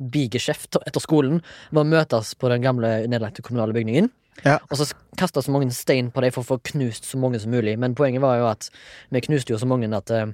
bigeskjeft 0.00 0.76
etter 0.86 1.00
skolen 1.00 1.40
var 1.70 1.84
å 1.84 1.90
møtes 1.94 2.34
på 2.34 2.48
den 2.52 2.62
gamle 2.64 3.06
nedlagte 3.08 3.42
kommunale 3.46 3.72
bygningen. 3.76 4.10
Ja. 4.44 4.58
Og 4.70 4.80
så 4.80 4.88
kasta 5.18 5.42
så 5.44 5.52
mange 5.54 5.70
stein 5.74 6.10
på 6.14 6.22
dem 6.24 6.34
for 6.34 6.44
å 6.44 6.50
få 6.54 6.60
knust 6.72 7.08
så 7.08 7.18
mange 7.20 7.40
som 7.42 7.52
mulig. 7.52 7.76
Men 7.80 7.96
poenget 7.98 8.22
var 8.24 8.38
jo 8.40 8.46
at 8.50 8.70
vi 9.12 9.22
knuste 9.24 9.54
jo 9.54 9.58
så 9.60 9.68
mange 9.68 9.90
at 9.96 10.12
eh, 10.14 10.30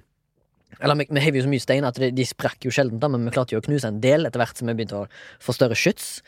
Eller 0.83 0.99
vi, 0.99 1.07
vi 1.09 1.23
heiv 1.23 1.37
jo 1.38 1.45
så 1.47 1.51
mye 1.51 1.62
stein 1.62 1.87
at 1.88 1.97
de, 1.97 2.11
de 2.12 2.25
sprakk 2.27 2.66
jo 2.66 2.73
sjelden, 2.75 2.99
da, 3.01 3.09
men 3.09 3.25
vi 3.25 3.33
klarte 3.33 3.55
jo 3.55 3.61
å 3.62 3.64
knuse 3.64 3.88
en 3.88 4.01
del 4.03 4.27
etter 4.29 4.42
hvert 4.42 4.59
som 4.59 4.69
vi 4.69 4.75
begynte 4.77 4.99
å 4.99 5.07
få 5.40 5.55
større 5.57 5.79
skyts. 5.79 6.21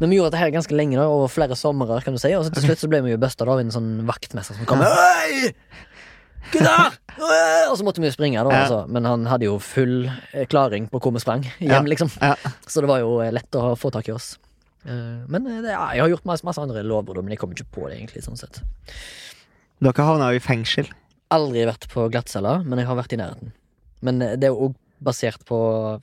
Men 0.00 0.10
vi 0.10 0.18
gjorde 0.18 0.34
dette 0.34 0.42
her 0.42 0.52
ganske 0.52 0.76
lenge, 0.76 0.98
da, 0.98 1.06
over 1.08 1.30
flere 1.32 1.56
somre, 1.56 2.00
kan 2.04 2.12
du 2.16 2.20
si. 2.20 2.34
Og 2.36 2.44
så 2.44 2.52
til 2.52 2.66
slutt 2.66 2.82
så 2.82 2.90
ble 2.90 3.00
vi 3.06 3.14
jo 3.14 3.20
busta 3.22 3.46
av 3.48 3.62
en 3.62 3.72
sånn 3.72 3.92
vaktmester 4.08 4.58
som 4.58 4.68
kom. 4.68 4.82
Ja. 4.84 4.92
Gutter! 6.52 6.98
Og 7.70 7.78
så 7.78 7.84
måtte 7.86 8.02
vi 8.02 8.10
jo 8.10 8.14
springe, 8.14 8.42
da, 8.44 8.50
altså. 8.64 8.82
men 8.90 9.06
han 9.08 9.24
hadde 9.30 9.46
jo 9.46 9.56
full 9.62 10.10
eh, 10.10 10.44
klaring 10.50 10.90
på 10.92 11.00
hvor 11.00 11.14
vi 11.14 11.22
sprang 11.22 11.46
hjem, 11.62 11.86
liksom. 11.88 12.10
Så 12.66 12.82
det 12.84 12.90
var 12.90 13.00
jo 13.00 13.20
eh, 13.24 13.32
lett 13.32 13.56
å 13.56 13.72
få 13.78 13.88
tak 13.94 14.10
i 14.10 14.14
oss. 14.14 14.34
Eh, 14.84 15.24
Men 15.28 15.46
eh, 15.48 15.60
det, 15.64 15.72
jeg 15.74 16.02
har 16.04 16.12
gjort 16.12 16.26
masse, 16.28 16.44
masse 16.46 16.60
andre 16.62 16.82
lovbrudd, 16.86 17.22
men 17.24 17.34
jeg 17.34 17.40
kommer 17.42 17.56
ikke 17.58 17.72
på 17.74 17.88
det, 17.88 17.98
egentlig. 18.00 18.24
sånn 18.26 18.36
sett 18.40 18.62
Dere 19.84 20.06
havna 20.06 20.30
jo 20.32 20.38
i 20.38 20.44
fengsel. 20.44 20.88
Aldri 21.34 21.64
vært 21.66 21.88
på 21.92 22.06
glattcella, 22.12 22.58
men 22.64 22.78
jeg 22.80 22.86
har 22.88 22.96
vært 22.96 23.12
i 23.16 23.20
nærheten. 23.20 23.52
Men 24.04 24.22
eh, 24.22 24.36
det 24.38 24.48
er 24.48 24.54
jo 24.54 24.68
òg 24.70 24.78
basert 25.04 25.42
på 25.48 25.58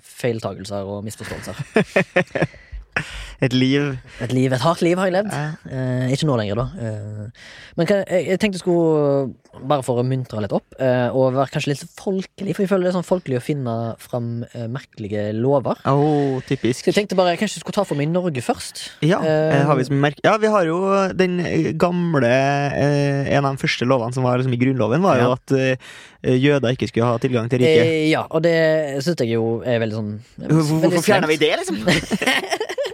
feiltagelser 0.06 0.86
og 0.86 1.06
misforståelser. 1.08 1.56
Et 3.42 3.54
liv. 3.56 3.96
Et 4.22 4.34
liv, 4.36 4.52
et 4.54 4.62
hardt 4.62 4.82
liv 4.86 5.00
har 5.00 5.08
jeg 5.10 5.16
levd. 5.16 5.32
Eh, 5.72 6.12
ikke 6.14 6.28
nå 6.30 6.36
lenger, 6.38 6.60
da. 6.60 6.66
Eh, 6.78 7.46
men 7.80 7.88
jeg, 7.90 8.04
jeg 8.28 8.38
tenkte 8.42 8.60
jeg 8.60 8.62
skulle, 8.62 9.32
bare 9.60 9.84
for 9.84 10.00
å 10.00 10.06
muntre 10.08 10.42
litt 10.44 10.54
opp, 10.56 10.66
eh, 10.80 11.12
og 11.12 11.36
være 11.36 11.52
kanskje 11.54 11.74
litt 11.74 11.84
folkelig, 12.00 12.56
for 12.56 12.64
jeg 12.64 12.72
føler 12.72 12.88
det 12.88 12.92
er 12.92 12.98
sånn 12.98 13.08
folkelig 13.08 13.40
å 13.40 13.44
finne 13.44 13.76
fram 14.02 14.30
eh, 14.52 14.68
merkelige 14.72 15.26
lover. 15.38 15.82
Oh, 15.90 16.40
typisk. 16.48 16.86
Så 16.86 16.92
jeg 16.92 17.00
tenkte 17.02 17.18
bare 17.20 17.34
jeg 17.36 17.42
kanskje 17.44 17.64
skulle 17.64 17.76
ta 17.76 17.86
for 17.88 18.00
meg 18.00 18.12
Norge 18.12 18.44
først. 18.46 18.84
Ja, 19.06 19.20
eh, 19.26 19.60
har 19.68 19.80
vi, 19.80 19.88
ja, 20.24 20.38
vi 20.42 20.52
har 20.54 20.70
jo 20.70 20.80
den 21.18 21.40
gamle 21.82 22.32
eh, 22.32 23.32
En 23.32 23.46
av 23.46 23.56
de 23.56 23.62
første 23.62 23.86
lovene 23.88 24.16
som 24.16 24.26
var 24.26 24.40
liksom 24.40 24.56
i 24.56 24.62
Grunnloven, 24.62 25.04
var 25.04 25.20
jo 25.20 25.34
at 25.36 25.56
eh, 25.58 25.92
jøder 26.38 26.76
ikke 26.76 26.90
skulle 26.92 27.12
ha 27.12 27.20
tilgang 27.22 27.52
til 27.52 27.64
riket. 27.64 27.92
Ja, 28.12 28.26
og 28.30 28.46
det 28.46 28.56
syns 29.04 29.24
jeg 29.24 29.36
jo 29.36 29.60
er 29.68 29.82
veldig 29.84 29.98
sånn 29.98 30.12
Hvorfor 30.48 31.06
fjerner 31.06 31.32
vi 31.32 31.40
det, 31.42 31.54
liksom? 31.62 31.82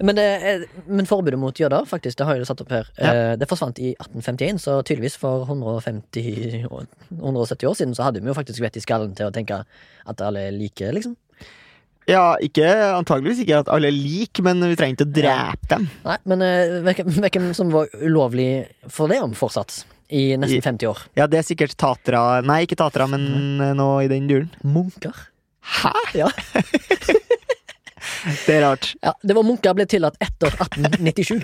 Men, 0.00 0.18
er- 0.18 0.64
men 0.86 1.06
forbudet 1.08 1.38
mot 1.40 1.56
jøder, 1.56 1.86
faktisk, 1.88 2.18
det 2.18 2.26
har 2.26 2.34
jeg 2.36 2.42
jo 2.44 2.48
satt 2.50 2.60
opp 2.64 2.72
her. 2.74 2.88
Ja. 2.98 3.12
Eh, 3.12 3.36
Det 3.40 3.48
forsvant 3.48 3.78
i 3.78 3.94
1851, 3.96 4.58
så 4.60 4.82
tydeligvis 4.84 5.16
for 5.16 5.44
150 5.46 6.66
170 6.66 7.68
år 7.70 7.76
siden 7.78 7.94
så 7.96 8.02
hadde 8.08 8.20
vi 8.20 8.28
jo 8.28 8.34
faktisk 8.36 8.60
vett 8.64 8.76
i 8.76 8.82
skallen 8.84 9.14
til 9.16 9.26
å 9.30 9.32
tenke 9.34 9.62
at 10.06 10.20
alle 10.20 10.48
er 10.48 10.52
like, 10.56 10.92
liksom. 10.92 11.16
Ja, 12.06 12.36
ikke, 12.38 12.62
antageligvis 13.00 13.40
ikke 13.42 13.56
at 13.64 13.68
alle 13.72 13.88
er 13.90 13.96
like, 13.96 14.42
men 14.46 14.60
vi 14.62 14.76
trenger 14.78 14.94
ikke 14.94 15.08
å 15.08 15.14
drepe 15.16 15.70
dem. 15.72 15.88
Nei, 16.04 16.18
men 16.30 16.42
eh, 16.46 16.94
hvem 17.32 17.48
som 17.56 17.72
var 17.74 17.88
ulovlig 17.98 18.50
for 18.86 19.10
det 19.10 19.18
om 19.24 19.32
fortsatt? 19.34 19.84
I 20.06 20.36
nesten 20.38 20.62
50 20.62 20.86
år. 20.86 21.00
Ja, 21.18 21.24
det 21.26 21.40
er 21.40 21.42
sikkert 21.48 21.72
Tatra 21.74 22.20
Nei, 22.46 22.60
ikke 22.62 22.76
Tatra, 22.78 23.08
men 23.10 23.24
nå 23.74 23.88
i 24.04 24.06
den 24.12 24.28
duren. 24.30 24.52
Munker. 24.62 25.16
Hæ? 25.66 25.90
Ja. 26.14 26.28
Det 28.46 28.54
er 28.56 28.62
rart. 28.64 28.92
ja, 29.04 29.12
det 29.22 29.36
var 29.36 29.46
munker 29.46 29.76
ble 29.76 29.86
tillatt 29.90 30.16
etter 30.24 30.54
1897. 30.64 31.42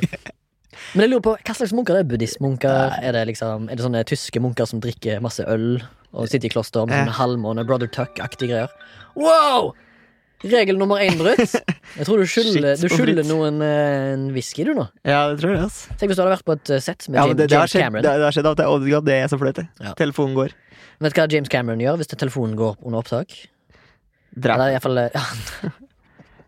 Men 0.94 1.04
jeg 1.04 1.12
lurer 1.12 1.24
på, 1.24 1.35
hva 1.37 1.54
slags 1.56 1.74
munker 1.76 1.98
er 1.98 2.08
buddhistmunker? 2.08 2.96
Er 3.04 3.14
det 3.16 3.26
liksom, 3.30 3.68
er 3.68 3.78
det 3.78 3.85
sånne 3.85 4.02
tyske 4.08 4.40
munker 4.42 4.68
som 4.68 4.80
drikker 4.82 5.22
masse 5.24 5.44
øl 5.48 5.82
og 6.12 6.28
sitter 6.28 6.48
i 6.48 6.52
kloster 6.52 6.85
med 6.88 6.96
sånne 7.04 7.16
halvmåne, 7.16 7.64
Brother 7.68 7.90
Tuck-aktige 7.92 8.50
greier? 8.52 8.72
Wow! 9.16 9.72
Regel 10.42 10.78
nummer 10.80 10.98
én 10.98 11.14
brutt. 11.20 11.54
Jeg 11.94 12.06
tror 12.08 12.18
du 12.18 12.26
skylder, 12.32 12.74
du 12.80 12.88
skylder 12.90 13.26
noen 13.28 13.62
eh, 13.62 14.14
en 14.16 14.24
whisky, 14.35 14.64
du 14.66 14.72
nå. 14.74 14.88
Ja, 15.06 15.28
det 15.30 15.38
tror 15.42 15.54
jeg, 15.54 15.68
altså. 15.68 15.94
Tenk 16.00 16.11
hvis 16.11 16.18
du 16.18 16.24
hadde 16.24 16.35
vært 16.35 16.48
på 16.48 16.56
et 16.58 16.72
eh, 16.74 16.82
sett 16.82 17.06
med 17.06 17.20
Ja, 17.20 17.28
James, 17.28 17.38
det, 17.38 17.46
det, 17.46 17.56
James 17.56 17.70
skjedd, 17.70 17.85
Cameron. 17.87 18.08
det, 18.08 18.26
har 18.26 18.37
skjedd 18.37 18.50
at 18.50 18.64
jeg. 18.64 19.04
Det 19.06 19.16
er 19.20 19.30
så 19.30 19.38
flaut. 19.38 19.62
Ja. 19.62 19.94
Telefonen 20.00 20.35
går. 20.40 20.56
Vet 21.02 21.14
du 21.14 21.20
hva 21.20 21.28
James 21.30 21.52
Cameron 21.52 21.85
gjør 21.85 22.00
hvis 22.00 22.11
telefonen 22.11 22.58
går 22.58 22.74
under 22.82 23.04
opptak? 23.04 23.37
Drap. 24.32 24.56
Eller 24.56 24.74
iallfall 24.74 25.02
ja, 25.12 25.24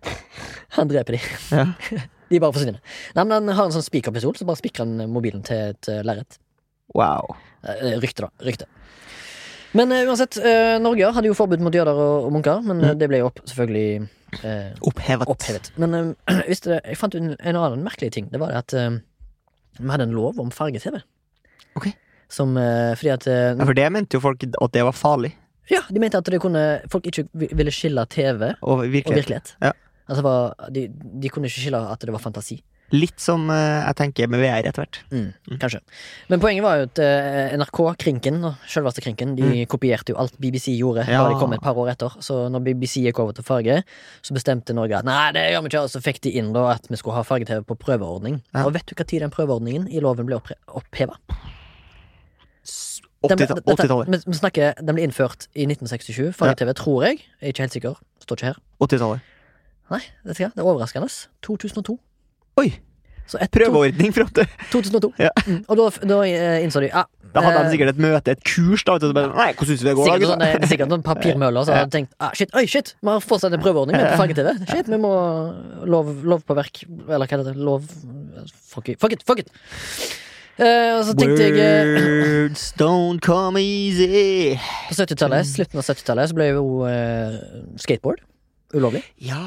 Han 0.77 0.89
dreper 0.91 1.17
de. 1.17 1.21
Ja. 1.55 1.67
De 2.33 2.39
bare 2.41 2.55
forsvinner. 2.57 2.81
Nei, 3.15 3.25
men 3.29 3.35
Han 3.37 3.51
har 3.59 3.67
en 3.69 3.75
sånn 3.75 3.85
spikerpistol, 3.85 4.33
så 4.39 4.47
bare 4.49 4.59
spikrer 4.59 4.87
han 4.89 5.11
mobilen 5.13 5.43
til 5.47 5.61
et 5.75 5.89
uh, 5.93 5.99
lerret. 6.07 6.39
Wow. 6.97 7.35
Eh, 7.69 7.99
Rykte, 8.03 8.25
da. 8.25 8.31
Rykte. 8.47 8.67
Men 9.77 9.93
uh, 9.93 10.01
uansett, 10.09 10.39
uh, 10.41 10.79
Norge 10.83 11.11
hadde 11.15 11.29
jo 11.31 11.37
forbud 11.37 11.63
mot 11.63 11.75
jøder 11.77 11.95
og, 12.01 12.27
og 12.31 12.33
munker, 12.35 12.63
men 12.65 12.81
eh, 12.81 12.93
Mm. 12.95 12.99
det 13.03 13.09
ble 13.13 13.21
jo 13.21 13.29
opp, 13.29 13.43
selvfølgelig 13.45 14.09
uh, 14.41 14.73
Opphevet. 14.91 15.29
opphevet. 15.35 15.71
Men 15.85 15.95
eh, 16.01 16.41
visste 16.51 16.73
det, 16.73 16.81
jeg 16.95 16.99
fant 17.03 17.15
en, 17.21 17.35
en 17.39 17.61
annen 17.61 17.85
merkelig 17.87 18.11
ting. 18.17 18.33
Det 18.33 18.41
var 18.43 18.55
det 18.55 18.63
at 18.65 18.75
eh, 18.81 18.97
vi 19.79 19.93
hadde 19.93 20.09
en 20.09 20.17
lov 20.17 20.41
om 20.43 20.51
farge-TV. 20.55 21.01
Ok. 21.77 21.91
Som 22.33 22.57
eh, 22.59 22.95
Fordi 22.99 23.13
at 23.15 23.29
eh, 23.31 23.53
Ja, 23.53 23.67
for 23.69 23.77
det 23.77 23.87
mente 23.95 24.17
jo 24.17 24.25
folk 24.25 24.43
at 24.49 24.75
det 24.75 24.83
var 24.89 24.97
farlig. 24.97 25.35
Ja, 25.71 25.85
de 25.93 26.01
mente 26.03 26.19
at 26.21 26.27
det 26.33 26.41
kunne, 26.43 26.65
folk 26.93 27.07
ikke 27.13 27.29
ville 27.37 27.73
skille 27.73 28.03
TV 28.13 28.51
Og 28.63 28.81
og 28.81 28.83
virkelighet. 28.93 29.55
Ja. 29.65 29.71
Altså, 30.09 30.23
var, 30.27 30.55
de, 30.75 30.89
de 30.93 31.29
kunne 31.33 31.49
ikke 31.49 31.63
skille 31.65 31.81
at 31.95 32.01
det 32.05 32.13
var 32.13 32.21
fantasi. 32.21 32.59
Litt 32.93 33.17
som 33.19 33.47
uh, 33.49 33.57
jeg 33.89 33.97
tenker 33.97 34.29
med 34.31 34.43
VR 34.43 34.67
etter 34.69 34.85
hvert. 34.85 34.99
Mm, 35.11 35.31
kanskje. 35.59 35.79
Men 36.29 36.43
poenget 36.43 36.63
var 36.63 36.77
jo 36.77 36.85
at 36.91 37.01
uh, 37.01 37.55
NRK, 37.57 37.79
Krinken, 38.05 38.37
selveste 38.71 39.01
Krinken, 39.03 39.33
de 39.39 39.65
kopierte 39.73 40.13
jo 40.13 40.19
alt 40.21 40.37
BBC 40.39 40.75
gjorde. 40.77 41.07
Ja. 41.09 41.23
Da 41.25 41.33
de 41.33 41.39
kom 41.41 41.57
et 41.57 41.65
par 41.65 41.81
år 41.81 41.89
etter. 41.95 42.13
Så 42.23 42.43
når 42.53 42.61
BBC 42.69 43.01
gikk 43.07 43.19
over 43.25 43.33
til 43.35 43.47
farge, 43.49 43.79
så 44.23 44.37
bestemte 44.37 44.77
Norge 44.77 45.01
at 45.01 45.09
nei, 45.09 45.33
det 45.35 45.47
gjør 45.55 45.65
vi 45.65 45.73
ikke. 45.73 45.83
Og 45.89 45.91
så 45.97 46.05
fikk 46.05 46.21
de 46.29 46.35
inn 46.39 46.53
da 46.55 46.67
at 46.77 46.87
vi 46.93 47.01
skulle 47.01 47.17
ha 47.17 47.25
farge-TV 47.27 47.65
på 47.73 47.79
prøveordning. 47.87 48.43
Ja. 48.53 48.67
Og 48.69 48.77
vet 48.77 48.87
du 48.93 48.95
hva 49.01 49.09
tid 49.09 49.25
den 49.25 49.33
prøveordningen 49.35 49.89
i 49.89 50.05
loven 50.05 50.29
ble 50.29 50.39
oppheva? 50.69 51.17
S- 52.63 53.01
Den 53.25 53.39
ble- 53.41 53.47
80 53.49 53.55
dette- 53.65 53.75
80-tallet. 53.89 54.25
Vi 54.29 54.37
snakker, 54.37 54.75
den 54.85 54.95
ble 55.01 55.05
innført 55.09 55.49
i 55.57 55.65
1967. 55.65 56.35
Farge-TV, 56.37 56.75
tror 56.77 57.07
jeg. 57.09 57.25
Jeg 57.41 57.49
er 57.49 57.53
ikke 57.57 57.65
helt 57.65 57.73
sikker. 57.81 57.95
Står 58.21 58.37
ikke 58.37 58.51
her. 58.53 58.59
80-tallet. 58.85 59.31
Nei, 59.93 60.01
vet 60.25 60.39
du 60.39 60.45
hva? 60.45 60.51
det 60.55 60.63
er 60.63 60.69
overraskende. 60.69 61.11
2002. 61.45 61.99
Oi! 62.63 62.69
Så 63.25 63.39
et, 63.41 63.51
Prøveordning 63.53 64.13
åtte. 64.21 64.45
2002. 64.73 65.13
Ja. 65.23 65.31
Mm, 65.47 65.63
og 65.69 65.79
da, 65.81 65.85
da 66.11 66.17
eh, 66.29 66.59
innså 66.65 66.83
de 66.85 66.91
ja, 66.91 67.07
Da 67.33 67.41
hadde 67.41 67.63
eh, 67.63 67.65
de 67.65 67.73
sikkert 67.73 67.95
et 67.95 68.01
møte, 68.05 68.35
et 68.37 68.43
kurs, 68.45 68.85
da. 68.85 68.97
vet 68.99 69.07
du, 69.07 69.15
bare, 69.17 69.31
Nei, 69.33 69.47
hvordan 69.55 69.71
synes 69.71 69.81
du 69.81 69.87
det 69.89 69.95
går? 69.97 70.11
Sikkert 70.11 70.33
sånn, 70.33 70.43
det 70.45 70.51
er 70.59 70.73
sikkert 70.75 70.93
noen 70.93 71.07
papirmøller 71.07 71.65
som 71.65 71.73
Ja. 71.75 71.85
hadde 71.85 71.97
tenkt 71.97 72.13
ah, 72.21 72.35
shit, 72.37 72.53
oi, 72.53 72.67
shit, 72.69 72.93
vi 73.01 73.15
har 73.15 73.25
fortsatt 73.25 73.57
en 73.57 73.65
prøveordning 73.65 73.97
med 73.97 74.11
på 74.13 74.21
farge-TV. 74.21 74.53
Shit, 74.69 74.91
vi 74.93 74.99
må 75.01 75.15
lov, 75.89 76.13
lov 76.35 76.45
på 76.45 76.59
verk 76.59 76.85
Eller 76.85 77.25
hva 77.25 77.31
heter 77.31 77.49
det? 77.49 77.57
Lov 77.57 77.89
Fuck 78.75 78.93
it, 78.93 79.01
fuck 79.01 79.17
it! 79.17 79.25
Fuck 79.25 79.41
it. 79.41 79.49
Uh, 80.55 81.01
og 81.01 81.09
så 81.09 81.15
tenkte 81.19 81.49
jeg 81.49 81.57
eh, 81.59 81.97
Words 81.97 82.69
don't 82.79 83.19
come 83.25 83.59
easy. 83.59 84.53
På 84.91 84.95
70-tallet, 85.01 85.49
slutten 85.49 85.81
av 85.81 85.89
70-tallet, 85.89 86.31
så 86.31 86.37
ble 86.37 86.53
jo 86.53 86.67
uh, 86.85 87.41
skateboard 87.81 88.23
ulovlig. 88.75 89.05
Ja 89.23 89.41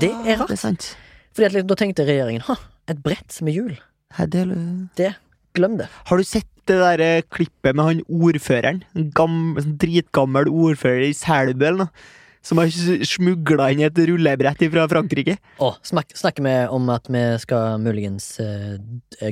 Det 0.00 0.12
er 0.26 0.40
rart. 0.40 0.52
Det 0.52 0.58
er 0.58 0.64
sant. 0.64 0.92
Fordi 1.32 1.48
at 1.48 1.56
liksom, 1.56 1.68
da 1.70 1.78
tenkte 1.80 2.06
regjeringen 2.08 2.44
ha, 2.48 2.56
et 2.92 3.02
brett 3.04 3.38
med 3.44 3.56
hjul. 3.56 3.76
Her, 4.18 4.28
det, 4.28 5.12
Glem 5.56 5.76
det. 5.80 5.88
Har 6.08 6.20
du 6.20 6.24
sett 6.24 6.48
det 6.68 6.78
der 6.80 7.02
eh, 7.04 7.26
klippet 7.32 7.76
med 7.76 7.84
han 7.84 8.02
ordføreren? 8.08 8.82
En 8.96 9.10
gammel, 9.16 9.62
sånn 9.64 9.78
dritgammel 9.80 10.48
ordfører 10.48 11.08
i 11.10 11.14
Selbu 11.16 11.64
eller 11.64 11.84
noe? 11.84 12.10
Som 12.42 12.58
har 12.58 12.72
smugla 13.06 13.68
inn 13.70 13.84
et 13.86 13.98
rullebrett 14.08 14.64
fra 14.72 14.88
Frankrike? 14.90 15.36
Å, 15.62 15.68
snakker 15.86 16.42
vi 16.42 16.54
om 16.74 16.88
at 16.90 17.06
vi 17.12 17.20
skal 17.38 17.76
muligens 17.84 18.32
eh, 18.42 18.80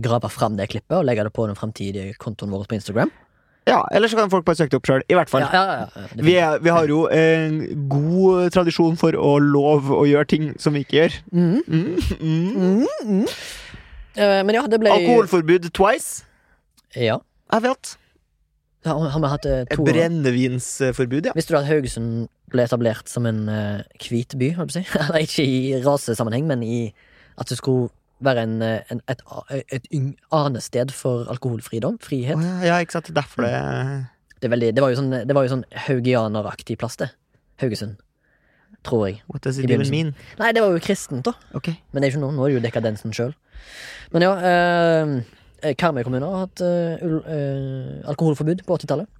grave 0.04 0.30
fram 0.30 0.54
det 0.60 0.68
klippet 0.70 1.00
og 1.00 1.08
legge 1.08 1.24
det 1.26 1.34
på 1.34 1.48
den 1.50 1.58
framtidige 1.58 2.14
kontoen 2.22 2.54
vår 2.54 2.68
på 2.70 2.78
Instagram? 2.78 3.10
Ja, 3.70 3.80
eller 3.94 4.10
så 4.10 4.18
kan 4.18 4.30
folk 4.32 4.44
bare 4.46 4.58
søke 4.58 4.74
det 4.74 4.80
opp 4.80 4.90
sjøl. 4.90 5.04
I 5.08 5.16
hvert 5.18 5.30
fall. 5.32 5.46
Ja, 5.46 5.62
ja, 5.64 5.86
ja, 5.94 6.08
Vi, 6.18 6.34
er, 6.36 6.58
vi 6.64 6.74
har 6.74 6.90
jo 6.90 7.04
en 7.14 7.60
god 7.92 8.50
tradisjon 8.54 8.98
for 9.00 9.16
å 9.16 9.36
love 9.42 9.94
å 9.96 10.04
gjøre 10.08 10.30
ting 10.30 10.50
som 10.60 10.76
vi 10.76 10.84
ikke 10.84 10.98
gjør. 10.98 11.18
Mm, 11.30 11.62
mm. 11.66 12.84
Mm. 13.06 13.24
Eh, 14.18 14.68
det 14.74 14.82
ble 14.82 14.92
Alkoholforbud 14.92 15.70
twice 15.70 16.24
Ja. 16.98 17.20
Jeg 17.50 17.62
vet. 17.62 17.94
Har 18.86 19.20
vi 19.20 19.30
hatt 19.30 19.46
eh, 19.46 19.62
Et 19.68 19.76
to 19.76 19.84
brennevinsforbud, 19.84 21.26
ja. 21.28 21.32
Visste 21.36 21.54
du 21.54 21.58
at 21.60 21.68
Haugesund 21.68 22.28
ble 22.50 22.64
etablert 22.64 23.10
som 23.10 23.26
en 23.28 23.44
uh, 23.46 23.82
hvit 24.02 24.34
by, 24.38 24.54
holdt 24.56 24.72
på 24.72 24.80
å 24.80 24.80
si? 24.80 24.98
Eller 25.04 25.26
ikke 25.26 25.44
i 25.46 25.58
rasesammenheng, 25.84 26.48
men 26.48 26.64
i 26.66 26.80
at 27.40 27.50
det 27.50 27.58
skulle 27.60 27.90
være 28.24 28.44
en, 28.46 28.56
eh, 28.62 28.92
en, 28.92 29.00
et, 29.10 29.22
et 29.72 29.88
arnested 30.34 30.92
for 30.94 31.30
alkoholfridom. 31.32 31.98
Frihet. 32.04 32.36
Oh, 32.36 32.44
ja, 32.44 32.74
ja, 32.74 32.78
ikke 32.84 32.98
sant. 32.98 33.10
Derfor 33.16 33.46
det 33.46 33.54
Det, 34.40 34.48
er 34.48 34.54
veldig, 34.54 34.70
det 34.76 34.82
var 34.84 34.92
jo 34.92 35.00
sånn, 35.02 35.10
det 35.28 35.34
var 35.36 35.44
jo 35.44 35.52
sånn 35.52 35.66
haugianeraktig 35.86 36.78
plass, 36.80 36.96
det. 37.00 37.10
Haugesund. 37.60 37.98
Tror 38.86 39.08
jeg. 39.08 39.20
What 39.28 39.42
does 39.44 39.58
it 39.60 39.68
even 39.68 39.90
mean? 39.92 40.14
Nei, 40.38 40.52
det 40.56 40.62
var 40.64 40.72
jo 40.72 40.80
kristent, 40.80 41.26
da. 41.26 41.34
Okay. 41.58 41.76
Men 41.92 42.00
det 42.00 42.08
er 42.08 42.14
ikke 42.14 42.22
nå. 42.22 42.30
Nå 42.32 42.46
er 42.46 42.52
det 42.52 42.56
jo 42.56 42.62
dekadensen 42.64 43.12
sjøl. 43.12 43.34
Men 44.14 44.24
ja, 44.24 44.30
eh, 44.40 45.74
Karmøy 45.76 46.04
kommune 46.06 46.24
har 46.24 46.46
hatt 46.46 46.62
eh, 46.64 47.02
eh, 47.04 47.98
alkoholforbud 48.08 48.64
på 48.64 48.78
80-tallet. 48.80 49.10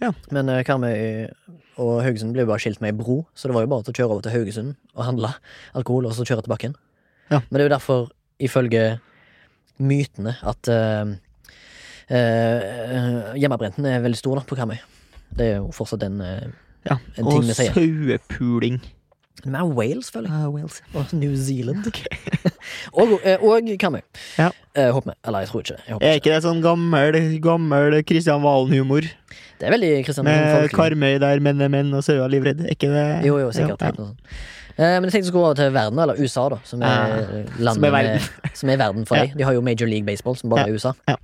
Ja. 0.00 0.12
Men 0.32 0.48
eh, 0.48 0.62
Karmøy 0.64 0.94
og 1.78 2.00
Haugesund 2.06 2.32
ble 2.34 2.46
jo 2.46 2.50
bare 2.50 2.62
skilt 2.62 2.80
med 2.82 2.94
ei 2.94 2.98
bro, 2.98 3.20
så 3.36 3.50
det 3.50 3.56
var 3.56 3.66
jo 3.66 3.70
bare 3.74 3.84
til 3.86 3.92
å 3.94 3.98
kjøre 4.00 4.14
over 4.14 4.24
til 4.24 4.34
Haugesund 4.34 4.74
og 4.96 5.04
handle 5.06 5.34
alkohol, 5.78 6.08
og 6.08 6.16
så 6.16 6.26
kjøre 6.26 6.46
tilbake 6.46 6.66
igjen. 6.68 6.78
Ja. 7.28 7.42
Men 7.50 7.58
det 7.58 7.64
er 7.64 7.68
jo 7.68 7.74
derfor, 7.76 8.08
ifølge 8.40 8.98
mytene, 9.78 10.34
at 10.42 10.70
uh, 10.72 11.14
hjemmebrenten 13.38 13.86
er 13.86 14.00
veldig 14.04 14.18
stor 14.18 14.40
da, 14.40 14.44
på 14.48 14.58
Karmøy. 14.58 14.78
Det 15.38 15.50
er 15.52 15.56
jo 15.60 15.72
fortsatt 15.76 16.06
en, 16.08 16.20
uh, 16.24 16.48
Ja. 16.88 16.96
En 17.18 17.26
Og 17.26 17.32
ting 17.34 17.48
vi 17.50 17.54
sier. 17.58 17.74
sauepuling. 17.74 18.78
Mer 19.46 19.68
Wales, 19.70 20.08
føler 20.10 20.30
jeg. 20.32 20.46
Ah, 20.46 20.50
Wales. 20.50 20.80
Og 20.94 21.12
New 21.14 21.34
Zealand. 21.36 21.84
og, 22.98 23.12
eh, 23.22 23.38
og 23.44 23.68
Karmøy. 23.78 24.00
Ja. 24.38 24.48
Håper 24.90 25.12
vi. 25.12 25.16
Eller 25.26 25.44
jeg 25.44 25.48
tror 25.48 25.60
ikke 25.62 25.76
det. 25.76 25.82
Jeg 25.88 25.98
Er 26.00 26.18
ikke. 26.18 26.32
det 26.32 26.42
sånn 26.42 26.62
gammel 26.64 27.18
gammel 27.44 27.98
Kristian 28.06 28.42
Valen-humor? 28.42 29.06
Det 29.58 29.66
er 29.68 29.74
veldig 29.74 29.92
Kristian 30.06 30.26
Med. 30.26 30.70
Karmøy 30.74 31.18
der 31.22 31.42
menn 31.44 31.60
er 31.62 31.70
menn 31.70 31.94
og 31.94 32.02
sauer 32.06 32.24
er 32.24 32.32
livredd? 32.34 32.64
Er 32.66 32.74
ikke 32.74 32.90
det 32.94 33.06
Jo, 33.26 33.38
jo, 33.42 33.50
sikkert. 33.54 33.82
Ja, 33.82 33.92
ja. 33.94 34.10
Men 34.78 35.06
jeg 35.08 35.12
tenkte 35.16 35.26
å 35.26 35.30
skulle 35.32 35.42
gå 35.42 35.48
over 35.48 35.58
til 35.58 35.72
verden, 35.74 35.98
eller 36.04 36.18
USA, 36.22 36.44
da. 36.52 36.58
Som 36.64 36.82
er 36.86 36.88
Ja. 36.88 37.14
landet 37.58 37.74
Som 37.80 37.84
er 37.88 37.94
verden. 37.96 38.28
som 38.54 38.70
er 38.70 38.76
verden 38.78 39.06
for 39.08 39.16
deg. 39.20 39.32
De 39.36 39.42
har 39.48 39.56
jo 39.56 39.62
Major 39.66 39.88
League 39.90 40.06
Baseball, 40.06 40.36
som 40.38 40.50
bare 40.52 40.68
er 40.68 40.76
USA. 40.76 40.92
Ja. 41.10 41.16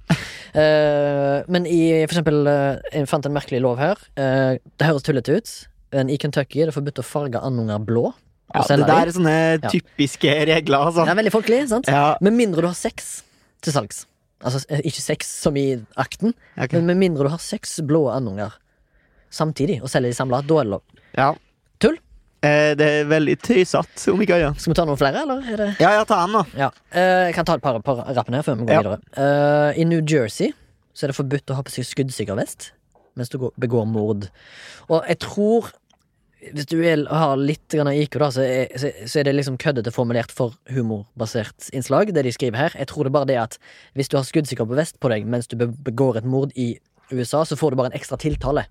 Eh, 0.54 1.42
men 1.50 1.66
i 1.66 1.80
for 2.06 2.14
eksempel 2.14 2.46
eh, 2.46 2.78
Jeg 2.92 3.08
fant 3.10 3.26
en 3.26 3.34
merkelig 3.34 3.60
lov 3.64 3.78
her. 3.82 3.98
Eh, 4.18 4.58
det 4.78 4.86
høres 4.88 5.02
tullete 5.06 5.36
ut, 5.38 5.52
men 5.94 6.10
i 6.10 6.18
Kentucky 6.18 6.62
er 6.64 6.70
det 6.70 6.74
forbudt 6.76 6.98
å 7.02 7.06
farge 7.06 7.40
andunger 7.42 7.78
blå. 7.86 8.08
Ja, 8.54 8.62
det 8.68 8.86
der 8.86 9.08
er 9.08 9.14
sånne 9.14 9.36
typiske 9.70 10.30
regler, 10.50 10.84
altså. 10.90 11.06
Det 11.06 11.14
er 11.14 11.18
veldig 11.22 11.32
folkelig, 11.34 11.62
sant? 11.70 11.88
Ja, 11.90 12.16
Med 12.22 12.36
mindre 12.36 12.62
du 12.62 12.68
har 12.68 12.76
sex 12.78 13.22
til 13.64 13.72
salgs. 13.74 14.04
Altså 14.44 14.60
eh, 14.68 14.82
ikke 14.84 15.00
sex 15.02 15.30
som 15.40 15.56
i 15.56 15.78
akten, 15.96 16.34
okay. 16.58 16.76
men 16.78 16.90
med 16.92 17.00
mindre 17.06 17.24
du 17.26 17.30
har 17.32 17.40
seks 17.42 17.78
blå 17.88 18.04
andunger 18.12 18.52
samtidig 19.34 19.80
og 19.82 19.88
selger 19.90 20.12
de 20.12 20.18
samla. 20.18 20.42
Da 20.46 20.60
er 20.60 20.68
det 20.68 20.74
lov. 20.76 20.82
ja. 21.18 21.30
Tull? 21.82 21.96
Eh, 22.44 22.74
det 22.76 22.86
er 23.00 23.06
veldig 23.08 23.36
tøysete, 23.40 24.04
om 24.12 24.20
ikke 24.24 24.36
annet. 24.36 24.60
Skal 24.60 24.74
vi 24.74 24.78
ta 24.78 24.84
noen 24.88 25.00
flere, 25.00 25.22
eller? 25.24 25.44
Er 25.54 25.62
det 25.62 25.68
Ja, 25.80 25.94
ja, 25.96 26.04
ta 26.08 26.18
en, 26.26 26.34
da. 26.36 26.42
Ja. 26.58 26.70
Eh, 26.92 27.28
jeg 27.30 27.34
kan 27.38 27.46
ta 27.48 27.54
et 27.56 27.62
par, 27.64 27.78
par 27.86 28.02
rappene 28.04 28.40
her 28.40 28.44
før 28.46 28.58
vi 28.60 28.66
går 28.68 28.74
Ja. 28.76 28.82
videre. 28.82 29.00
Eh, 29.16 29.80
I 29.80 29.84
New 29.88 30.02
Jersey 30.04 30.52
så 30.94 31.04
er 31.06 31.12
det 31.12 31.16
forbudt 31.16 31.50
å 31.50 31.56
ha 31.56 31.62
på 31.66 31.72
seg 31.74 31.88
skuddsikker 31.88 32.36
vest 32.38 32.72
mens 33.16 33.28
du 33.30 33.38
går, 33.38 33.52
begår 33.58 33.86
mord. 33.86 34.28
Og 34.90 35.04
jeg 35.08 35.18
tror 35.22 35.72
Hvis 36.52 36.66
du 36.68 36.76
vil 36.76 37.06
ha 37.08 37.34
litt 37.40 37.72
IQ, 37.72 38.18
da, 38.20 38.26
så 38.28 38.42
er, 38.44 38.66
så, 38.76 38.90
så 39.08 39.20
er 39.20 39.24
det 39.24 39.32
liksom 39.38 39.54
køddete 39.56 39.88
formulert 39.90 40.30
for 40.30 40.52
humorbasert 40.68 41.70
innslag, 41.72 42.12
det 42.12 42.22
de 42.26 42.32
skriver 42.34 42.58
her. 42.58 42.74
Jeg 42.76 42.86
tror 42.90 43.04
det 43.08 43.12
bare 43.14 43.24
det 43.30 43.38
at 43.40 43.56
hvis 43.96 44.10
du 44.12 44.18
har 44.18 44.24
skuddsikker 44.28 44.66
på 44.68 44.76
vest 44.76 44.98
på 45.00 45.08
deg 45.08 45.24
mens 45.24 45.48
du 45.48 45.56
begår 45.56 46.18
et 46.20 46.24
mord 46.28 46.52
i 46.54 46.74
USA, 47.10 47.46
så 47.48 47.56
får 47.56 47.70
du 47.72 47.76
bare 47.80 47.90
en 47.94 47.96
ekstra 47.98 48.18
tiltale 48.20 48.66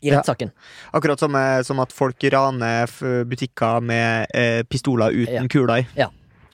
i 0.00 0.08
Ja. 0.08 0.18
rettssaken. 0.18 0.50
Akkurat 0.96 1.20
som, 1.20 1.34
eh, 1.34 1.62
som 1.62 1.80
at 1.80 1.92
folk 1.92 2.16
raner 2.32 2.86
butikker 3.28 3.80
med 3.82 4.26
eh, 4.34 4.62
pistoler 4.62 5.10
uten 5.12 5.42
Ja. 5.44 5.48
kuler 5.48 5.78
i. 5.82 6.06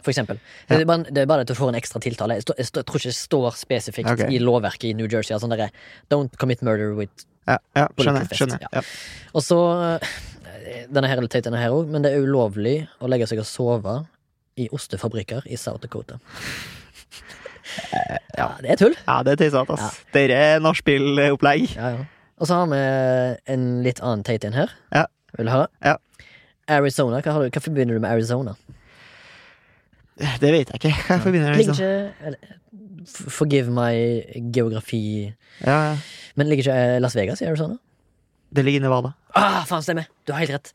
For 0.07 0.11
eksempel. 0.13 0.39
Ja. 0.69 0.77
Det, 0.77 0.83
er 0.83 0.87
bare, 0.87 1.03
det 1.11 1.19
er 1.19 1.27
bare 1.27 1.43
at 1.43 1.49
du 1.51 1.55
får 1.59 1.69
en 1.73 1.75
ekstra 1.75 1.99
tiltale. 2.01 2.35
Jeg, 2.39 2.43
stå, 2.47 2.55
jeg, 2.59 2.67
stå, 2.67 2.79
jeg 2.79 2.87
tror 2.87 3.01
ikke 3.01 3.11
det 3.11 3.17
står 3.19 3.57
spesifikt 3.59 4.11
okay. 4.13 4.29
i 4.31 4.39
lovverket 4.39 4.85
i 4.85 4.93
New 4.95 5.09
Jersey. 5.11 5.35
Altså, 5.35 5.49
der, 5.51 5.73
Don't 6.13 6.37
commit 6.39 6.63
murder 6.63 6.95
with 6.95 7.27
Ja, 7.49 7.57
ja, 7.75 7.87
skjønner. 7.99 8.27
Skjønner. 8.31 8.59
ja. 8.63 8.69
Ja. 8.73 8.83
Og 9.35 9.43
så 9.43 9.59
eh, 10.01 10.87
Denne 10.91 11.07
her 11.11 11.19
er 11.19 11.23
litt 11.27 11.31
teit, 11.35 11.45
denne 11.47 11.59
her 11.59 11.71
òg, 11.75 11.91
men 11.91 12.03
det 12.03 12.13
er 12.15 12.23
ulovlig 12.23 12.89
å 13.03 13.07
legge 13.11 13.27
seg 13.27 13.39
og 13.43 13.47
sove 13.47 13.97
i 14.59 14.69
ostefabrikker 14.75 15.43
i 15.47 15.57
South 15.59 15.83
Dakota. 15.83 16.19
Ja, 18.39 18.49
det 18.63 18.71
er 18.73 18.77
tull. 18.81 18.95
ja, 19.07 19.23
det 19.27 19.35
er 19.35 19.41
tøysete, 19.45 19.75
ass. 19.77 19.99
Dere 20.15 20.39
er 20.55 20.61
nachspiel-opplegg. 20.65 21.75
Ja, 21.77 21.91
ja. 21.97 22.05
Og 22.37 22.49
så 22.49 22.59
har 22.61 22.67
vi 22.69 22.81
en 23.53 23.69
litt 23.85 24.03
annen 24.05 24.25
teit 24.27 24.45
en 24.45 24.57
her. 24.57 24.73
Ja. 24.93 25.07
Vil 25.39 25.49
du 25.49 25.53
ha? 25.53 25.63
Ja. 25.85 25.97
Arizona. 26.77 27.23
Hva, 27.23 27.37
har 27.37 27.47
du, 27.47 27.55
hva 27.55 27.63
forbinder 27.63 27.97
du 27.97 28.03
med 28.03 28.11
Arizona? 28.11 28.57
Det 30.17 30.53
vet 30.53 30.71
jeg 30.73 30.81
ikke. 30.81 30.93
Hva 31.09 31.19
forbinder 31.21 31.53
jeg 31.53 31.61
Ligger 31.61 31.77
liksom? 31.77 32.31
ikke 32.33 32.55
Forgive 33.31 33.71
my 33.71 33.93
geografi 34.51 35.01
Ja, 35.61 35.77
ja. 35.77 35.91
Men 36.37 36.49
ligger 36.49 36.67
ikke 36.67 36.79
eh, 36.97 37.01
Las 37.01 37.15
Vegas 37.17 37.43
i 37.45 37.47
Arizona? 37.49 37.77
Det 38.57 38.65
ligger 38.65 38.81
i 38.81 38.85
Nevada. 38.85 39.13
Ah, 39.37 39.63
faen, 39.69 39.85
stemmer! 39.85 40.09
Du 40.25 40.33
har 40.33 40.41
helt 40.41 40.53
rett. 40.55 40.73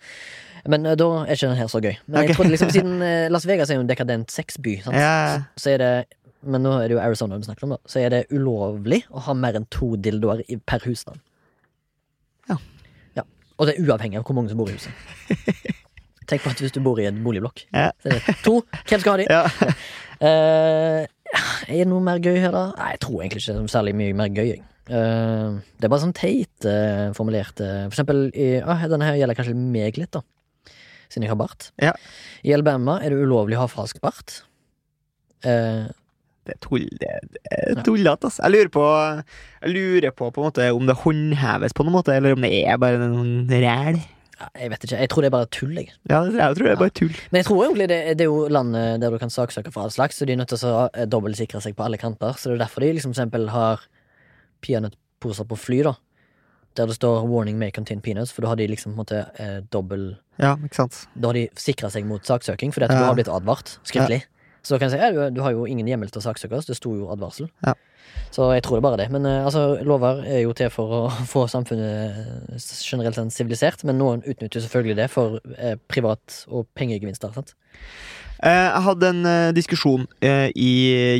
Men 0.70 0.86
uh, 0.86 0.94
da 0.98 1.08
er 1.24 1.34
ikke 1.34 1.50
den 1.50 1.58
her 1.58 1.70
så 1.72 1.82
gøy. 1.82 1.94
Men 2.06 2.28
jeg 2.28 2.38
trodde 2.38 2.54
liksom 2.54 2.72
siden 2.76 2.98
uh, 3.02 3.30
Las 3.34 3.46
Vegas 3.50 3.72
er 3.72 3.80
jo 3.80 3.84
en 3.86 3.90
dekadent 3.90 4.34
sexby, 4.34 4.78
sant? 4.84 4.98
Ja. 4.98 5.44
så 5.58 5.74
er 5.76 5.82
det 5.82 5.92
Men 6.42 6.66
nå 6.66 6.74
er 6.78 6.90
det 6.90 6.98
jo 6.98 7.02
Arizona 7.02 7.38
vi 7.38 7.46
snakker 7.46 7.68
om, 7.68 7.76
da. 7.76 7.80
Så 7.90 8.02
er 8.02 8.14
det 8.14 8.24
ulovlig 8.34 9.04
å 9.14 9.22
ha 9.28 9.36
mer 9.38 9.58
enn 9.60 9.68
to 9.74 9.94
dildoer 10.02 10.42
per 10.66 10.82
husstand. 10.90 11.22
Og 13.60 13.68
det 13.68 13.76
er 13.76 13.86
uavhengig 13.86 14.20
av 14.20 14.26
hvor 14.28 14.38
mange 14.38 14.52
som 14.52 14.60
bor 14.62 14.72
i 14.72 14.76
huset. 14.78 14.92
Tenk 16.30 16.44
på 16.46 16.52
at 16.54 16.62
hvis 16.64 16.74
du 16.76 16.80
bor 16.84 17.00
i 17.02 17.08
en 17.10 17.24
boligblokk, 17.26 17.66
Ja. 17.76 17.90
to. 18.46 18.62
Hvem 18.88 19.02
skal 19.04 19.12
ha 19.12 19.18
de? 19.20 19.26
Ja. 19.30 19.44
Uh, 20.22 21.08
er 21.72 21.82
det 21.82 21.88
noe 21.90 22.04
mer 22.06 22.22
gøy 22.24 22.38
her, 22.40 22.54
da? 22.56 22.70
Nei, 22.78 22.92
jeg 22.96 23.02
tror 23.04 23.22
egentlig 23.22 23.44
ikke 23.44 23.58
det 23.58 23.64
er 23.64 23.74
særlig 23.74 23.96
mye 24.00 24.18
mer 24.22 24.32
gøy. 24.36 24.54
Eh, 24.92 25.50
det 25.78 25.86
er 25.86 25.92
bare 25.94 26.04
sånn 26.04 26.16
teit 26.18 26.66
uh, 26.66 26.72
eh, 26.74 27.12
for 27.14 27.30
eksempel 27.94 28.24
i, 28.34 28.48
ah, 28.60 28.82
Denne 28.90 29.06
her 29.08 29.20
gjelder 29.20 29.38
kanskje 29.38 29.54
meg 29.56 30.00
litt, 30.02 30.18
da. 30.18 30.24
Siden 31.12 31.28
jeg 31.28 31.32
har 31.32 31.40
bart. 31.40 31.70
Ja. 31.80 31.94
I 32.48 32.56
Alabama 32.56 32.98
er 33.04 33.14
det 33.14 33.22
ulovlig 33.22 33.60
å 33.60 33.66
ha 33.66 33.70
falsk 33.72 34.02
bart. 34.04 34.42
Det 36.46 36.56
er 36.56 36.62
tull, 36.64 36.88
tullete, 37.86 38.26
altså. 38.30 38.42
Jeg 38.44 38.52
lurer 38.56 38.70
på 38.74 38.86
Jeg 39.62 39.74
lurer 39.76 40.12
på, 40.16 40.32
på 40.34 40.42
en 40.42 40.48
måte 40.50 40.70
om 40.74 40.88
det 40.90 40.96
håndheves 41.04 41.74
på 41.78 41.86
noen 41.86 41.94
måte, 42.00 42.16
eller 42.18 42.34
om 42.34 42.42
det 42.42 42.52
er 42.66 42.78
bare 42.82 42.98
noen 42.98 43.46
ræl. 43.52 44.00
ja, 44.42 44.48
jeg 44.58 44.72
vet 44.74 44.84
ikke. 44.88 44.98
Jeg 45.04 45.10
tror 45.10 45.22
det 45.22 45.30
er 45.30 45.36
bare 45.38 45.50
tull, 45.54 45.76
jeg. 45.78 45.92
Ja, 46.10 46.24
jeg 46.26 46.56
tror 46.58 46.66
det 46.66 46.72
er 46.72 46.80
bare 46.82 46.96
tull. 46.98 47.14
Men 47.32 47.38
jeg 47.44 47.46
tror 47.46 47.64
egentlig 47.68 47.88
det, 47.92 48.00
det 48.18 48.26
er 48.26 48.32
jo 48.32 48.48
landet 48.50 49.02
der 49.04 49.14
du 49.14 49.20
kan 49.22 49.30
saksøke 49.30 49.72
for 49.72 49.84
all 49.86 49.92
slags, 49.94 50.18
så 50.18 50.26
de 50.26 50.34
er 50.34 50.42
nødt 50.42 50.50
til 50.50 50.66
å 50.66 50.88
eh, 50.96 51.06
dobbeltsikre 51.06 51.62
seg 51.62 51.76
på 51.78 51.86
alle 51.86 51.98
kanter. 52.02 52.34
Så 52.42 52.50
det 52.50 52.58
er 52.58 52.64
derfor 52.66 52.82
de 52.82 52.94
liksom 52.98 53.14
for 53.14 53.22
eksempel 53.22 53.50
har 53.54 53.86
peanøttposer 54.66 55.46
på 55.50 55.58
fly, 55.60 55.84
da. 55.86 55.94
Der 56.80 56.88
det 56.88 56.96
står 56.96 57.26
'warning 57.28 57.58
may 57.60 57.70
contain 57.72 58.02
peanuts', 58.02 58.32
for 58.34 58.42
da 58.42 58.48
har 58.48 58.56
de 58.56 58.68
liksom 58.68 58.94
på 58.94 58.98
en 59.00 59.06
måte 59.06 59.26
eh, 59.40 59.60
dobbel 59.72 60.18
Ja. 60.40 60.56
Da 60.56 61.28
har 61.28 61.34
de 61.34 61.50
sikra 61.56 61.90
seg 61.92 62.06
mot 62.06 62.24
saksøking, 62.24 62.72
fordi 62.74 62.86
at 62.86 62.92
Ja. 62.92 63.00
du 63.00 63.06
har 63.06 63.16
blitt 63.16 63.28
advart 63.28 63.78
skriftlig. 63.84 64.24
Så 64.64 64.78
kan 64.78 64.90
jeg 64.92 65.00
si 65.00 65.02
ja, 65.18 65.30
du, 65.34 65.42
har 65.42 65.52
jo 65.56 65.66
ingen 65.66 65.88
hjemmel 65.90 66.10
til 66.14 66.22
å 66.22 66.26
saksøke 66.28 66.54
oss, 66.60 66.68
det 66.70 66.76
sto 66.78 66.94
jo 66.96 67.08
advarsel. 67.14 67.50
Ja. 67.66 67.74
Så 68.32 68.46
jeg 68.54 68.64
tror 68.64 68.78
det 68.78 68.82
er 68.82 68.86
bare 68.88 69.00
det. 69.02 69.10
Men 69.12 69.26
eh, 69.26 69.44
altså, 69.48 69.82
lover 69.88 70.22
er 70.28 70.42
jo 70.44 70.54
til 70.58 70.70
for 70.74 70.94
å 70.94 71.02
få 71.34 71.48
samfunnet 71.52 72.56
generelt 72.86 73.18
sett 73.18 73.34
sivilisert, 73.36 73.84
men 73.88 73.98
noen 74.02 74.22
utnytter 74.24 74.62
selvfølgelig 74.64 75.00
det 75.02 75.10
for 75.12 75.40
eh, 75.58 75.78
privat- 75.92 76.44
og 76.50 76.68
pengegevinster. 76.78 77.34
sant? 77.36 77.56
Eh, 78.42 78.50
Jeg 78.72 78.84
hadde 78.88 79.10
en 79.14 79.26
eh, 79.30 79.52
diskusjon 79.54 80.08
i 80.22 80.72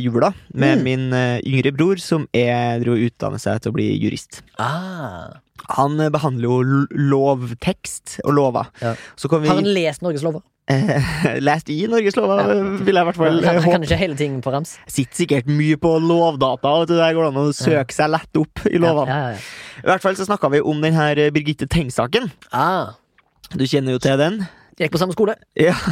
jula 0.02 0.32
med 0.54 0.78
Mm. 0.78 0.84
min 0.84 1.04
yngre 1.46 1.70
bror, 1.76 1.96
som 2.02 2.26
er, 2.34 2.78
driver 2.82 2.96
og 2.98 3.06
utdanner 3.10 3.38
seg 3.42 3.60
til 3.62 3.70
å 3.72 3.76
bli 3.76 3.90
jurist. 4.02 4.40
Ah, 4.58 5.38
Han 5.78 6.00
eh, 6.00 6.10
behandler 6.10 6.48
jo 6.48 6.86
lovtekst 7.12 8.20
og 8.24 8.34
lover. 8.34 8.70
Ja. 8.82 8.94
Så 9.16 9.28
kan 9.30 9.42
vi 9.42 9.48
har 9.50 9.60
han 9.60 9.68
lest 9.74 10.02
Norges 10.02 10.24
lover? 10.26 10.42
Eh, 10.72 11.38
lest 11.44 11.68
i 11.72 11.76
Norges 11.90 12.16
lover, 12.18 12.52
vil 12.82 12.94
jeg 12.98 13.04
i 13.04 13.08
hvert 13.08 13.18
fall 13.20 13.38
håpe. 13.40 13.52
eh, 13.62 13.68
kan 13.74 13.86
ikke 13.86 13.98
hele 14.00 14.16
ting 14.18 14.40
på 14.44 14.52
rams. 14.54 14.74
Sitter 14.90 15.22
sikkert 15.22 15.50
mye 15.52 15.76
på 15.80 15.92
lovdata, 16.02 16.72
og 16.82 16.88
det 16.90 16.96
der 16.98 17.12
går 17.16 17.28
det 17.28 17.32
an 17.34 17.42
å 17.44 17.52
søke 17.56 17.92
seg 17.96 18.10
lett 18.14 18.40
opp 18.42 18.64
i 18.70 18.78
lovene. 18.82 19.06
Ja, 19.08 19.20
ja, 19.28 19.36
ja. 19.36 19.82
I 19.82 19.86
hvert 19.92 20.02
fall 20.04 20.18
så 20.18 20.26
snakka 20.28 20.50
vi 20.52 20.60
om 20.72 20.80
den 20.84 20.94
her 20.98 21.18
eh, 21.18 21.30
Birgitte 21.34 21.68
Tengs-saken. 21.70 22.30
Ah, 22.52 22.94
Du 23.52 23.64
kjenner 23.68 23.92
jo 23.96 24.02
til 24.02 24.16
den? 24.20 24.42
gikk 24.80 24.90
på 24.94 24.98
samme 25.02 25.12
skole. 25.16 25.36
Ja. 25.58 25.76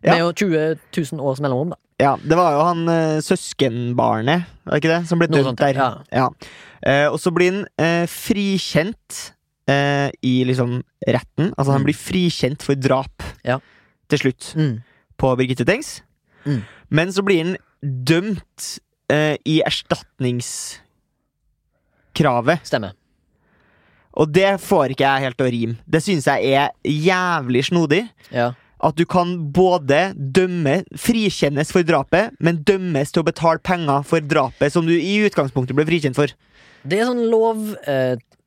Ja. 0.00 0.14
Med 0.14 0.22
jo 0.22 0.28
20 0.48 0.78
000 1.12 1.20
års 1.28 1.42
mellomrom, 1.44 1.74
da. 1.74 1.76
ja. 2.00 2.14
Det 2.24 2.32
var 2.38 2.54
jo 2.54 2.60
han 2.64 2.78
eh, 2.88 3.18
søskenbarnet, 3.20 4.46
var 4.64 4.72
det 4.72 4.78
ikke 4.80 4.92
det, 4.94 5.00
som 5.10 5.20
ble 5.20 5.26
dømt 5.28 5.44
sånt, 5.50 5.60
der. 5.60 5.76
ja. 5.76 5.88
Ja. 6.08 6.28
Eh, 6.80 7.04
og 7.12 7.18
så 7.20 7.28
blir 7.36 7.50
han 7.52 7.66
eh, 7.76 8.06
frikjent 8.08 9.18
eh, 9.68 10.08
i 10.24 10.38
liksom 10.48 10.78
retten. 11.04 11.50
Altså 11.52 11.74
han 11.74 11.82
Mm. 11.82 11.88
blir 11.90 11.98
frikjent 12.00 12.62
for 12.64 12.74
drap 12.80 13.22
Ja. 13.44 13.58
Til 14.10 14.18
slutt 14.24 14.42
Mm. 14.56 14.76
på 15.20 15.26
Birgitte 15.38 15.66
Tengs. 15.68 15.90
Mm. 16.46 16.62
Men 16.90 17.08
så 17.12 17.22
blir 17.26 17.44
han 17.44 17.56
dømt 17.82 18.78
eh, 19.10 19.36
i 19.44 19.60
erstatningskravet. 19.66 22.64
Stemmer. 22.66 22.92
Og 24.20 24.32
det 24.34 24.56
får 24.60 24.90
ikke 24.94 25.06
jeg 25.06 25.22
helt 25.26 25.36
til 25.38 25.46
å 25.46 25.52
rime. 25.54 25.76
Det 25.86 26.00
syns 26.02 26.26
jeg 26.26 26.50
er 26.58 26.68
jævlig 26.84 27.62
snodig. 27.68 28.00
Ja. 28.34 28.48
At 28.82 28.96
du 28.96 29.04
kan 29.04 29.36
både 29.52 30.14
dømme, 30.16 30.80
frikjennes 30.98 31.70
for 31.70 31.82
drapet, 31.86 32.30
men 32.40 32.62
dømmes 32.64 33.12
til 33.12 33.20
å 33.22 33.26
betale 33.28 33.58
penger 33.62 34.02
for 34.08 34.20
drapet 34.24 34.72
som 34.72 34.86
du 34.88 34.94
i 34.96 35.18
utgangspunktet 35.28 35.76
ble 35.76 35.84
frikjent 35.86 36.16
for. 36.16 36.26
Det 36.82 36.98
er 36.98 37.04
sånn 37.10 37.28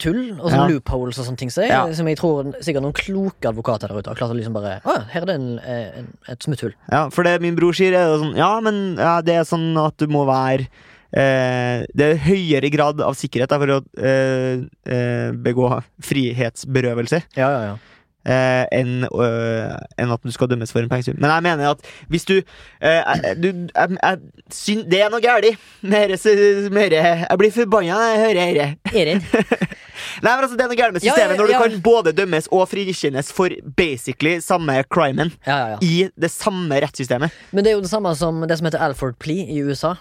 lovtull 0.04 0.40
og 0.40 0.52
sånn 0.52 0.60
Ja. 0.60 0.68
loopholes 0.68 1.20
og 1.20 1.26
sånne 1.26 1.38
ting 1.38 1.50
så 1.50 1.62
jeg, 1.64 1.70
Ja. 1.72 1.92
som 1.94 2.08
jeg 2.08 2.18
tror 2.18 2.54
sikkert 2.62 2.82
noen 2.84 2.94
kloke 2.94 3.48
advokater 3.50 3.88
der 3.88 3.98
ute 4.00 4.08
har 4.10 4.16
klart 4.16 4.32
å 4.32 4.38
liksom 4.38 4.54
bare 4.54 4.82
Å, 4.84 5.08
her 5.10 5.22
er 5.22 5.26
det 5.26 5.36
en, 5.36 5.60
eh, 5.60 6.00
en, 6.00 6.08
et 6.28 6.40
smutthull. 6.40 6.74
Ja, 6.92 7.10
for 7.10 7.24
det 7.24 7.42
min 7.42 7.56
bror 7.56 7.74
sier, 7.74 7.94
er 7.94 8.18
sånn 8.20 8.36
Ja, 8.36 8.60
men 8.60 8.96
ja, 8.98 9.22
det 9.22 9.34
er 9.36 9.44
sånn 9.44 9.78
at 9.84 9.98
du 9.98 10.08
må 10.08 10.26
være 10.26 10.68
eh, 11.16 11.86
Det 11.96 12.02
er 12.02 12.18
høyere 12.18 12.72
grad 12.72 13.00
av 13.02 13.14
sikkerhet 13.14 13.48
da, 13.50 13.60
for 13.60 13.68
å 13.68 13.84
eh, 13.98 14.64
eh, 14.86 15.32
begå 15.32 15.82
frihetsberøvelse. 16.02 17.24
Ja, 17.38 17.50
ja, 17.50 17.62
ja. 17.72 17.78
Eh, 18.26 18.64
enn 18.72 19.06
øh, 19.08 19.74
en 20.00 20.14
at 20.16 20.24
du 20.24 20.32
skal 20.32 20.50
dømmes 20.52 20.72
for 20.72 20.84
en 20.84 20.90
pengesum. 20.92 21.18
Men 21.20 21.32
jeg 21.32 21.44
mener 21.46 21.70
at 21.74 21.90
hvis 22.12 22.26
du, 22.30 22.36
eh, 22.82 23.16
du 23.40 23.48
jeg, 23.48 23.98
jeg, 23.98 24.20
syn, 24.52 24.84
Det 24.92 25.02
er 25.02 25.12
noe 25.12 25.22
galt 25.24 25.60
med 25.82 26.12
dette 26.14 26.34
Jeg 26.34 27.40
blir 27.40 27.54
forbanna 27.56 27.98
når 27.98 28.12
jeg 28.12 28.22
hører 28.24 28.54
dette. 28.60 28.94
Det? 28.94 29.70
Nei, 30.24 30.32
men 30.32 30.44
altså, 30.44 30.56
det 30.58 30.66
er 30.66 30.72
noe 30.72 30.80
galt 30.80 30.96
med 30.96 31.04
Ja, 31.06 31.14
systemet 31.14 31.36
ja, 31.36 31.40
når 31.42 31.52
du 31.52 31.56
kan 31.58 31.82
både 31.86 32.14
dømmes 32.16 32.48
og 32.52 32.68
frikjennes 32.72 33.32
for 33.36 33.54
basically 33.78 34.38
samme 34.44 34.80
crimen 34.94 35.34
Ja, 35.48 35.58
ja, 35.58 35.68
ja. 35.76 35.78
i 35.82 36.10
det 36.20 36.32
samme 36.34 36.80
rettssystemet. 36.84 37.34
Men 37.52 37.66
det 37.66 37.74
er 37.74 37.78
jo 37.78 37.84
det 37.86 37.92
samme 37.92 38.14
som 38.20 38.42
det 38.48 38.58
som 38.60 38.70
heter 38.70 38.84
Alford 38.84 39.18
Plea 39.22 39.46
i 39.50 39.62
USA. 39.64 39.96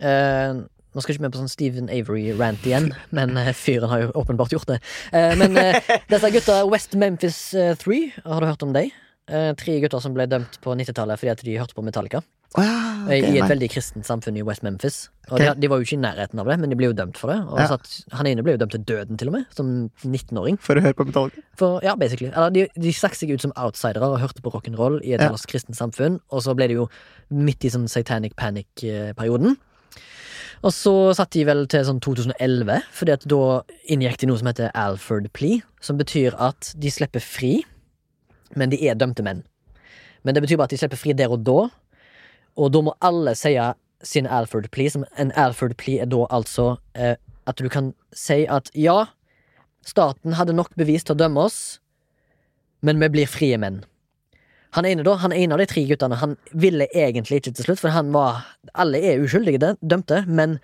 Eh, 0.00 0.62
nå 0.96 1.02
skal 1.04 1.12
ikke 1.14 1.26
vi 1.26 1.32
på 1.34 1.40
sånn 1.42 1.52
Stephen 1.52 1.90
Avery-rant 1.92 2.64
igjen, 2.64 2.86
men 3.14 3.36
eh, 3.36 3.52
fyren 3.56 3.90
har 3.92 4.06
jo 4.06 4.12
åpenbart 4.16 4.54
gjort 4.56 4.70
det. 4.72 4.78
Eh, 5.12 5.34
men 5.36 5.56
eh, 5.60 5.76
disse 6.12 6.30
gutta 6.32 6.62
West 6.72 6.96
Memphis 6.96 7.40
eh, 7.54 7.74
3, 7.76 7.98
har 8.24 8.40
du 8.40 8.48
hørt 8.48 8.64
om 8.64 8.72
dem? 8.76 8.88
Tre 9.26 9.72
gutter 9.82 9.98
som 9.98 10.12
ble 10.14 10.22
dømt 10.30 10.60
på 10.62 10.70
90-tallet 10.78 11.18
fordi 11.18 11.30
at 11.32 11.40
de 11.42 11.56
hørte 11.58 11.74
på 11.74 11.82
Metallica. 11.82 12.20
Oh, 12.54 12.62
ja, 12.62 12.74
okay, 13.08 13.16
I 13.18 13.32
et 13.40 13.42
nei. 13.42 13.48
veldig 13.50 13.68
kristent 13.72 14.06
samfunn 14.06 14.36
i 14.38 14.44
West 14.46 14.62
Memphis. 14.62 15.00
Og 15.26 15.34
okay. 15.34 15.48
de, 15.50 15.64
de 15.64 15.70
var 15.72 15.80
jo 15.82 15.86
ikke 15.88 15.96
i 15.96 16.04
nærheten 16.04 16.38
av 16.38 16.46
det, 16.46 16.54
men 16.62 16.70
de 16.70 16.78
ble 16.78 16.92
jo 16.92 16.94
dømt 16.94 17.18
for 17.18 17.32
det. 17.34 17.40
Og 17.50 17.58
Ja. 17.58 17.66
satt, 17.72 17.90
han 18.14 18.28
ene 18.30 18.44
ble 18.46 18.54
jo 18.54 18.60
dømt 18.62 18.76
til 18.76 18.84
døden, 18.86 19.18
til 19.18 19.32
og 19.32 19.34
med, 19.34 19.48
som 19.50 19.72
19-åring. 20.06 20.60
For 20.62 20.78
å 20.78 20.84
høre 20.86 20.94
på 20.94 21.08
Metallica. 21.10 21.42
For, 21.58 21.82
ja, 21.84 21.96
basically. 21.98 22.30
Eller, 22.30 22.54
de, 22.54 22.68
de 22.86 22.92
stakk 22.94 23.18
seg 23.18 23.34
ut 23.34 23.42
som 23.48 23.52
outsidere 23.58 24.06
og 24.14 24.20
hørte 24.22 24.46
på 24.46 24.54
rock'n'roll 24.54 25.00
i 25.02 25.16
et 25.16 25.20
Ja. 25.20 25.26
ellers 25.32 25.44
kristent 25.50 25.74
samfunn, 25.76 26.20
og 26.30 26.46
så 26.46 26.54
ble 26.54 26.70
det 26.70 26.78
jo 26.78 26.86
midt 27.34 27.66
i 27.66 27.74
sånn 27.74 27.90
satanic 27.90 28.38
panic-perioden. 28.38 29.58
Og 30.64 30.72
så 30.72 30.92
satt 31.16 31.34
de 31.36 31.44
vel 31.48 31.64
til 31.70 31.84
sånn 31.86 32.00
2011, 32.04 32.86
Fordi 32.96 33.14
at 33.14 33.26
da 33.28 33.62
inngikk 33.92 34.20
de 34.20 34.30
noe 34.30 34.40
som 34.40 34.48
heter 34.50 34.72
Alford 34.74 35.28
Plea, 35.36 35.64
som 35.80 35.98
betyr 35.98 36.36
at 36.40 36.72
de 36.76 36.90
slipper 36.90 37.20
fri, 37.20 37.64
men 38.56 38.70
de 38.72 38.80
er 38.88 38.96
dømte 38.96 39.24
menn. 39.26 39.44
Men 40.24 40.34
det 40.34 40.42
betyr 40.42 40.56
bare 40.56 40.70
at 40.70 40.74
de 40.74 40.80
slipper 40.80 41.00
fri 41.00 41.12
der 41.12 41.32
og 41.32 41.44
da, 41.46 41.68
og 42.56 42.72
da 42.72 42.82
må 42.82 42.96
alle 43.04 43.34
si 43.36 43.54
sin 44.02 44.26
Alford 44.26 44.70
Plea. 44.72 44.90
Som 44.90 45.04
en 45.18 45.32
Alford 45.36 45.76
Plea 45.76 46.02
er 46.02 46.10
da 46.10 46.24
altså 46.30 46.76
eh, 46.94 47.16
at 47.46 47.60
du 47.60 47.68
kan 47.68 47.92
si 48.16 48.44
at 48.50 48.70
ja, 48.74 49.06
staten 49.86 50.34
hadde 50.34 50.56
nok 50.56 50.74
bevis 50.78 51.04
til 51.06 51.14
å 51.14 51.20
dømme 51.20 51.46
oss, 51.46 51.78
men 52.82 52.98
vi 53.02 53.10
blir 53.12 53.30
frie 53.30 53.58
menn. 53.58 53.84
Han 54.76 54.84
ene 54.88 55.04
da, 55.06 55.14
han 55.22 55.32
ene 55.32 55.56
av 55.56 55.60
de 55.62 55.66
tre 55.70 55.82
guttene 55.88 56.16
Han 56.20 56.34
ville 56.52 56.86
egentlig 56.92 57.40
ikke 57.40 57.54
til 57.56 57.64
slutt, 57.70 57.80
for 57.80 57.94
han 57.94 58.10
var 58.14 58.42
Alle 58.76 59.00
er 59.00 59.22
uskyldige, 59.24 59.74
dømte, 59.80 60.22
men 60.28 60.58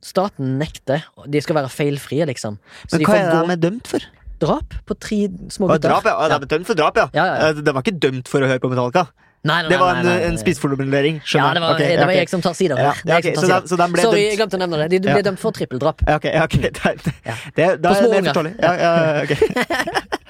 staten 0.00 0.54
nekter. 0.60 1.02
De 1.28 1.40
skal 1.44 1.58
være 1.58 1.68
feilfrie, 1.68 2.24
liksom. 2.30 2.56
Så 2.88 2.94
Men 2.96 3.02
de 3.02 3.06
hva 3.08 3.12
får 3.12 3.18
er 3.20 3.26
det 3.26 3.34
gå 3.36 3.46
de 3.50 3.52
er 3.58 3.62
dømt 3.66 3.90
for? 3.90 4.06
drap 4.40 4.72
på 4.88 4.94
tre 4.96 5.16
små 5.52 5.66
gutter. 5.68 5.90
drap, 5.90 6.06
ja. 6.08 6.28
Ja. 6.32 6.38
De 6.40 6.46
dømt 6.48 6.66
for 6.70 6.78
drap, 6.78 6.96
ja. 6.96 7.08
Ja, 7.12 7.24
ja, 7.28 7.34
ja. 7.36 7.48
Eh, 7.50 7.58
De 7.60 7.74
var 7.76 7.82
ikke 7.84 7.98
dømt 8.00 8.30
for 8.32 8.40
å 8.40 8.48
høre 8.48 8.62
på 8.62 8.70
Metallica. 8.72 9.02
Nei, 9.42 9.62
nei, 9.62 9.68
Det 9.72 9.78
var 9.80 9.96
en, 9.96 10.06
en 10.06 10.36
spissformulering. 10.36 11.22
Ja, 11.32 11.46
det 11.56 11.62
var, 11.64 11.72
okay, 11.74 11.94
det 11.96 12.02
var 12.04 12.10
okay. 12.12 12.16
jeg 12.20 12.28
som 12.28 12.42
tar 12.44 12.52
sida 12.58 12.76
Ja. 12.76 12.90
Ja, 13.08 13.20
jeg 13.20 13.32
ok, 13.32 13.38
som 13.38 13.44
så 13.44 13.48
tar 13.48 13.60
de- 13.62 13.68
sida. 13.70 13.86
så 13.88 14.02
Sorry, 14.04 14.24
jeg 14.28 14.36
glemte 14.36 14.58
å 14.58 14.60
nevne 14.60 14.80
det. 14.82 15.00
De 15.00 15.14
ble 15.14 15.22
dømt 15.24 15.40
for 15.40 15.56
trippeldrap. 15.56 16.02
Ja, 16.06 16.16
okay. 16.20 16.34
ja, 16.36 16.44
ok, 16.44 16.56
det, 16.66 17.14
Ja. 17.24 17.36
det, 17.56 17.68
da 17.80 17.88
På 17.88 17.94
små 17.96 18.10
det 18.12 18.36
unger. 18.36 18.52
Ja, 18.60 18.72
ja, 18.76 19.22
okay. 19.22 19.36
ok. 19.40 20.20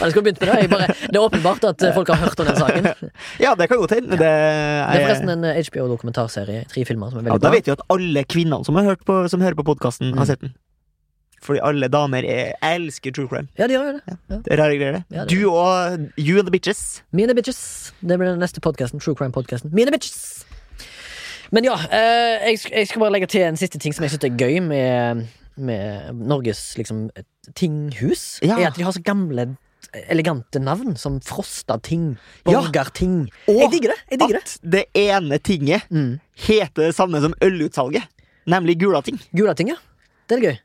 Ja, 0.00 0.08
skulle 0.10 0.24
begynt 0.24 0.40
med 0.40 0.48
det. 0.48 0.56
Jeg 0.62 0.70
bare, 0.72 0.86
det 1.12 1.16
er 1.16 1.22
åpenbart 1.24 1.64
at 1.68 1.84
eh, 1.84 1.92
folk 1.94 2.08
har 2.12 2.16
hørt 2.24 2.40
om 2.42 2.48
den 2.48 2.56
saken. 2.58 2.88
Ja, 3.44 3.52
det 3.54 3.68
kan 3.70 3.78
gå 3.80 3.86
til. 3.92 4.08
Ja. 4.08 4.16
Det 4.16 4.26
er 4.32 4.96
er- 4.96 5.04
forresten 5.06 5.30
en 5.36 5.44
eh, 5.44 5.60
HBO-dokumentarserie. 5.68 6.64
Tre 6.72 6.84
filmer 6.88 7.12
som 7.12 7.20
er 7.20 7.28
ja, 7.28 7.36
bra 7.36 7.44
Da 7.44 7.52
vet 7.54 7.68
vi 7.68 7.72
at 7.76 7.84
alle 7.92 8.24
kvinnene 8.24 8.64
som, 8.66 8.76
hørt 8.80 9.04
på, 9.06 9.20
som 9.32 9.40
hører 9.44 9.56
på 9.60 9.64
podkasten, 9.68 10.10
Mm. 10.12 10.18
har 10.18 10.26
sett 10.32 10.40
den. 10.40 10.54
Fordi 11.42 11.60
alle 11.64 11.88
damer 11.88 12.24
er, 12.28 12.52
elsker 12.62 13.14
true 13.16 13.28
crime. 13.28 13.48
Ja, 13.58 13.66
de 13.66 13.72
gjør 13.78 13.94
det. 13.96 14.02
Ja. 14.28 14.36
Det 14.44 14.52
er 14.52 14.60
rare 14.60 14.76
greier, 14.76 14.92
det. 14.98 15.04
Ja, 15.10 15.24
det- 15.24 15.30
Du 15.30 15.50
og 15.50 15.98
You 16.18 16.38
and 16.38 16.46
the 16.46 16.52
Bitches. 16.52 17.02
Mine 17.12 17.34
bitches. 17.34 17.92
Det 18.02 18.18
blir 18.18 18.28
den 18.28 18.38
neste 18.38 18.60
podkasten. 18.60 19.00
True 19.00 19.14
Crime-podkasten. 19.16 19.72
Mine 19.72 19.90
bitches! 19.90 20.44
Men 21.50 21.64
ja, 21.64 21.74
eh, 21.90 22.52
jeg, 22.52 22.86
skal 22.88 23.00
bare 23.00 23.12
legge 23.12 23.26
til 23.26 23.42
en 23.42 23.56
siste 23.56 23.78
ting 23.78 23.94
som 23.94 24.04
jeg 24.04 24.12
syns 24.12 24.24
er 24.28 24.36
gøy 24.38 24.60
med, 24.62 25.24
med 25.56 26.12
Norges 26.14 26.76
liksom, 26.78 27.08
tinghus. 27.58 28.38
Ja. 28.44 28.58
Er 28.58 28.68
at 28.70 28.76
de 28.78 28.84
har 28.86 28.92
så 28.94 29.02
gamle, 29.02 29.56
elegante 30.12 30.60
navn 30.62 30.94
som 30.96 31.18
Frosta 31.20 31.80
ting, 31.82 32.18
Ja. 32.46 32.60
Borgarting. 32.60 33.28
Og 33.48 33.54
Jeg 33.64 33.70
digger 33.72 33.94
det. 33.94 33.98
jeg 34.10 34.18
digger 34.20 34.38
det 34.38 34.42
At 34.44 34.72
det 34.72 34.84
ene 34.94 35.38
tinget 35.38 35.82
mm. 35.90 36.20
heter 36.46 36.86
det 36.86 36.94
samme 36.94 37.20
som 37.20 37.34
ølutsalget. 37.42 38.06
Nemlig 38.46 38.78
Gulating. 38.80 39.18
Gulating, 39.36 39.68
ja. 39.68 39.76
Det 40.28 40.38
er 40.38 40.42
gøy. 40.50 40.56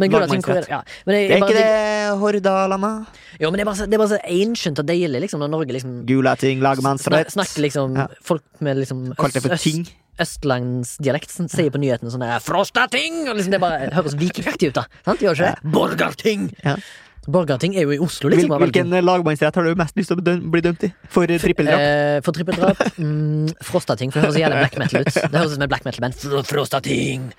Men 0.00 0.10
Gud, 0.12 0.24
det? 0.48 0.66
Ja. 0.70 0.80
Men 1.06 1.16
jeg, 1.16 1.28
Det 1.28 1.30
er 1.30 1.36
jeg 1.36 1.40
bare 1.44 1.54
ikke 1.54 1.60
det 1.60 2.20
Hordalanda? 2.22 2.92
Jo, 3.40 3.50
men 3.50 3.58
det 3.60 3.64
er 3.64 3.68
bare 3.70 3.78
så, 3.80 3.86
det 3.86 3.96
er 3.98 4.02
bare 4.02 4.12
så 4.14 4.20
ancient 4.24 4.80
og 4.82 4.88
deilig, 4.88 5.20
liksom, 5.26 5.42
når 5.44 5.52
Norge 5.52 5.76
liksom 5.76 5.98
Gulating, 6.08 6.62
snak, 7.04 7.30
snakker 7.34 7.64
liksom 7.66 7.96
Ja. 8.00 8.06
Folk 8.24 8.42
med 8.60 8.80
liksom 8.80 9.04
Kalt 9.18 9.36
det 9.36 9.42
for 9.44 9.56
øst- 9.56 9.62
ting. 9.68 9.84
østlandsdialekt 10.20 11.30
som 11.32 11.46
sier 11.48 11.70
på 11.72 11.80
nyhetene 11.80 12.10
sånn 12.12 12.24
Frostating! 12.44 13.28
Og 13.28 13.36
liksom 13.36 13.52
det 13.54 13.60
bare 13.62 13.90
høres 13.94 14.16
vikingaktig 14.16 14.72
ut, 14.72 14.74
da. 14.80 14.84
Sant? 15.04 15.20
Gjør 15.20 15.36
ikke 15.38 15.54
det? 15.54 15.72
Borgarting! 15.76 16.50
Ja. 16.64 16.76
Borgarting 17.28 17.74
er 17.76 17.84
jo 17.84 17.92
i 17.92 17.98
Oslo, 18.00 18.30
liksom. 18.32 18.52
hvilken 18.62 18.90
lagmannsrett 19.04 19.54
har 19.54 19.64
du 19.68 19.74
mest 19.78 19.96
lyst 19.98 20.08
til 20.08 20.16
å 20.18 20.36
bli 20.50 20.62
dømt 20.64 20.84
i? 20.88 20.92
For 21.12 21.28
trippeldrap? 21.28 21.80
Eh, 21.84 22.20
for 22.24 22.32
trippeldrap. 22.36 22.80
Mm, 23.00 23.48
Frostating, 23.64 24.10
for 24.12 24.20
det 24.20 24.28
høres 24.30 24.40
jævlig 24.40 24.60
black 24.60 24.78
metal 24.80 25.04
ut. 25.04 25.14
Det 25.30 25.36
høres 25.36 25.52
ut 25.52 25.56
som 25.58 25.62
et 25.64 25.70
black 25.72 25.84
metal-band. 25.84 26.46
Frostating! 26.48 27.30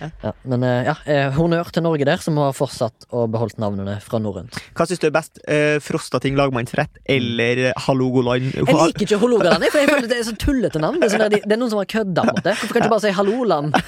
Ja, 0.00 0.32
men 0.50 0.64
eh, 0.66 0.88
ja, 0.88 0.94
eh, 1.10 1.28
honnør 1.36 1.70
til 1.74 1.84
Norge 1.86 2.06
der, 2.08 2.22
som 2.22 2.38
har 2.42 2.54
fortsatt 2.56 3.06
å 3.14 3.26
beholdt 3.30 3.60
navnene 3.62 3.96
fra 4.04 4.20
norrønt. 4.22 4.58
Hva 4.74 4.86
syns 4.88 5.02
du 5.02 5.08
er 5.08 5.14
best? 5.14 5.40
Eh, 5.46 5.76
Frostating 5.84 6.38
lagmannsrett 6.38 7.02
eller 7.16 7.66
Hallogoland? 7.86 8.50
Jeg 8.54 8.66
liker 8.66 9.06
ikke 9.06 9.20
Hålogaland, 9.22 9.68
for 9.70 9.82
jeg 9.82 9.92
føler 9.92 10.10
det 10.10 10.20
er 10.20 10.28
så 10.28 10.36
tullete 10.40 10.82
navn. 10.82 11.00
Det 11.00 11.08
er, 11.08 11.14
sånn 11.14 11.26
der, 11.26 11.38
det 11.44 11.56
er 11.56 11.62
noen 11.62 11.72
som 11.72 11.82
har 11.82 11.90
kødda 11.94 12.26
med 12.30 12.42
det. 12.44 12.56
Hvorfor 12.60 12.74
kan 12.74 12.82
du 12.82 12.88
ikke 12.88 12.96
bare 12.96 13.06
si 13.06 13.14
Halloland? 13.18 13.78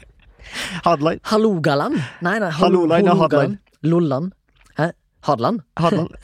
Hadeland? 0.86 1.20
Hallogaland? 1.30 2.00
Nei, 2.26 2.38
nei. 2.42 2.54
Halloland 2.58 3.12
og. 3.14 3.58
Lolland. 3.80 4.32
Hadeland? 5.26 5.60
Hadeland. 5.76 6.14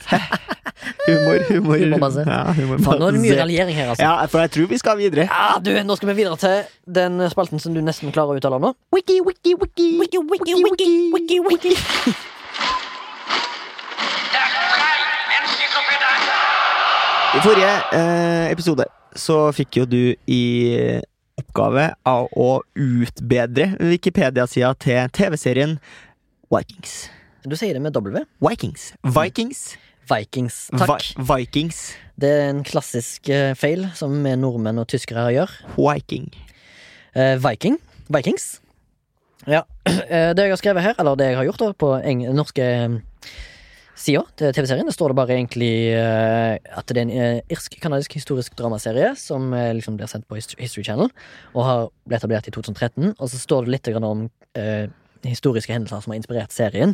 humor, 1.07 1.43
humor. 1.49 1.77
Humormasse. 1.77 2.23
Ja, 2.25 2.53
humor 2.57 2.79
Faen, 2.81 3.01
nå 3.01 3.09
er 3.09 3.17
det 3.17 3.21
mye 3.21 3.37
raljering 3.39 3.75
her, 3.77 3.91
altså. 3.93 4.05
Ja, 4.05 4.25
for 4.31 4.41
jeg 4.41 4.53
tror 4.55 4.69
vi 4.71 4.79
skal 4.81 4.97
videre. 4.97 5.27
Ja, 5.29 5.57
du, 5.61 5.69
Nå 5.85 5.97
skal 5.99 6.11
vi 6.11 6.15
videre 6.21 6.37
til 6.41 6.63
den 6.99 7.21
spalten 7.33 7.61
som 7.61 7.75
du 7.75 7.81
nesten 7.85 8.13
klarer 8.15 8.33
å 8.33 8.41
uttale 8.41 8.59
nå. 8.63 8.73
Wiki, 8.95 9.19
wiki, 9.25 9.53
wiki. 9.61 9.89
Wiki, 10.01 10.23
wiki, 10.31 10.57
wiki, 10.63 10.89
wiki, 11.13 11.39
wiki. 11.45 11.75
I 17.37 17.41
forrige 17.43 17.73
eh, 17.93 18.47
episode 18.49 18.87
så 19.17 19.51
fikk 19.53 19.81
jo 19.81 19.85
du 19.89 20.01
i 20.31 20.41
oppgave 21.37 21.91
av 22.07 22.31
å 22.33 22.47
utbedre 22.73 23.75
Wikipedia-sida 23.77 24.73
til 24.81 25.13
TV-serien 25.13 25.77
Vikings. 26.53 26.97
Du 27.47 27.55
sier 27.55 27.77
det 27.77 27.79
med 27.79 27.95
W. 27.95 28.25
Vikings. 28.43 28.89
Vikings. 29.07 29.77
Vikings. 30.09 30.55
Takk. 30.75 31.05
Vi 31.15 31.23
Vikings. 31.29 31.77
Det 32.19 32.27
er 32.27 32.49
en 32.49 32.63
klassisk 32.67 33.29
eh, 33.31 33.53
feil 33.55 33.85
som 33.95 34.11
vi 34.25 34.33
nordmenn 34.35 34.81
og 34.81 34.89
tyskere 34.91 35.29
gjør. 35.31 35.53
Viking. 35.77 36.27
Eh, 37.15 37.37
Viking. 37.39 37.77
Vikings. 38.11 38.57
Ja. 39.47 39.63
eh, 39.87 40.33
det 40.35 40.43
jeg 40.43 40.55
har 40.57 40.59
skrevet 40.59 40.83
her, 40.83 40.99
eller 40.99 41.15
det 41.15 41.29
jeg 41.31 41.39
har 41.39 41.47
gjort 41.47 41.63
da, 41.63 41.71
på 41.85 41.93
norske 42.35 42.67
eh, 42.67 42.99
sida 43.95 44.25
til 44.35 44.51
TV-serien, 44.51 44.91
det 44.91 44.97
står 44.97 45.13
det 45.13 45.17
bare 45.17 45.37
egentlig 45.39 45.71
at 45.97 46.91
det 46.91 46.99
er 47.01 47.07
en 47.07 47.39
irsk-kanadisk 47.49 48.13
historisk 48.19 48.53
dramaserie 48.59 49.15
som 49.17 49.49
liksom 49.55 49.95
blir 49.97 50.11
sendt 50.11 50.27
på 50.29 50.37
History 50.37 50.83
Channel, 50.85 51.09
og 51.55 51.65
har 51.65 51.87
ble 52.05 52.19
etablert 52.19 52.51
i 52.51 52.53
2013. 52.53 53.15
Og 53.15 53.31
så 53.31 53.39
står 53.41 53.65
det 53.65 53.73
litt 53.73 53.89
grann 53.89 54.05
om 54.05 54.27
eh, 54.59 54.85
historiske 55.25 55.73
hendelser 55.73 56.03
som 56.03 56.13
har 56.13 56.19
inspirert 56.19 56.53
serien. 56.53 56.93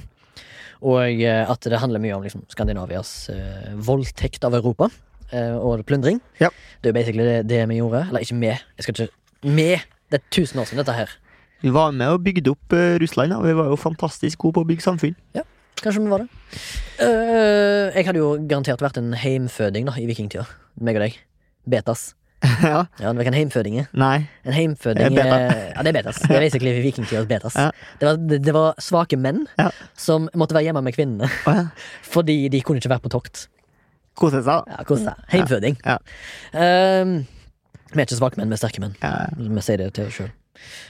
Og 0.84 1.24
eh, 1.24 1.50
at 1.50 1.70
det 1.70 1.80
handler 1.80 2.04
mye 2.04 2.18
om 2.18 2.26
liksom, 2.26 2.44
Skandinavias 2.52 3.30
eh, 3.34 3.72
voldtekt 3.76 4.44
av 4.44 4.56
Europa. 4.60 4.90
eh, 5.32 5.56
og 5.58 5.86
plyndring. 5.86 6.20
Ja. 6.40 6.50
Det 6.84 6.92
er 6.92 6.94
basically 6.94 7.26
det, 7.26 7.50
det 7.50 7.64
vi 7.70 7.80
gjorde. 7.80 8.06
Eller 8.10 8.26
ikke 8.26 8.40
vi. 8.40 8.52
Jeg 8.54 8.86
skal 8.86 8.94
ikke 8.94 9.14
Vi! 9.44 9.72
Det 10.12 10.20
er 10.20 10.28
tusen 10.30 10.60
år 10.60 10.70
siden, 10.70 10.84
dette 10.84 10.94
her. 10.94 11.10
Vi 11.64 11.72
var 11.74 11.92
med 11.92 12.12
og 12.14 12.22
bygde 12.24 12.52
opp 12.52 12.76
Russland. 13.02 13.32
Da. 13.32 13.40
Vi 13.42 13.56
var 13.56 13.72
jo 13.72 13.80
fantastisk 13.80 14.38
gode 14.44 14.60
på 14.60 14.62
å 14.62 14.68
bygge 14.68 14.86
samfunn. 14.86 15.16
Ja, 15.34 15.42
Kanskje 15.84 16.04
vi 16.04 16.12
var 16.12 16.24
det. 16.24 16.30
Uh, 17.02 17.90
jeg 17.92 18.06
hadde 18.08 18.22
jo 18.22 18.34
garantert 18.48 18.84
vært 18.84 19.00
en 19.02 19.12
heimføding 19.18 19.90
da, 19.90 19.96
i 20.00 20.06
vikingtida. 20.08 20.46
Meg 20.80 21.00
og 21.00 21.08
deg. 21.08 21.18
Betas. 21.70 22.14
ja. 22.64 22.80
Ja, 23.00 23.08
det 23.08 23.14
var 23.16 23.22
ikke 23.24 23.32
en 23.34 23.38
heimføding. 23.40 23.78
Nei. 23.94 24.16
En 24.44 24.54
heimføding 24.58 25.06
Eh, 25.06 25.16
beta. 25.16 25.38
Ja, 25.74 25.84
det 25.86 25.94
er 25.94 25.98
betas. 26.02 26.20
Det 26.24 26.36
er 26.36 26.44
basically 26.44 26.74
vikingtidas 26.84 27.28
betas. 27.30 27.56
Ja. 27.60 27.70
Det, 28.02 28.08
var, 28.10 28.20
det, 28.30 28.42
det 28.46 28.54
var 28.56 28.76
svake 28.84 29.18
menn 29.20 29.46
Ja. 29.60 29.70
som 29.96 30.28
måtte 30.36 30.56
være 30.58 30.68
hjemme 30.70 30.84
med 30.84 30.96
kvinnene 30.98 31.30
Oh, 31.48 31.54
ja. 31.56 31.66
fordi 32.14 32.38
de 32.52 32.62
kunne 32.62 32.84
ikke 32.84 32.92
være 32.92 33.06
på 33.08 33.14
tokt. 33.16 33.48
Kose 34.20 34.44
seg. 34.46 34.68
Ja, 34.70 34.84
kose 34.86 35.08
seg. 35.08 35.24
Heimføding. 35.34 35.80
Ja. 35.86 35.98
Ehm, 36.54 37.24
vi 37.94 38.02
er 38.02 38.06
ikke 38.08 38.20
svake 38.20 38.38
menn, 38.42 38.52
vi 38.52 38.58
er 38.58 38.62
sterke 38.62 38.82
menn. 38.84 38.96
Vi 39.38 39.64
sier 39.66 39.80
det 39.82 39.94
til 39.98 40.10
oss 40.10 40.20
sjøl 40.20 40.32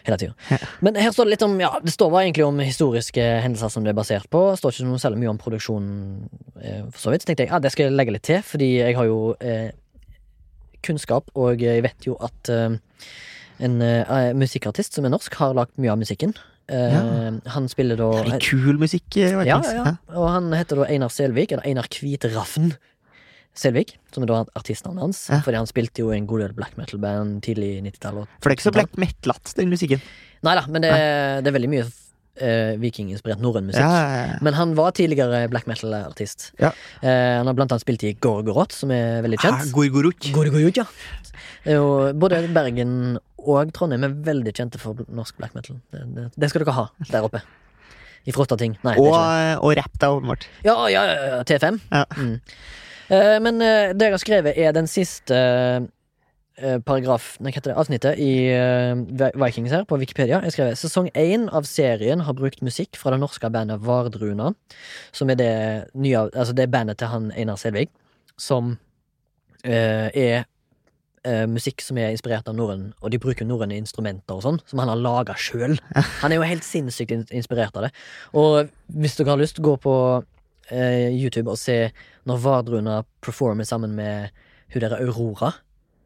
hele 0.04 0.18
tida. 0.20 0.58
Men 0.84 0.98
her 1.00 1.14
står 1.16 1.26
det 1.30 1.32
litt 1.38 1.44
om 1.46 1.54
Ja, 1.62 1.70
det 1.82 1.94
står 1.94 2.10
bare 2.12 2.26
egentlig 2.28 2.44
om 2.46 2.58
historiske 2.60 3.24
hendelser 3.46 3.72
som 3.72 3.86
det 3.86 3.94
er 3.94 3.98
basert 3.98 4.28
på. 4.30 4.42
Det 4.52 4.60
står 4.60 4.76
ikke 4.76 4.88
noe 4.90 5.00
særlig 5.02 5.22
mye 5.22 5.32
om 5.32 5.40
produksjonen, 5.40 5.94
eh, 6.60 6.82
for 6.92 7.00
så 7.06 7.14
vidt. 7.14 7.24
Så 7.24 7.30
tenkte 7.32 7.46
jeg 7.46 7.54
ja, 7.54 7.62
det 7.64 7.72
skal 7.74 7.88
jeg 7.88 7.96
legge 7.96 8.12
litt 8.18 8.26
til, 8.28 8.44
fordi 8.44 8.68
jeg 8.82 8.98
har 9.00 9.08
jo 9.08 9.18
eh, 9.40 9.72
kunnskap, 10.86 11.30
og 11.36 11.62
jeg 11.64 11.84
vet 11.86 12.08
jo 12.08 12.18
at 12.24 12.50
eh, 12.54 12.76
en 13.64 13.78
eh, 13.86 14.32
musikkartist 14.38 14.94
som 14.98 15.06
er 15.08 15.14
norsk, 15.14 15.34
har 15.42 15.54
lagd 15.58 15.78
mye 15.82 15.92
av 15.94 16.02
musikken. 16.02 16.34
Eh, 16.72 16.94
Ja. 16.94 17.04
Han 17.58 17.68
spiller 17.72 17.98
da 18.00 18.10
Det 18.24 18.34
er 18.38 18.44
kul 18.46 18.78
musikk. 18.80 19.16
ja, 19.20 19.44
ja, 19.44 19.60
ja. 19.64 19.96
Og 20.16 20.30
han 20.32 20.52
heter 20.56 20.80
da 20.80 20.88
Einar 20.90 21.12
Selvik, 21.12 21.52
eller 21.52 21.66
Einar 21.68 21.88
Kvitraffen 21.92 22.74
Selvik, 23.54 23.98
som 24.12 24.24
er 24.24 24.32
da 24.32 24.40
artistnavnet 24.58 25.04
hans. 25.04 25.20
Ja. 25.30 25.42
Fordi 25.46 25.60
han 25.60 25.68
spilte 25.70 26.02
jo 26.02 26.10
en 26.16 26.26
god 26.26 26.40
del 26.42 26.54
black 26.58 26.78
metal-band 26.80 27.44
tidlig 27.46 27.76
i 27.78 27.82
90-tallet. 27.86 28.26
For 28.42 28.50
det 28.50 28.56
er 28.56 28.58
ikke 28.58 28.70
så 28.72 28.74
black 28.74 28.96
metal-at, 28.98 29.52
den 29.60 29.70
musikken. 29.70 30.02
Nei 30.44 30.56
da, 30.58 30.64
men 30.68 30.82
det, 30.82 30.90
det 31.46 31.52
er 31.52 31.56
veldig 31.60 31.70
mye 31.70 31.84
eh, 32.40 32.74
vikinginspirert 32.82 33.42
norrøn 33.44 33.68
musikk. 33.70 33.84
Ja. 33.84 34.38
Men 34.46 34.58
han 34.58 34.76
var 34.78 34.94
tidligere 34.98 35.46
black 35.52 35.68
metal-artist. 35.70 36.52
Ja. 36.62 36.72
Eh, 37.02 37.38
han 37.40 37.50
har 37.50 37.58
blant 37.58 37.74
annet 37.74 37.86
spilt 37.86 38.06
i 38.08 38.14
Gorgorot, 38.14 38.76
som 38.76 38.92
er 38.96 39.22
veldig 39.26 39.42
kjent. 39.42 39.72
Gorgorot. 39.76 40.30
Gorgoroth, 40.36 40.80
ja. 40.82 40.88
Er 41.64 42.14
både 42.20 42.42
Bergen 42.54 43.18
og 43.44 43.74
Trondheim 43.76 44.06
er 44.08 44.16
veldig 44.26 44.54
kjente 44.56 44.80
for 44.80 45.04
norsk 45.12 45.38
black 45.40 45.56
metal. 45.56 45.80
Det, 45.92 46.04
det, 46.16 46.30
det 46.40 46.50
skal 46.52 46.64
dere 46.64 46.78
ha 46.78 46.88
der 47.10 47.28
oppe. 47.28 47.44
I 48.24 48.32
frotta 48.32 48.56
ting. 48.60 48.78
Nei, 48.88 48.96
Og, 49.02 49.12
og 49.12 49.74
rapp, 49.76 49.98
da, 50.00 50.14
åpenbart. 50.16 50.48
Ja, 50.64 50.78
ja, 50.92 51.04
ja, 51.10 51.26
ja, 51.34 51.42
T5. 51.48 51.80
Ja. 51.92 52.06
Mm. 52.16 52.38
Eh, 53.12 53.40
men 53.44 53.60
eh, 53.62 53.92
det 53.92 54.08
jeg 54.08 54.16
har 54.16 54.22
skrevet, 54.24 54.56
er 54.58 54.76
den 54.76 54.88
siste 54.88 55.36
paragraf 56.86 57.34
Nei, 57.42 57.50
hva 57.50 57.58
heter 57.58 57.72
det? 57.72 57.78
Avsnittet 57.82 58.20
i 58.22 58.32
eh, 58.54 59.32
Vikings 59.42 59.74
her, 59.74 59.88
på 59.90 59.98
Wikipedia. 59.98 60.42
Jeg 60.46 60.54
skrev 60.56 60.74
sesong 60.78 61.10
én 61.18 61.48
av 61.50 61.66
serien 61.66 62.22
har 62.28 62.38
brukt 62.38 62.62
musikk 62.66 63.00
fra 63.00 63.14
det 63.14 63.22
norske 63.24 63.50
bandet 63.50 63.82
Vardruna, 63.82 64.54
som 65.12 65.32
er 65.34 65.40
det 65.40 65.54
nye 65.98 66.28
Altså 66.30 66.54
det 66.54 66.70
bandet 66.72 67.02
til 67.02 67.10
han 67.10 67.32
Einar 67.34 67.58
Selvig, 67.58 67.88
som 68.38 68.76
eh, 69.66 70.10
er 70.14 70.46
eh, 71.26 71.46
musikk 71.50 71.82
som 71.82 71.98
er 71.98 72.14
inspirert 72.14 72.48
av 72.50 72.58
norrøn, 72.58 72.92
og 73.02 73.14
de 73.14 73.22
bruker 73.22 73.48
norrøne 73.48 73.78
instrumenter 73.80 74.38
og 74.38 74.46
sånn, 74.46 74.62
som 74.70 74.84
han 74.84 74.92
har 74.94 75.02
laga 75.02 75.36
sjøl. 75.40 75.78
Han 76.22 76.32
er 76.32 76.40
jo 76.40 76.48
helt 76.48 76.68
sinnssykt 76.68 77.34
inspirert 77.34 77.76
av 77.80 77.88
det. 77.88 77.94
Og 78.38 78.70
hvis 78.94 79.18
dere 79.18 79.34
har 79.34 79.42
lyst, 79.42 79.64
gå 79.64 79.76
på 79.82 79.96
eh, 80.70 81.10
YouTube 81.10 81.50
og 81.52 81.60
se 81.62 81.88
når 82.30 82.46
Vardruna 82.46 83.02
performer 83.24 83.68
sammen 83.68 83.98
med 83.98 84.30
hun 84.74 84.82
der 84.82 84.98
Aurora. 85.00 85.54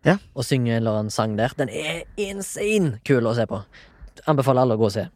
Ja. 0.08 0.18
Og 0.38 0.48
synge 0.48 0.72
en 0.74 0.82
eller 0.82 1.02
annen 1.02 1.14
sang 1.14 1.36
der. 1.38 1.54
Den 1.60 1.70
er 1.70 2.04
insane 2.22 2.98
kul 3.08 3.28
å 3.28 3.36
se 3.38 3.46
på. 3.50 3.62
Anbefaler 4.28 4.64
alle 4.66 4.78
å 4.78 4.82
gå 4.82 4.88
og 4.90 4.96
se. 4.96 5.08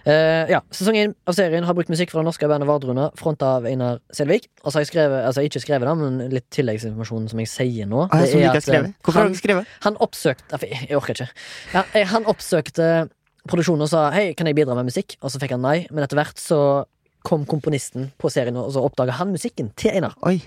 Uh, 0.00 0.48
ja, 0.48 0.62
Sesong 0.72 0.96
én 0.96 1.10
av 1.28 1.34
serien 1.36 1.66
har 1.68 1.74
brukt 1.76 1.90
musikk 1.92 2.08
fra 2.08 2.22
det 2.22 2.28
norske 2.30 2.48
bandet 2.48 2.68
Vardruna, 2.70 3.10
fronta 3.20 3.50
av 3.58 3.66
Einar 3.68 3.98
Selvik. 4.16 4.46
Og 4.62 4.70
så 4.70 4.78
har 4.78 4.86
jeg 4.86 4.90
skrevet, 4.94 5.24
altså 5.28 5.44
ikke 5.44 5.60
skrevet 5.60 5.88
det, 5.90 5.96
men 6.00 6.32
litt 6.32 6.46
tilleggsinformasjon 6.56 7.26
som 7.28 7.42
jeg 7.42 7.50
sier 7.52 7.90
nå. 7.90 8.06
Ah, 8.08 8.22
Det 8.24 8.40
er 8.40 8.56
at, 8.56 8.68
eh. 8.68 8.88
Hvorfor 9.04 9.20
har 9.20 9.28
du 9.28 9.36
skrevet? 9.36 9.74
han 9.84 9.98
oppsøkte 10.00 10.60
Jeg 10.64 10.88
jeg 10.88 10.96
orker 10.96 11.18
ikke. 11.18 11.28
Ja, 11.74 11.84
eh, 11.92 12.06
han 12.08 12.24
oppsøkte 12.24 13.10
produksjonen 13.48 13.84
og 13.84 13.92
sa 13.92 14.06
hei, 14.14 14.32
kan 14.34 14.48
jeg 14.48 14.56
bidra 14.56 14.74
med 14.78 14.88
musikk? 14.88 15.18
Og 15.20 15.32
så 15.32 15.40
fikk 15.42 15.52
han 15.56 15.62
nei, 15.64 15.86
men 15.90 16.04
etter 16.04 16.16
hvert 16.16 16.40
så 16.40 16.86
kom 17.22 17.44
komponisten 17.44 18.08
på 18.16 18.30
serien, 18.32 18.56
og 18.56 18.72
så 18.72 18.80
oppdaga 18.80 19.18
han 19.20 19.32
musikken 19.34 19.68
til 19.76 19.92
Einar. 20.00 20.16
Oi. 20.24 20.38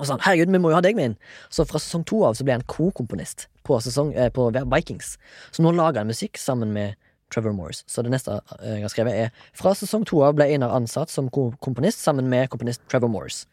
Og 0.00 0.06
sa 0.08 0.16
han, 0.16 0.22
herregud, 0.24 0.50
vi 0.54 0.60
må 0.64 0.70
jo 0.72 0.78
ha 0.78 0.82
deg 0.84 0.96
med 0.96 1.10
inn. 1.12 1.16
Så 1.52 1.66
fra 1.68 1.78
sesong 1.82 2.06
to 2.08 2.22
av 2.24 2.34
så 2.38 2.46
ble 2.48 2.56
han 2.56 2.64
co-komponist 2.70 3.46
på, 3.68 3.76
eh, 4.14 4.30
på 4.32 4.48
Vikings. 4.72 5.14
Så 5.52 5.62
nå 5.64 5.74
lager 5.76 6.00
han 6.02 6.08
musikk 6.10 6.40
sammen 6.40 6.72
med 6.72 6.96
Trevor 7.30 7.52
Morris. 7.54 7.84
Så 7.86 8.02
det 8.02 8.10
neste 8.10 8.40
eh, 8.58 8.78
jeg 8.80 8.86
har 8.88 8.94
skrevet, 8.94 9.14
er 9.28 9.52
fra 9.54 9.74
sesong 9.78 10.06
to 10.08 10.22
av 10.26 10.34
ble 10.38 10.48
Einar 10.50 10.72
ansatt 10.74 11.12
som 11.12 11.28
ko- 11.30 11.52
komponist 11.62 12.00
sammen 12.02 12.26
med 12.32 12.48
komponist 12.50 12.80
Trevor 12.90 13.12
Morris. 13.12 13.44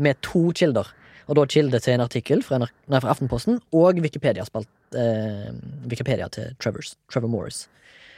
Med 0.00 0.16
to 0.24 0.48
kilder. 0.56 0.88
Og 1.28 1.36
da 1.38 1.44
kilde 1.46 1.78
til 1.84 1.94
en 1.94 2.02
artikkel 2.02 2.40
fra, 2.42 2.58
nei, 2.64 2.98
fra 2.98 3.12
Aftenposten 3.12 3.60
og 3.76 4.00
Wikipedia-spalt 4.02 4.96
eh, 4.98 5.52
Wikipedia 5.92 6.26
til 6.32 6.56
Trevors, 6.58 6.96
Trevor 7.12 7.30
Morris. 7.30 7.68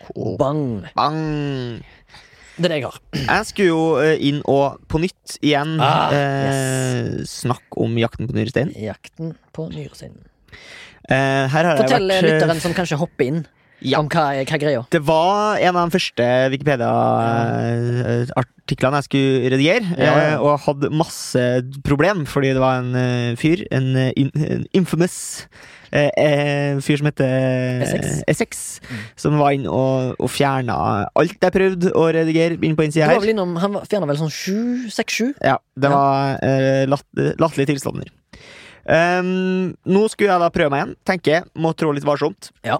Cool. 0.06 0.38
Bang! 0.40 0.86
Bang! 0.96 1.82
Det 2.62 2.68
er 2.68 2.74
det 2.74 2.80
jeg 2.80 2.88
har. 2.88 2.98
Jeg 3.22 3.48
skulle 3.48 3.68
jo 3.72 3.82
eh, 4.02 4.14
inn 4.28 4.38
og 4.48 4.78
på 4.92 5.00
nytt 5.02 5.36
igjen 5.42 5.74
Ah, 5.82 6.12
eh, 6.14 7.22
snakke 7.28 7.80
om 7.82 7.96
Jakten 7.98 8.28
på 8.30 8.36
nyresteinen. 8.36 8.74
Jakten 8.78 9.34
på 9.56 9.66
nyresteinen. 9.72 10.20
Eh, 11.10 11.48
Fortell 11.50 12.06
vært 12.06 12.22
eh, 12.22 12.28
lytteren 12.28 12.60
som 12.62 12.74
kanskje 12.76 13.00
hopper 13.00 13.26
inn, 13.26 13.40
Ja. 13.84 13.98
om 14.00 14.08
hva 14.08 14.30
hva 14.46 14.58
greia. 14.62 14.84
Det 14.90 15.02
var 15.04 15.56
en 15.58 15.76
av 15.76 15.90
de 15.90 15.98
første 15.98 16.24
Wikipedia-artiklene 16.52 18.96
jeg 19.00 19.04
skulle 19.08 19.50
redigere, 19.52 19.84
Ja, 19.98 20.04
ja. 20.04 20.12
eh, 20.32 20.36
og 20.40 20.60
hadde 20.66 20.90
masse 20.94 21.42
problem, 21.84 22.24
fordi 22.26 22.52
det 22.54 22.60
var 22.62 22.78
en 22.82 22.94
eh, 22.96 23.36
fyr, 23.40 23.64
en, 23.74 23.90
eh, 23.96 24.12
en 24.16 24.66
infamous 24.72 25.46
eh, 25.92 26.78
fyr 26.80 26.96
som 27.02 27.06
heter 27.10 27.82
Essex. 27.84 28.22
Essex, 28.28 28.80
Mm. 28.82 28.96
som 29.16 29.38
var 29.38 29.50
inne 29.52 29.68
og, 29.70 30.14
og 30.18 30.30
fjerna 30.30 31.06
alt 31.14 31.36
jeg 31.42 31.52
prøvde 31.52 31.92
å 31.94 32.06
redigere 32.12 32.58
inn 32.64 32.76
på 32.76 32.82
innsida 32.86 33.06
her. 33.06 33.20
innom, 33.28 33.56
Han 33.60 33.72
fjerna 33.86 34.06
vel 34.08 34.16
sånn 34.16 34.30
sju? 34.32 34.88
Seks-sju? 34.90 35.34
Ja, 35.42 35.56
det 35.76 35.90
Ja. 35.90 35.96
var 35.96 36.38
uh, 36.42 36.86
latterlige 37.38 37.66
tilstander. 37.74 38.06
Um, 38.82 39.76
nå 39.86 40.08
skulle 40.10 40.32
jeg 40.32 40.40
da 40.42 40.48
prøve 40.50 40.70
meg 40.70 40.80
igjen. 40.82 40.96
Tenker, 41.06 41.44
må 41.54 41.70
trå 41.78 41.92
litt 41.94 42.02
varsomt. 42.04 42.50
Ja. 42.66 42.78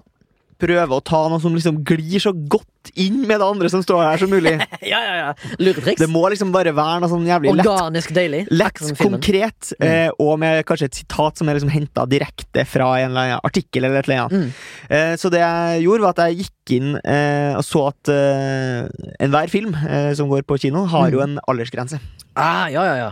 Prøve 0.63 0.95
å 0.95 1.03
ta 1.03 1.25
noe 1.31 1.41
som 1.43 1.53
liksom 1.57 1.81
glir 1.87 2.21
så 2.23 2.31
godt 2.31 2.69
inn 2.99 3.21
med 3.27 3.39
det 3.39 3.45
andre 3.47 3.69
som 3.71 3.81
står 3.83 4.01
her, 4.03 4.17
som 4.23 4.31
mulig. 4.31 4.53
Ja, 4.93 4.99
ja, 5.03 5.13
ja. 5.19 5.55
Luretriks. 5.59 5.99
Det 6.01 6.07
må 6.11 6.21
liksom 6.31 6.51
bare 6.55 6.71
være 6.75 7.01
noe 7.03 7.11
sånn 7.11 7.25
jævlig 7.27 7.53
lett, 7.55 7.67
Organisk 7.71 8.11
deilig. 8.15 8.41
lett 8.51 8.81
konkret, 8.99 9.71
Mm. 9.79 9.87
eh, 9.87 10.09
og 10.19 10.33
med 10.41 10.65
kanskje 10.67 10.89
et 10.89 10.97
sitat 11.01 11.37
som 11.39 11.47
er 11.49 11.55
liksom 11.57 11.71
henta 11.73 12.03
direkte 12.11 12.65
fra 12.67 12.89
en 13.01 13.11
eller 13.11 13.21
annen 13.37 13.43
artikkel. 13.47 13.83
eller 13.85 13.99
et 14.03 14.09
eller 14.09 14.23
annet. 14.25 14.31
Mm. 14.31 14.51
Eh, 14.89 15.13
så 15.19 15.31
det 15.31 15.39
jeg 15.43 15.83
gjorde, 15.85 16.01
var 16.03 16.15
at 16.15 16.23
jeg 16.27 16.43
gikk 16.43 16.75
inn 16.77 16.89
eh, 17.03 17.53
og 17.57 17.63
så 17.67 17.87
at 17.89 18.11
eh, 18.13 18.87
enhver 19.23 19.49
film 19.51 19.73
eh, 19.75 20.11
som 20.15 20.29
går 20.31 20.43
på 20.47 20.59
kino, 20.59 20.85
har 20.91 21.09
jo 21.11 21.19
Mm. 21.23 21.23
en 21.23 21.39
aldersgrense. 21.47 21.99
Ah, 22.35 22.65
ja, 22.73 22.81
ja, 22.87 22.95
ja. 22.97 23.09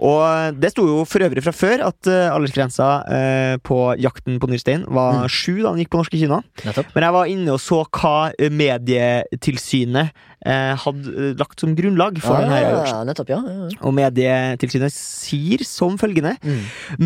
Og 0.00 0.56
det 0.60 0.70
sto 0.72 0.84
jo 0.88 1.02
for 1.04 1.20
øvrig 1.26 1.42
fra 1.44 1.52
før 1.52 1.82
at 1.90 2.08
uh, 2.08 2.32
aldersgrensa 2.32 2.86
uh, 3.04 3.54
på 3.66 3.78
Jakten 4.00 4.38
på 4.40 4.48
nyrstein 4.48 4.86
var 4.88 5.22
Mm. 5.22 5.28
sju 5.28 5.54
da 5.62 5.72
den 5.74 5.82
gikk 5.82 5.90
på 5.92 6.00
norske 6.00 6.16
kino. 6.18 6.38
Nettopp. 6.64 6.92
Men 6.94 7.04
jeg 7.04 7.12
var 7.18 7.26
inne 7.32 7.52
og 7.52 7.60
så 7.60 7.82
hva 7.84 8.32
eh, 8.38 8.48
Medietilsynet 8.50 10.12
uh, 10.46 10.74
hadde 10.82 11.32
lagt 11.40 11.60
som 11.62 11.74
grunnlag 11.78 12.18
for 12.22 12.40
denne 12.40 12.58
øvelsen. 12.64 12.96
Ah, 13.00 13.04
nettopp, 13.08 13.28
ja. 13.32 13.40
ja, 13.44 13.68
ja. 13.68 13.78
Og 13.86 13.94
Medietilsynet 13.98 14.94
sier 14.96 15.64
som 15.68 15.98
følgende 16.00 16.36
Mm. 16.42 16.62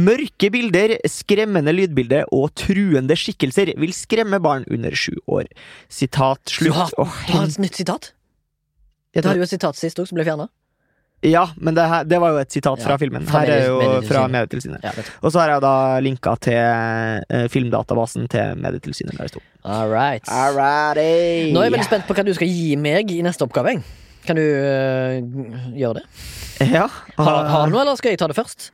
Mørke 0.07 0.49
bilder, 0.53 0.93
skremmende 1.11 1.73
lydbilder 1.75 2.25
og 2.33 2.53
truende 2.57 3.17
skikkelser 3.19 3.73
vil 3.81 3.93
skremme 3.97 4.39
barn 4.43 4.65
under 4.73 4.95
sju 4.97 5.13
år. 5.27 5.49
Sitat 5.93 6.41
Du 6.47 6.53
slutt. 6.71 6.77
har, 6.77 6.91
du 7.27 7.33
har 7.35 7.45
et 7.49 7.59
nytt 7.59 7.75
sitat? 7.81 8.13
Det 9.15 9.23
Du 9.25 9.29
hadde 9.29 9.41
jo 9.41 9.47
et 9.49 9.53
sitat 9.53 9.77
sist 9.77 9.99
òg, 9.99 10.07
som 10.09 10.17
ble 10.19 10.25
fjerna. 10.29 10.49
Ja, 11.27 11.43
men 11.57 11.75
det, 11.75 11.85
her, 11.91 12.05
det 12.07 12.19
var 12.23 12.35
jo 12.37 12.41
et 12.45 12.55
sitat 12.55 12.83
fra 12.85 12.95
Ja, 12.95 13.01
filmen. 13.01 13.27
Her 13.27 13.51
er 13.51 13.65
jo 13.67 13.79
fra 14.07 14.27
Medietilsynet. 14.31 14.85
Ja. 14.87 14.93
Og 15.25 15.33
så 15.35 15.43
har 15.43 15.57
jeg 15.57 15.65
da 15.65 15.75
linka 16.05 16.37
til 16.47 16.61
uh, 16.61 17.47
filmdatabasen 17.51 18.29
til 18.31 18.61
Medietilsynet. 18.63 19.19
All 19.67 19.91
right. 19.91 20.23
Alrighty. 20.31 21.51
Nå 21.51 21.65
er 21.65 21.69
jeg 21.69 21.75
veldig 21.75 21.89
spent 21.89 22.07
på 22.07 22.15
hva 22.15 22.27
du 22.27 22.33
skal 22.37 22.53
gi 22.53 22.77
meg 22.79 23.11
i 23.11 23.19
neste 23.27 23.47
oppgave. 23.47 23.75
Kan 24.27 24.39
du 24.39 24.45
uh, 24.45 25.19
gjøre 25.75 25.99
det? 25.99 26.07
Ja. 26.71 26.87
Har, 27.19 27.43
har 27.51 27.67
du 27.67 27.75
noe, 27.75 27.83
eller 27.83 27.99
skal 27.99 28.15
jeg 28.15 28.23
ta 28.23 28.31
det 28.31 28.39
først? 28.39 28.71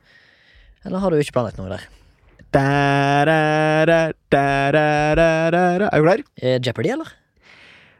Eller 0.85 1.01
har 1.01 1.11
du 1.11 1.19
ikke 1.19 1.35
planlagt 1.35 1.59
noe 1.59 1.73
der? 1.73 1.89
Da-da-da, 2.53 3.99
da-da-da-da-da. 4.29 5.89
Er 5.89 5.97
du 5.97 6.05
klar? 6.05 6.25
Eh, 6.37 6.59
Jeopardy, 6.61 6.93
eller? 6.93 7.13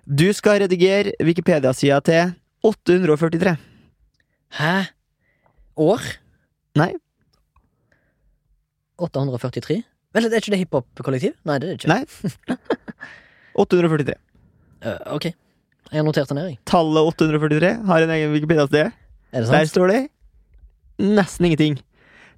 Du 0.06 0.28
skal 0.36 0.62
redigere 0.62 1.16
Wikipedia-sida 1.24 2.02
til 2.06 2.34
843. 2.62 3.56
Hæ? 4.54 4.74
År? 5.82 6.04
Nei. 6.78 6.92
843? 9.02 9.80
Vel, 10.14 10.28
er 10.30 10.38
ikke 10.38 10.54
det 10.54 10.60
hiphop-kollektiv? 10.62 11.34
Nei, 11.50 11.58
det 11.62 11.70
er 11.70 11.74
det 11.74 11.80
ikke. 11.82 11.90
Nei. 11.90 12.58
843. 13.64 14.14
Uh, 14.84 15.00
ok. 15.16 15.32
Jeg 15.90 16.00
har 16.00 16.06
notert 16.06 16.30
det 16.30 16.38
ned, 16.38 16.52
jeg. 16.52 16.60
Tallet 16.70 17.10
843 17.14 17.72
har 17.90 18.06
en 18.06 18.14
egen 18.14 18.36
Wikipedia-sted. 18.36 18.94
Er 19.34 19.42
det 19.46 19.50
Der 19.50 19.70
står 19.70 19.90
det 19.90 20.02
nesten 21.02 21.50
ingenting. 21.50 21.80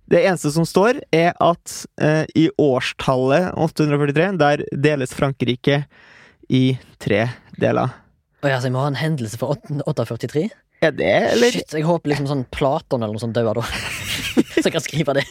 Det 0.07 0.21
eneste 0.23 0.51
som 0.53 0.67
står, 0.67 1.01
er 1.15 1.33
at 1.43 1.75
uh, 1.99 2.23
i 2.37 2.47
årstallet 2.61 3.51
843, 3.59 4.27
der 4.39 4.63
deles 4.71 5.15
Frankrike 5.17 5.83
i 6.47 6.77
tre 7.01 7.25
deler. 7.59 7.91
Å 8.45 8.51
ja, 8.51 8.59
så 8.61 8.69
jeg 8.69 8.75
må 8.75 8.83
ha 8.83 8.91
en 8.91 8.99
hendelse 8.99 9.39
for 9.41 9.57
8- 9.57 9.81
843? 9.83 10.47
Er 10.83 10.91
det, 10.91 11.13
eller? 11.31 11.55
Shit, 11.55 11.71
jeg 11.73 11.85
håper 11.87 12.11
liksom 12.11 12.27
sånn 12.29 12.43
Platon 12.53 13.03
eller 13.03 13.15
noe 13.15 13.23
sånt 13.23 13.37
dauer 13.37 13.61
da. 13.61 13.63
så 14.59 14.65
jeg 14.67 14.75
kan 14.75 14.83
skrive 14.83 15.15
det. 15.17 15.25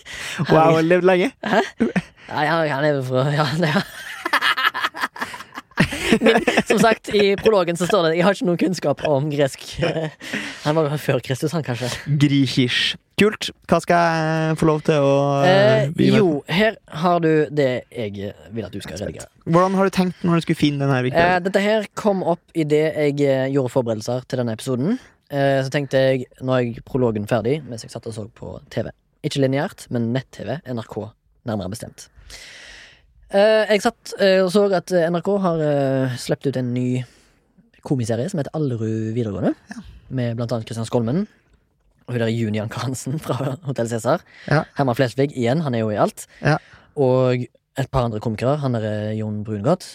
Wow, 0.49 0.79
har 0.79 0.87
levd 0.87 1.07
lenge. 1.09 1.31
Nei, 1.45 2.47
han, 2.49 2.65
han 2.71 2.85
lever 2.87 3.05
fra 3.07 3.29
Ja, 3.35 3.47
det 3.61 3.73
ja. 3.75 3.85
Men 6.21 6.45
som 6.69 6.79
sagt, 6.79 7.09
i 7.15 7.35
prologen 7.41 7.77
så 7.77 7.89
står 7.89 8.07
det 8.07 8.19
Jeg 8.19 8.27
har 8.27 8.37
ikke 8.37 8.47
noen 8.47 8.61
kunnskap 8.61 9.01
om 9.09 9.31
gresk. 9.33 9.65
Han 10.65 10.77
var 10.77 10.87
jo 10.93 10.99
før 11.03 11.23
Kristus, 11.25 11.55
han, 11.57 11.65
kanskje. 11.67 11.91
Grikish. 12.07 12.95
Kult. 13.21 13.51
Hva 13.71 13.79
skal 13.83 14.01
jeg 14.19 14.59
få 14.59 14.67
lov 14.67 14.81
til 14.87 15.05
å 15.07 15.15
Eh, 15.47 15.91
meg 15.95 16.17
jo, 16.17 16.29
her 16.51 16.79
har 17.03 17.21
du 17.23 17.47
det 17.55 17.85
jeg 17.93 18.33
vil 18.51 18.67
at 18.67 18.75
du 18.75 18.81
skal 18.83 18.99
redigere. 18.99 19.29
Hvordan 19.47 19.77
har 19.79 19.87
du 19.87 19.95
tenkt 19.95 20.25
når 20.27 20.41
du 20.41 20.47
skulle 20.47 20.59
finne 20.59 20.83
denne? 20.83 20.99
her 20.99 21.37
Eh, 21.37 21.41
dette 21.45 21.63
her 21.63 21.87
kom 21.99 22.25
opp 22.27 22.43
idet 22.55 22.87
jeg 22.91 23.21
eh, 23.23 23.51
gjorde 23.55 23.75
forberedelser 23.75 24.27
til 24.27 24.43
denne 24.43 24.57
episoden. 24.57 24.99
Eh, 25.35 25.61
så 25.67 25.73
tenkte 25.73 25.99
jeg, 25.99 26.27
nå 26.45 26.55
er 26.55 26.63
jeg 26.63 26.85
prologen 26.87 27.27
ferdig, 27.27 27.59
mens 27.67 27.83
jeg 27.83 27.93
satt 27.93 28.07
og 28.07 28.15
så 28.15 28.27
på 28.31 28.55
TV 28.73 28.91
Ikke 29.27 29.41
lineært, 29.43 29.87
men 29.95 30.13
nett-TV. 30.15 30.59
NRK, 30.69 30.99
nærmere 31.49 31.73
bestemt. 31.73 32.07
Eh, 33.35 33.65
jeg 33.73 33.83
satt 33.83 34.13
eh, 34.23 34.43
og 34.45 34.53
så 34.55 34.67
at 34.77 34.93
NRK 34.93 35.31
har 35.43 35.65
sluppet 36.21 36.53
ut 36.53 36.61
en 36.61 36.75
ny 36.77 36.89
komiserie 37.85 38.29
som 38.31 38.41
heter 38.41 38.55
Allerud 38.57 39.15
videregående. 39.17 39.55
Med 40.15 40.37
blant 40.39 40.53
annet 40.53 40.69
Kristian 40.69 40.87
Skolmen. 40.89 41.25
Og 42.05 42.15
hun 42.15 42.21
der 42.21 42.31
Juni 42.31 42.61
Anker 42.61 42.85
Hansen 42.85 43.17
fra 43.25 43.57
Hotell 43.65 43.89
Cæsar. 43.91 44.23
Ja. 44.47 44.63
Herman 44.77 44.97
Flesvig 44.97 45.33
igjen, 45.33 45.65
han 45.65 45.75
er 45.75 45.83
jo 45.83 45.91
i 45.91 45.99
alt. 46.01 46.29
Ja. 46.45 46.59
Og 47.01 47.47
et 47.81 47.91
par 47.91 48.07
andre 48.07 48.21
komikere. 48.23 48.59
Han 48.63 48.77
er 48.79 49.17
Jon 49.17 49.41
Brungot, 49.45 49.89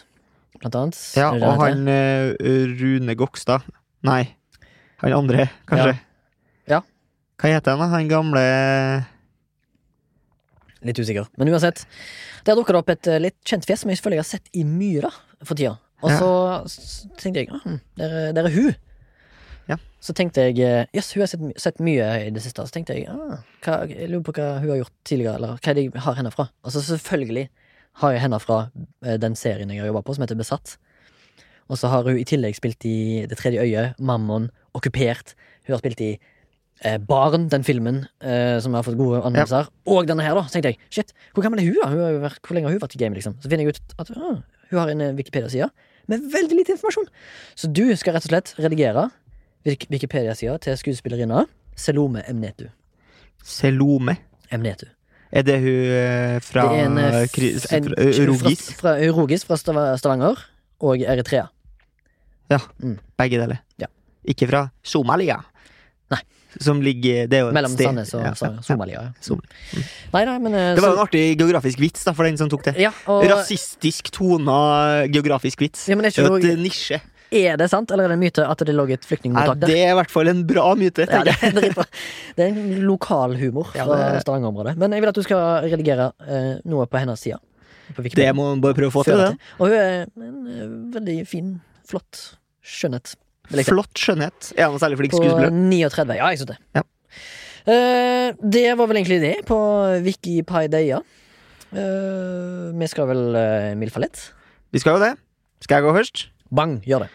blant 0.57 0.75
annet. 0.81 0.99
Ja, 1.15 1.29
og 1.37 1.61
han 1.63 1.85
Rune 2.81 3.15
Gokstad. 3.17 3.69
Nei, 4.05 4.23
han 5.01 5.15
andre, 5.15 5.47
kanskje. 5.69 5.95
Ja. 6.69 6.81
Hva 7.39 7.53
heter 7.53 7.75
han, 7.75 7.81
da? 7.83 7.87
Han 7.95 8.11
gamle 8.11 8.43
Litt 10.85 10.99
usikker. 10.99 11.27
Men 11.35 11.49
uansett. 11.51 11.83
Der 12.47 12.55
dukker 12.55 12.75
det 12.75 12.79
opp 12.79 12.91
et 12.93 13.07
eh, 13.11 13.19
litt 13.19 13.35
kjent 13.47 13.65
fjes 13.67 13.81
som 13.83 13.91
jeg 13.91 13.99
føler 13.99 14.19
jeg 14.19 14.23
har 14.23 14.29
sett 14.29 14.53
i 14.55 14.63
mye 14.63 15.01
da, 15.03 15.11
for 15.43 15.59
tida. 15.59 15.73
Og 15.99 16.13
så 16.15 16.29
ja. 16.29 16.59
tenkte 17.19 17.41
jeg 17.41 17.49
ah, 17.51 17.65
hm, 17.65 17.81
der, 17.99 18.13
er- 18.15 18.37
der 18.37 18.47
er 18.47 18.55
hun. 18.55 18.69
Ja. 19.67 19.75
Så 20.01 20.15
tenkte 20.15 20.45
jeg 20.47 20.55
jøss, 20.61 20.93
yes, 20.95 21.09
hun 21.13 21.23
har 21.25 21.31
sett, 21.33 21.43
sett 21.65 21.81
mye 21.83 22.07
i 22.23 22.29
det 22.31 22.43
siste. 22.45 22.63
Så 22.63 22.75
tenkte 22.75 22.95
jeg 22.95 23.09
ah, 23.11 23.41
hva, 23.65 23.81
jeg 23.91 24.07
lurer 24.07 24.23
på 24.29 24.35
hva 24.39 24.47
hun 24.61 24.71
har 24.71 24.79
gjort 24.85 24.95
tidligere, 25.03 25.35
eller 25.35 25.59
hva 25.59 25.75
de 25.75 25.85
jeg 25.89 26.05
har 26.07 26.19
henne 26.21 26.31
fra. 26.31 26.47
Og 26.63 26.75
så 26.75 26.85
selvfølgelig 26.87 27.49
har 27.99 28.15
jeg 28.15 28.23
henne 28.23 28.39
fra 28.39 28.61
eh, 29.03 29.19
den 29.19 29.35
serien 29.35 29.75
jeg 29.75 29.83
har 29.83 29.91
jobba 29.91 30.05
på, 30.07 30.15
som 30.15 30.23
heter 30.23 30.39
Besatt. 30.39 30.77
Og 31.69 31.77
så 31.77 31.91
har 31.91 32.07
hun 32.07 32.17
i 32.17 32.25
tillegg 32.25 32.55
spilt 32.57 32.87
i 32.87 33.27
Det 33.29 33.37
tredje 33.37 33.61
øyet, 33.61 33.99
Mammon, 33.99 34.47
Okkupert. 34.79 35.35
Hun 35.67 35.75
har 35.75 35.81
spilt 35.83 36.01
i 36.05 36.09
eh, 36.85 36.97
Barn, 37.03 37.47
den 37.51 37.65
filmen 37.67 38.01
eh, 38.23 38.57
som 38.63 38.73
har 38.77 38.85
fått 38.87 38.97
gode 38.99 39.21
anmeldelser. 39.27 39.69
Og 39.89 40.07
denne 40.09 40.25
her, 40.25 40.37
da. 40.39 40.45
Tenkte 40.51 40.71
jeg 40.73 40.79
shit, 40.89 41.13
hvor 41.35 41.45
gammel 41.45 41.61
er 41.61 41.69
hun? 41.69 41.79
da? 41.83 41.91
Hun 41.93 42.23
vært, 42.25 42.41
hvor 42.47 42.57
lenge 42.57 42.69
har 42.71 42.77
hun 42.77 42.83
vært 42.83 42.95
i 42.97 43.01
gamet? 43.03 43.19
liksom? 43.21 43.37
Så 43.43 43.51
finner 43.51 43.67
jeg 43.67 43.75
ut 43.77 43.95
at 44.01 44.11
ah, 44.17 44.39
hun 44.71 44.81
har 44.81 44.93
en 44.95 45.05
eh, 45.09 45.15
Wikipedia-side 45.19 45.69
med 46.09 46.29
veldig 46.33 46.57
lite 46.61 46.73
informasjon. 46.73 47.09
Så 47.59 47.69
du 47.69 47.83
skal 47.99 48.15
rett 48.17 48.25
og 48.25 48.31
slett 48.33 48.53
redigere 48.57 49.09
Wikipedia-sida 49.67 50.55
til 50.63 50.77
skuespillerinna 50.79 51.43
Selome 51.77 52.23
Emnetu. 52.27 52.69
Selome. 53.45 54.17
Emnetu. 54.51 54.87
Er 55.31 55.45
det 55.45 55.59
hun 55.61 55.69
eh, 55.93 56.39
fra, 56.41 56.63
Det 56.65 56.79
er 56.79 56.85
en, 56.87 56.97
eh, 56.97 57.19
en- 57.75 57.91
fra? 58.39 58.49
Fra, 58.49 58.73
fra, 58.79 58.95
Rogis 59.13 59.45
fra 59.45 59.57
Stavanger 59.61 60.41
og 60.81 61.03
Eritrea. 61.05 61.45
Ja, 62.49 62.57
Begge 63.19 63.37
deler. 63.37 63.59
Ja. 63.77 63.85
Ikke 64.27 64.47
fra 64.49 64.65
Somalia. 64.83 65.39
Nei. 66.11 66.19
Som 66.59 66.81
ligger 66.81 67.27
Det 67.29 67.37
er 67.37 67.43
jo 67.45 67.49
et 67.51 67.53
Mellom 67.53 67.71
sted. 67.75 67.85
Sandnes 67.85 68.13
og 68.17 68.23
Ja, 68.25 68.33
ja, 68.33 68.61
Somalia. 68.65 69.01
Ja. 69.01 69.11
Som- 69.21 69.41
Nei, 70.13 70.25
nei, 70.25 70.37
men 70.39 70.53
eh, 70.53 70.75
Det 70.75 70.81
var 70.81 70.89
jo 70.89 70.97
en 70.97 71.05
artig 71.07 71.37
geografisk 71.37 71.79
vits 71.79 72.03
da, 72.03 72.13
for 72.13 72.23
den 72.25 72.37
som 72.37 72.49
tok 72.49 72.63
det. 72.63 72.75
ja, 72.81 72.91
og, 73.07 73.23
Rasistisk 73.29 74.09
tona 74.11 75.05
geografisk 75.07 75.59
vits. 75.61 75.87
ja, 75.87 75.95
men 75.95 76.03
Det 76.03 76.17
er 76.17 76.25
ikke 76.25 76.51
et 76.51 76.59
nisje. 76.59 77.01
er 77.31 77.57
det 77.57 77.69
sant, 77.69 77.91
eller 77.91 78.05
er 78.05 78.07
det 78.09 78.17
en 78.17 78.19
myte 78.25 78.49
at 78.49 78.57
det 78.65 78.73
lå 78.73 78.87
et 78.89 79.05
flyktningmottak 79.05 79.59
der? 79.59 79.67
det 79.67 79.77
er 79.85 79.91
i 79.91 79.97
hvert 80.01 80.09
fall 80.09 80.27
en 80.27 80.43
bra 80.47 80.73
myte. 80.75 81.05
Ja, 81.05 81.23
det, 81.23 81.35
er 81.43 81.51
det 81.53 82.39
er 82.39 82.47
en 82.49 82.81
lokal 82.81 83.37
humor 83.37 83.69
Ja, 83.75 83.85
det- 83.85 84.23
Stavanger-området. 84.25 84.75
Men 84.77 84.91
jeg 84.91 85.01
vil 85.01 85.09
at 85.09 85.15
du 85.15 85.21
skal 85.23 85.69
redigere 85.69 86.11
eh, 86.27 86.57
noe 86.65 86.87
på 86.89 86.97
hennes 86.97 87.19
side. 87.21 87.37
På 87.93 88.01
Det 88.03 88.35
må 88.35 88.49
hun 88.49 88.59
bare 88.61 88.73
prøve 88.73 88.89
å 88.89 88.97
få 88.99 89.03
til. 89.05 89.17
Det. 89.17 89.37
Og 89.59 89.67
hun 89.69 89.77
er 89.77 90.05
en 90.17 90.47
eh, 90.49 90.99
veldig 90.99 91.27
fin, 91.27 91.61
flott 91.85 92.35
skjønnhet. 92.65 93.13
Flott 93.67 93.97
skjønnhet. 93.97 94.51
Er 94.55 94.69
han 94.69 94.81
særlig 94.81 94.99
flink 95.01 95.15
På 95.15 95.21
skuespiller? 95.21 95.53
39. 95.53 96.17
Ja, 96.19 96.31
jeg 96.33 96.41
syns 96.41 96.51
det. 96.53 96.59
Ja. 96.77 96.85
Uh, 97.69 98.27
det 98.39 98.67
var 98.79 98.89
vel 98.89 99.01
egentlig 99.01 99.21
det 99.21 99.35
på 99.49 99.57
Wikipedia. 100.05 101.01
Uh, 101.69 102.69
vi 102.73 102.89
skal 102.89 103.09
vel 103.11 103.23
uh, 103.37 103.71
milfa 103.77 104.01
litt? 104.01 104.21
Vi 104.73 104.81
skal 104.81 104.97
jo 104.97 105.03
det. 105.07 105.15
Skal 105.65 105.79
jeg 105.79 105.89
gå 105.89 105.95
først? 105.97 106.29
Bang, 106.55 106.79
gjør 106.87 107.05
det. 107.05 107.11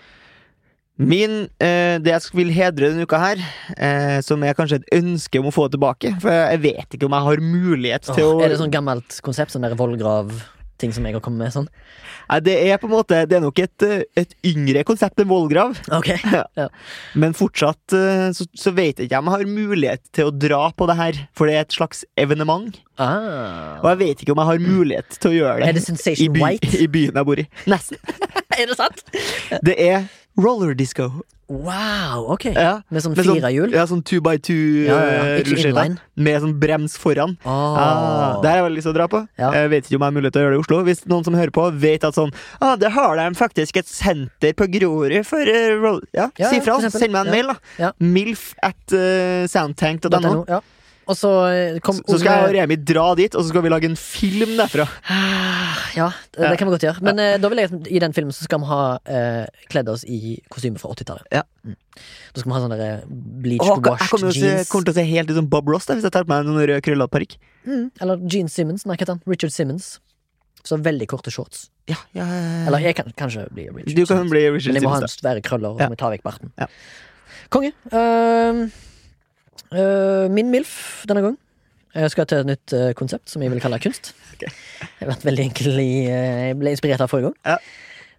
Min, 0.95 1.49
eh, 1.59 1.99
Det 1.99 2.07
jeg 2.07 2.21
vil 2.35 2.53
hedre 2.55 2.93
denne 2.93 3.03
uka 3.03 3.19
her, 3.19 3.41
eh, 3.77 4.21
som 4.23 4.43
er 4.45 4.55
kanskje 4.55 4.79
et 4.79 4.93
ønske 4.95 5.41
om 5.41 5.47
å 5.51 5.55
få 5.55 5.67
tilbake 5.69 6.21
For 6.23 6.31
jeg 6.31 6.61
vet 6.63 6.95
ikke 6.95 7.07
om 7.07 7.17
jeg 7.17 7.27
har 7.27 7.43
mulighet 7.43 8.03
til 8.15 8.23
Åh, 8.23 8.35
å 8.39 8.45
er 8.45 8.49
det 8.53 8.61
sånn 8.61 8.71
gammelt 8.71 9.21
konsept, 9.27 9.51
sånn 9.51 9.67
der 9.67 9.75
vollgrav-ting 10.85 10.95
som 10.95 11.07
jeg 11.07 11.15
har 11.15 11.23
kommet 11.25 11.45
med? 11.45 11.53
sånn? 11.53 11.69
Nei, 12.29 12.41
Det 12.41 12.55
er 12.71 12.79
på 12.79 12.87
en 12.89 12.95
måte 12.95 13.27
Det 13.27 13.37
er 13.37 13.41
nok 13.41 13.59
et, 13.59 13.83
eh, 13.83 14.05
et 14.17 14.35
yngre 14.45 14.85
konsept 14.85 15.19
enn 15.21 15.29
vollgrav. 15.29 15.77
Ok. 15.93 16.11
Men 17.15 17.35
fortsatt 17.35 17.93
eh, 17.93 18.33
så, 18.33 18.47
så 18.55 18.73
vet 18.75 18.99
jeg 18.99 19.09
ikke 19.09 19.19
om 19.19 19.31
jeg 19.31 19.39
har 19.39 19.47
mulighet 19.47 20.03
til 20.13 20.31
å 20.31 20.35
dra 20.35 20.71
på 20.75 20.87
det 20.87 20.97
her, 20.97 21.29
for 21.35 21.47
det 21.47 21.57
er 21.57 21.65
et 21.67 21.73
slags 21.77 22.05
evenement. 22.17 22.77
Ah. 22.99 23.81
Og 23.83 23.91
jeg 23.91 23.99
vet 23.99 24.23
ikke 24.23 24.33
om 24.33 24.43
jeg 24.43 24.51
har 24.53 24.61
mulighet 24.63 25.17
til 25.19 25.31
å 25.33 25.35
gjøre 25.35 25.61
det, 25.61 25.69
Er 25.69 25.73
det 25.75 26.19
i, 26.21 26.29
by, 26.29 26.43
White? 26.43 26.75
i 26.85 26.87
byen 26.87 27.19
jeg 27.19 27.27
bor 27.27 27.41
i. 27.41 27.47
Nesten. 27.67 27.99
er 28.59 28.69
det 28.71 28.79
sant? 28.79 29.03
Det 29.65 29.75
er 29.79 30.07
roller 30.41 30.75
disco. 30.75 31.11
Wow, 31.47 32.25
ok. 32.33 32.47
Ja. 32.57 32.79
Med 32.89 33.05
sånn 33.05 33.13
Med 33.13 33.27
sånn-? 33.27 33.73
Ja, 33.75 33.83
sånn 33.85 34.01
two 34.07 34.23
by 34.25 34.39
two 34.41 34.87
Ja, 34.87 34.97
eh. 35.37 35.97
Med 36.17 36.41
sånn 36.41 36.55
brems 36.61 36.97
foran. 36.97 37.37
Åh. 37.45 37.77
Ah, 37.77 38.39
det 38.41 38.49
har 38.49 38.63
jeg 38.63 38.67
veldig 38.69 38.79
lyst 38.81 38.89
til 38.89 38.95
å 38.95 38.97
dra 38.97 39.09
på. 39.13 39.21
Ja. 39.37 39.51
Jeg 39.53 39.73
vet 39.75 39.85
ikke 39.85 39.99
om 39.99 40.07
jeg 40.07 40.09
har 40.09 40.17
mulighet 40.17 40.37
til 40.37 40.41
å 40.41 40.45
gjøre 40.47 40.55
det 40.55 40.61
i 40.61 40.65
Oslo. 40.65 40.81
Hvis 40.89 41.05
noen 41.11 41.29
som 41.29 41.37
hører 41.37 41.53
på, 41.55 41.67
vet 41.85 42.07
at 42.09 42.17
sånn 42.17 42.33
ah, 42.65 42.79
Det 42.81 42.95
har 42.97 43.21
de 43.21 43.29
faktisk 43.37 43.83
et 43.83 43.91
senter 43.91 44.57
på 44.57 44.71
Grorud 44.73 45.19
for 45.29 45.45
uh, 45.45 45.75
roll... 45.85 46.01
Ja, 46.17 46.31
si 46.41 46.63
fra. 46.65 46.79
Send 46.89 47.13
meg 47.13 47.29
en 47.29 47.35
mail, 47.35 47.53
da. 47.53 47.93
Milf 48.01 48.55
at 48.65 48.97
uh, 48.97 49.45
soundtank.no. 49.51 50.63
Ja. 51.05 51.11
Og 51.13 51.19
så 51.21 51.31
eh, 51.53 51.79
kom 51.85 51.99
Så 52.01 52.17
skal 52.23 52.39
jeg 52.41 52.49
og 52.49 52.55
Remi 52.57 52.77
dra 52.81 53.07
dit, 53.19 53.35
og 53.37 53.45
så 53.45 53.53
skal 53.53 53.65
vi 53.67 53.73
lage 53.73 53.89
en 53.91 53.97
film 54.01 54.55
derfra. 54.59 54.87
Ja, 55.95 56.09
det, 56.35 56.49
det 56.51 56.57
kan 56.59 56.67
vi 56.67 56.75
godt 56.75 56.87
gjøre. 56.89 57.05
Men 57.07 57.21
eh, 57.23 57.37
da 57.39 57.51
vil 57.53 57.61
jeg 57.63 57.83
i 57.93 58.01
den 58.03 58.15
filmen 58.17 58.35
så 58.35 58.47
skal 58.49 58.63
vi 58.65 58.71
ha 58.71 58.81
eh, 59.07 59.45
kledd 59.71 59.91
oss 59.93 60.03
i 60.09 60.39
kostyme 60.51 60.81
fra 60.81 60.91
80-tallet. 60.97 61.29
Ja. 61.35 61.45
Mm. 61.63 61.77
Da 62.35 62.41
skal 62.43 62.49
vi 62.51 62.57
ha 62.57 62.63
sånne 62.65 62.89
bleached, 63.45 63.69
jeg 63.69 63.85
washed 63.85 64.11
kommer, 64.11 64.33
til 64.35 64.49
å 64.49 64.57
se, 64.65 64.65
kommer 64.73 64.89
til 64.89 64.95
å 64.95 64.99
se 64.99 65.05
helt 65.13 65.31
ut 65.31 65.39
som 65.39 65.51
Bob 65.53 65.69
Ross 65.71 65.87
da, 65.87 65.99
hvis 65.99 66.09
jeg 66.09 66.15
tar 66.17 66.27
på 66.27 66.33
meg 66.33 66.43
en 66.43 66.51
sånn 66.51 66.65
rød 66.73 66.83
krøllete 66.89 67.15
parykk. 67.15 67.37
Mm. 67.69 67.85
Eller 68.03 68.25
Gene 68.27 68.51
Simmons. 68.53 68.89
Nei, 68.89 68.97
hva 68.97 69.05
heter 69.05 69.15
han? 69.19 69.23
Richard 69.31 69.55
Simmons. 69.55 69.93
Så 70.65 70.79
veldig 70.81 71.07
korte 71.13 71.31
shorts. 71.31 71.67
Ja, 71.91 71.99
ja, 72.17 72.25
Eller 72.65 72.81
jeg 72.81 72.97
kan 72.97 73.11
kanskje 73.19 73.43
bli 73.53 73.67
Richard 73.69 73.99
Du 73.99 74.07
kan 74.09 74.31
bli 74.31 74.41
Richard 74.55 74.73
Men 74.73 74.79
jeg 74.81 74.87
må 74.87 74.95
ha 74.95 75.01
Simmons. 75.03 75.19
en 75.19 75.21
svære 75.21 75.43
krøller 75.45 75.75
og 75.77 75.83
Ja. 75.85 75.91
vi 75.93 75.99
tar 76.01 76.15
vekk 76.15 76.23
barten. 76.25 76.53
Ja. 76.57 76.67
Konge. 77.53 77.75
Eh, 77.93 78.61
min 80.35 80.51
MILF 80.53 81.05
denne 81.09 81.23
gang. 81.25 81.39
Jeg 81.95 82.11
skal 82.11 82.27
til 82.27 82.43
et 82.43 82.49
nytt 82.49 82.73
eh, 82.75 82.91
konsept 82.99 83.31
som 83.31 83.43
jeg 83.43 83.53
vil 83.53 83.63
kalle 83.63 83.81
kunst. 83.83 84.13
Okay. 84.35 84.51
Jeg 84.99 85.39
enkel 85.39 85.77
eh, 85.79 86.09
Jeg 86.11 86.57
ble 86.59 86.73
inspirert 86.75 87.01
av 87.05 87.09
forrige 87.09 87.31
gang. 87.31 87.37
Ja. 87.47 87.59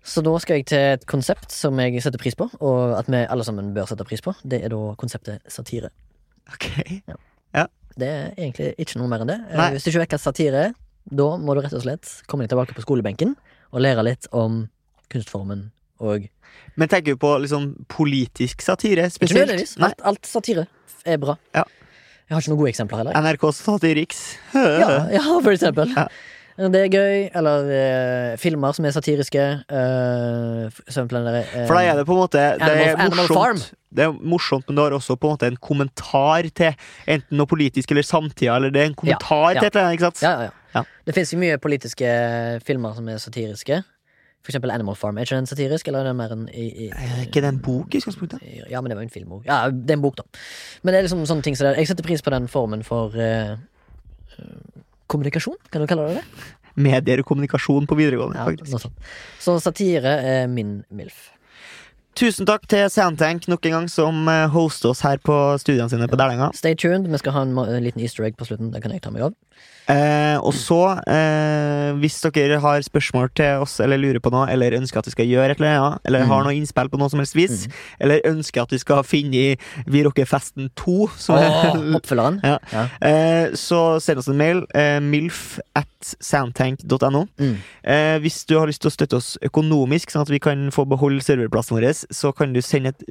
Så 0.05 0.21
nå 0.23 0.31
skal 0.39 0.61
jeg 0.61 0.67
til 0.71 0.79
et 0.93 1.03
konsept 1.11 1.51
som 1.51 1.75
jeg 1.83 1.99
setter 2.01 2.21
pris 2.21 2.37
på, 2.39 2.47
og 2.63 2.93
at 2.95 3.09
vi 3.11 3.19
alle 3.25 3.43
sammen 3.43 3.73
bør 3.75 3.89
sette 3.89 4.05
pris 4.07 4.23
på. 4.23 4.31
Det 4.47 4.61
er 4.63 4.71
da 4.71 4.79
konseptet 4.95 5.43
satire. 5.51 5.89
Ok. 6.53 6.69
Det 7.95 8.07
er 8.07 8.31
egentlig 8.35 8.73
ikke 8.79 8.99
noe 8.99 9.11
mer 9.11 9.23
enn 9.25 9.31
det. 9.31 9.37
Eh, 9.49 9.59
Nei. 9.59 9.69
Hvis 9.75 9.85
du 9.85 9.91
ikke 9.91 10.05
vet 10.05 10.15
hva 10.15 10.21
satire 10.23 10.63
er, 10.69 10.73
da 11.19 11.27
må 11.39 11.55
du 11.55 11.61
rett 11.63 11.75
og 11.75 11.83
slett 11.83 12.11
komme 12.31 12.45
deg 12.45 12.53
tilbake 12.53 12.75
på 12.77 12.83
skolebenken 12.83 13.35
og 13.71 13.83
lære 13.83 14.03
litt 14.07 14.27
om 14.35 14.65
kunstformen 15.11 15.69
og 16.03 16.25
Men 16.75 16.89
tenker 16.91 17.15
du 17.15 17.19
på 17.19 17.29
liksom 17.39 17.69
politisk 17.87 18.63
satire 18.63 19.05
Ikke 19.07 19.29
nødvendigvis. 19.31 19.77
Alt, 19.79 20.01
alt 20.03 20.27
satire 20.27 20.65
er 21.05 21.17
bra. 21.21 21.35
Ja. 21.55 21.63
Jeg 22.25 22.33
har 22.35 22.41
ikke 22.41 22.51
noen 22.55 22.61
gode 22.63 22.71
eksempler 22.73 23.01
heller. 23.03 23.19
NRK 23.21 23.43
Satiriks. 23.53 24.23
Ja, 24.55 24.89
ja, 25.13 25.21
for 25.43 25.51
eksempel. 25.53 25.91
Ja. 25.93 26.07
Det 26.55 26.79
er 26.85 26.87
gøy. 26.87 27.15
Eller 27.35 27.65
eh, 27.75 28.37
filmer 28.39 28.71
som 28.73 28.85
er 28.87 28.93
satiriske. 28.95 29.43
eh, 29.67 30.61
for 30.71 30.85
eksempel 30.87 31.27
eh, 31.27 31.65
For 31.67 31.75
da 31.75 31.81
er 31.83 31.99
det 31.99 32.05
på 32.07 32.15
en 32.15 32.21
måte 32.23 32.39
Det 32.39 32.61
Animal- 32.63 32.85
er 32.87 33.01
Animal 33.05 33.27
Farm. 33.27 33.59
morsomt, 33.59 33.81
det 33.95 34.05
er 34.07 34.13
morsomt 34.33 34.67
men 34.69 34.75
du 34.77 34.81
har 34.85 34.95
også 34.95 35.17
på 35.19 35.27
en 35.29 35.35
måte 35.35 35.49
en 35.51 35.57
kommentar 35.59 36.47
til 36.55 36.73
enten 37.11 37.37
noe 37.39 37.47
politisk 37.51 37.91
eller 37.91 38.07
samtida, 38.07 38.55
eller 38.57 38.71
det 38.73 38.81
er 38.81 38.89
en 38.93 38.95
kommentar 39.03 39.53
ja. 39.55 39.59
til 39.59 39.67
et 39.67 39.75
eller 39.75 39.91
annet? 39.91 40.23
Ja, 40.23 40.31
ja, 40.31 40.47
ja. 40.49 40.53
Ja. 40.75 40.83
Det 41.07 41.13
fins 41.15 41.31
jo 41.31 41.37
mye 41.39 41.55
politiske 41.63 42.07
filmer 42.67 42.95
som 42.97 43.07
er 43.07 43.19
satiriske. 43.23 43.77
For 44.45 44.53
eksempel 44.53 44.69
Animal 44.69 44.93
Farm. 44.99 45.17
Er 45.17 45.25
ikke 45.25 45.39
den 45.39 45.47
satirisk, 45.49 45.87
eller 45.89 46.03
er 46.05 46.11
den 46.11 46.17
mer 46.19 46.33
en 46.35 46.43
i, 46.53 46.65
i, 46.85 46.89
Er 46.93 47.23
ikke 47.25 47.41
det 47.41 47.49
en 47.49 47.61
bok 47.65 47.95
i 47.97 47.97
utgangspunktet? 48.03 48.43
Ja, 48.69 48.77
men 48.81 48.91
det 48.91 48.97
var 48.99 49.01
jo 49.01 49.09
en 49.09 49.13
film 49.15 49.31
òg. 49.39 49.47
Ja, 49.49 49.63
det 49.73 49.95
er 49.95 49.97
en 49.97 50.03
bok, 50.05 50.19
da. 50.19 50.25
Men 50.85 50.93
det 50.93 50.99
er 50.99 51.07
liksom 51.07 51.23
sånne 51.25 51.45
ting 51.47 51.57
som 51.57 51.65
det. 51.71 51.79
Jeg 51.81 51.89
setter 51.89 52.05
pris 52.05 52.21
på 52.21 52.29
den 52.35 52.45
formen 52.51 52.83
for 52.85 53.15
eh, 53.17 53.55
kommunikasjon, 55.09 55.57
kan 55.73 55.81
du 55.81 55.89
kalle 55.89 56.09
det 56.11 56.19
det? 56.21 56.43
Medier 56.75 57.21
og 57.23 57.29
kommunikasjon 57.29 57.87
på 57.87 57.95
videregående, 57.97 58.37
Ja, 58.37 58.45
faktisk. 58.49 58.77
sånt. 58.83 59.11
Så 59.39 59.57
satire 59.63 60.13
er 60.21 60.47
min 60.51 60.83
MILF. 60.91 61.31
Tusen 62.15 62.47
takk 62.47 62.67
til 62.71 62.85
Soundtank 62.91 63.47
nok 63.51 63.65
en 63.67 63.73
gang, 63.75 63.87
som 63.91 64.27
eh, 64.31 64.45
hoster 64.53 64.93
oss 64.93 65.01
her 65.03 65.17
på 65.23 65.35
studiene 65.59 65.89
sine 65.91 66.07
på 66.07 66.15
Dælenga. 66.19 66.51
Stay 66.55 66.75
tuned. 66.75 67.09
Vi 67.11 67.17
skal 67.19 67.33
ha 67.35 67.41
en, 67.43 67.57
en 67.57 67.83
liten 67.83 67.99
easter 68.03 68.23
egg 68.27 68.37
på 68.39 68.45
slutten. 68.47 68.69
Den 68.71 68.83
kan 68.83 68.93
jeg 68.93 69.01
ta 69.03 69.11
meg 69.11 69.25
av. 69.27 69.33
Eh, 69.87 70.37
og 70.41 70.53
så, 70.57 70.97
eh, 71.07 71.91
hvis 72.01 72.17
dere 72.33 72.59
har 72.59 72.81
spørsmål 72.81 73.29
til 73.37 73.61
oss, 73.61 73.79
eller 73.79 73.97
lurer 74.01 74.19
på 74.19 74.31
noe, 74.33 74.47
eller 74.49 74.71
ønsker 74.79 74.97
at 74.99 75.05
vi 75.05 75.11
skal 75.11 75.27
gjøre 75.29 75.51
et 75.51 75.59
eller 75.61 75.75
annet, 75.77 75.99
eller 76.05 76.23
Mm. 76.25 76.27
har 76.27 76.43
noe 76.43 76.55
innspill 76.57 76.89
på 76.89 76.97
noe 76.97 77.09
som 77.09 77.19
helst 77.19 77.35
vis, 77.35 77.67
eller 78.01 78.19
ønsker 78.25 78.63
at 78.63 78.69
vi 78.71 78.77
skal 78.81 79.03
finne 79.03 79.33
i 79.35 79.57
Vi 79.85 80.03
rocker 80.03 80.25
festen 80.25 80.69
2, 80.75 81.09
som 81.17 81.35
er 81.37 81.75
oppfølgeren. 81.99 82.39
Ja. 82.45 82.57
Ja. 82.73 82.87
Eh, 83.01 83.51
så 83.53 83.99
send 84.01 84.17
oss 84.19 84.27
en 84.27 84.37
mail. 84.37 84.65
Eh, 84.73 84.99
milf 84.99 85.59
at 85.75 85.85
soundtank.no. 86.21 87.27
Mm. 87.39 87.55
Eh, 87.83 88.17
hvis 88.23 88.45
du 88.47 88.57
har 88.59 88.67
lyst 88.67 88.81
til 88.81 88.89
å 88.89 88.93
støtte 88.95 89.17
oss 89.19 89.37
økonomisk, 89.45 90.09
sånn 90.11 90.21
at 90.25 90.29
vi 90.33 90.39
kan 90.39 90.69
få 90.71 90.85
beholde 90.89 91.21
serverplassen 91.21 91.77
vår, 91.77 91.87
så 92.13 92.33
kan 92.35 92.53
du 92.53 92.61
sende 92.61 92.89
et 92.93 93.03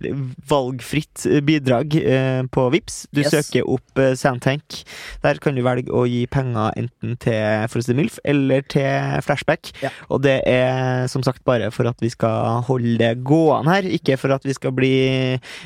valgfritt 0.48 1.24
bidrag 1.46 1.94
eh, 2.02 2.42
på 2.50 2.66
Vips. 2.74 3.06
Du 3.12 3.20
Yes. 3.22 3.30
søker 3.32 3.62
opp 3.68 3.94
Soundtank. 4.18 4.82
Der 5.22 5.34
kan 5.42 5.54
du 5.54 5.62
velge 5.62 5.90
å 5.94 6.04
gi 6.08 6.26
penger 6.26 6.63
enten 6.78 7.16
til 7.22 7.68
For 7.70 7.80
å 7.80 7.84
si 7.84 7.92
det 7.92 7.96
Milf 7.98 8.18
eller 8.24 8.64
til 8.72 9.20
Flashback. 9.26 9.70
Ja. 9.82 9.90
Og 10.08 10.22
det 10.24 10.40
er 10.48 11.06
som 11.12 11.22
sagt 11.26 11.44
bare 11.44 11.70
for 11.74 11.88
at 11.90 12.00
vi 12.00 12.10
skal 12.12 12.62
holde 12.68 12.96
det 12.98 13.12
gående 13.24 13.70
her, 13.74 13.88
ikke 13.98 14.16
for 14.20 14.34
at 14.36 14.44
vi 14.46 14.54
skal 14.56 14.72
bli 14.76 14.92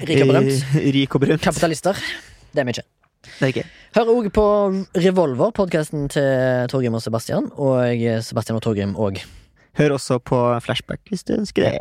Rik 0.09 0.23
og 0.25 0.33
berømt. 0.33 0.55
eh, 0.75 0.93
rik 0.95 1.15
og 1.15 1.25
berømt. 1.25 1.43
Kapitalister. 1.45 1.99
Det 2.53 2.63
er 2.63 2.69
vi 2.69 2.77
ikke. 2.77 2.87
Det 3.39 3.49
ikke. 3.53 3.67
Hør 3.97 4.13
òg 4.15 4.31
på 4.33 4.47
Revolver, 4.97 5.51
podkasten 5.57 6.09
til 6.13 6.67
Torgrim 6.71 6.95
og 6.95 7.03
Sebastian. 7.03 7.51
Og 7.59 8.03
Sebastian 8.25 8.57
og 8.57 8.63
Torgrim 8.65 8.95
òg. 8.97 9.21
Hør 9.79 9.95
også 9.99 10.19
på 10.19 10.39
Flashback 10.65 11.01
hvis 11.11 11.23
du 11.27 11.35
ønsker 11.37 11.69
det. 11.69 11.77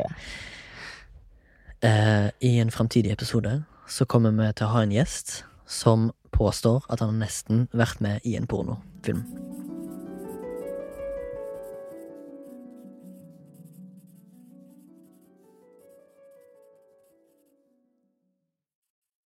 Uh, 1.84 2.28
I 2.42 2.58
en 2.58 2.70
framtidig 2.74 3.12
episode 3.12 3.62
så 3.88 4.04
kommer 4.04 4.34
vi 4.34 4.48
til 4.58 4.66
å 4.66 4.72
ha 4.74 4.82
en 4.82 4.92
gjest 4.92 5.44
som 5.68 6.08
påstår 6.38 6.86
at 6.88 7.02
han 7.02 7.14
har 7.14 7.26
nesten 7.26 7.66
vært 7.74 8.02
med 8.04 8.24
i 8.28 8.36
en 8.38 8.46
pornofilm. 8.50 9.24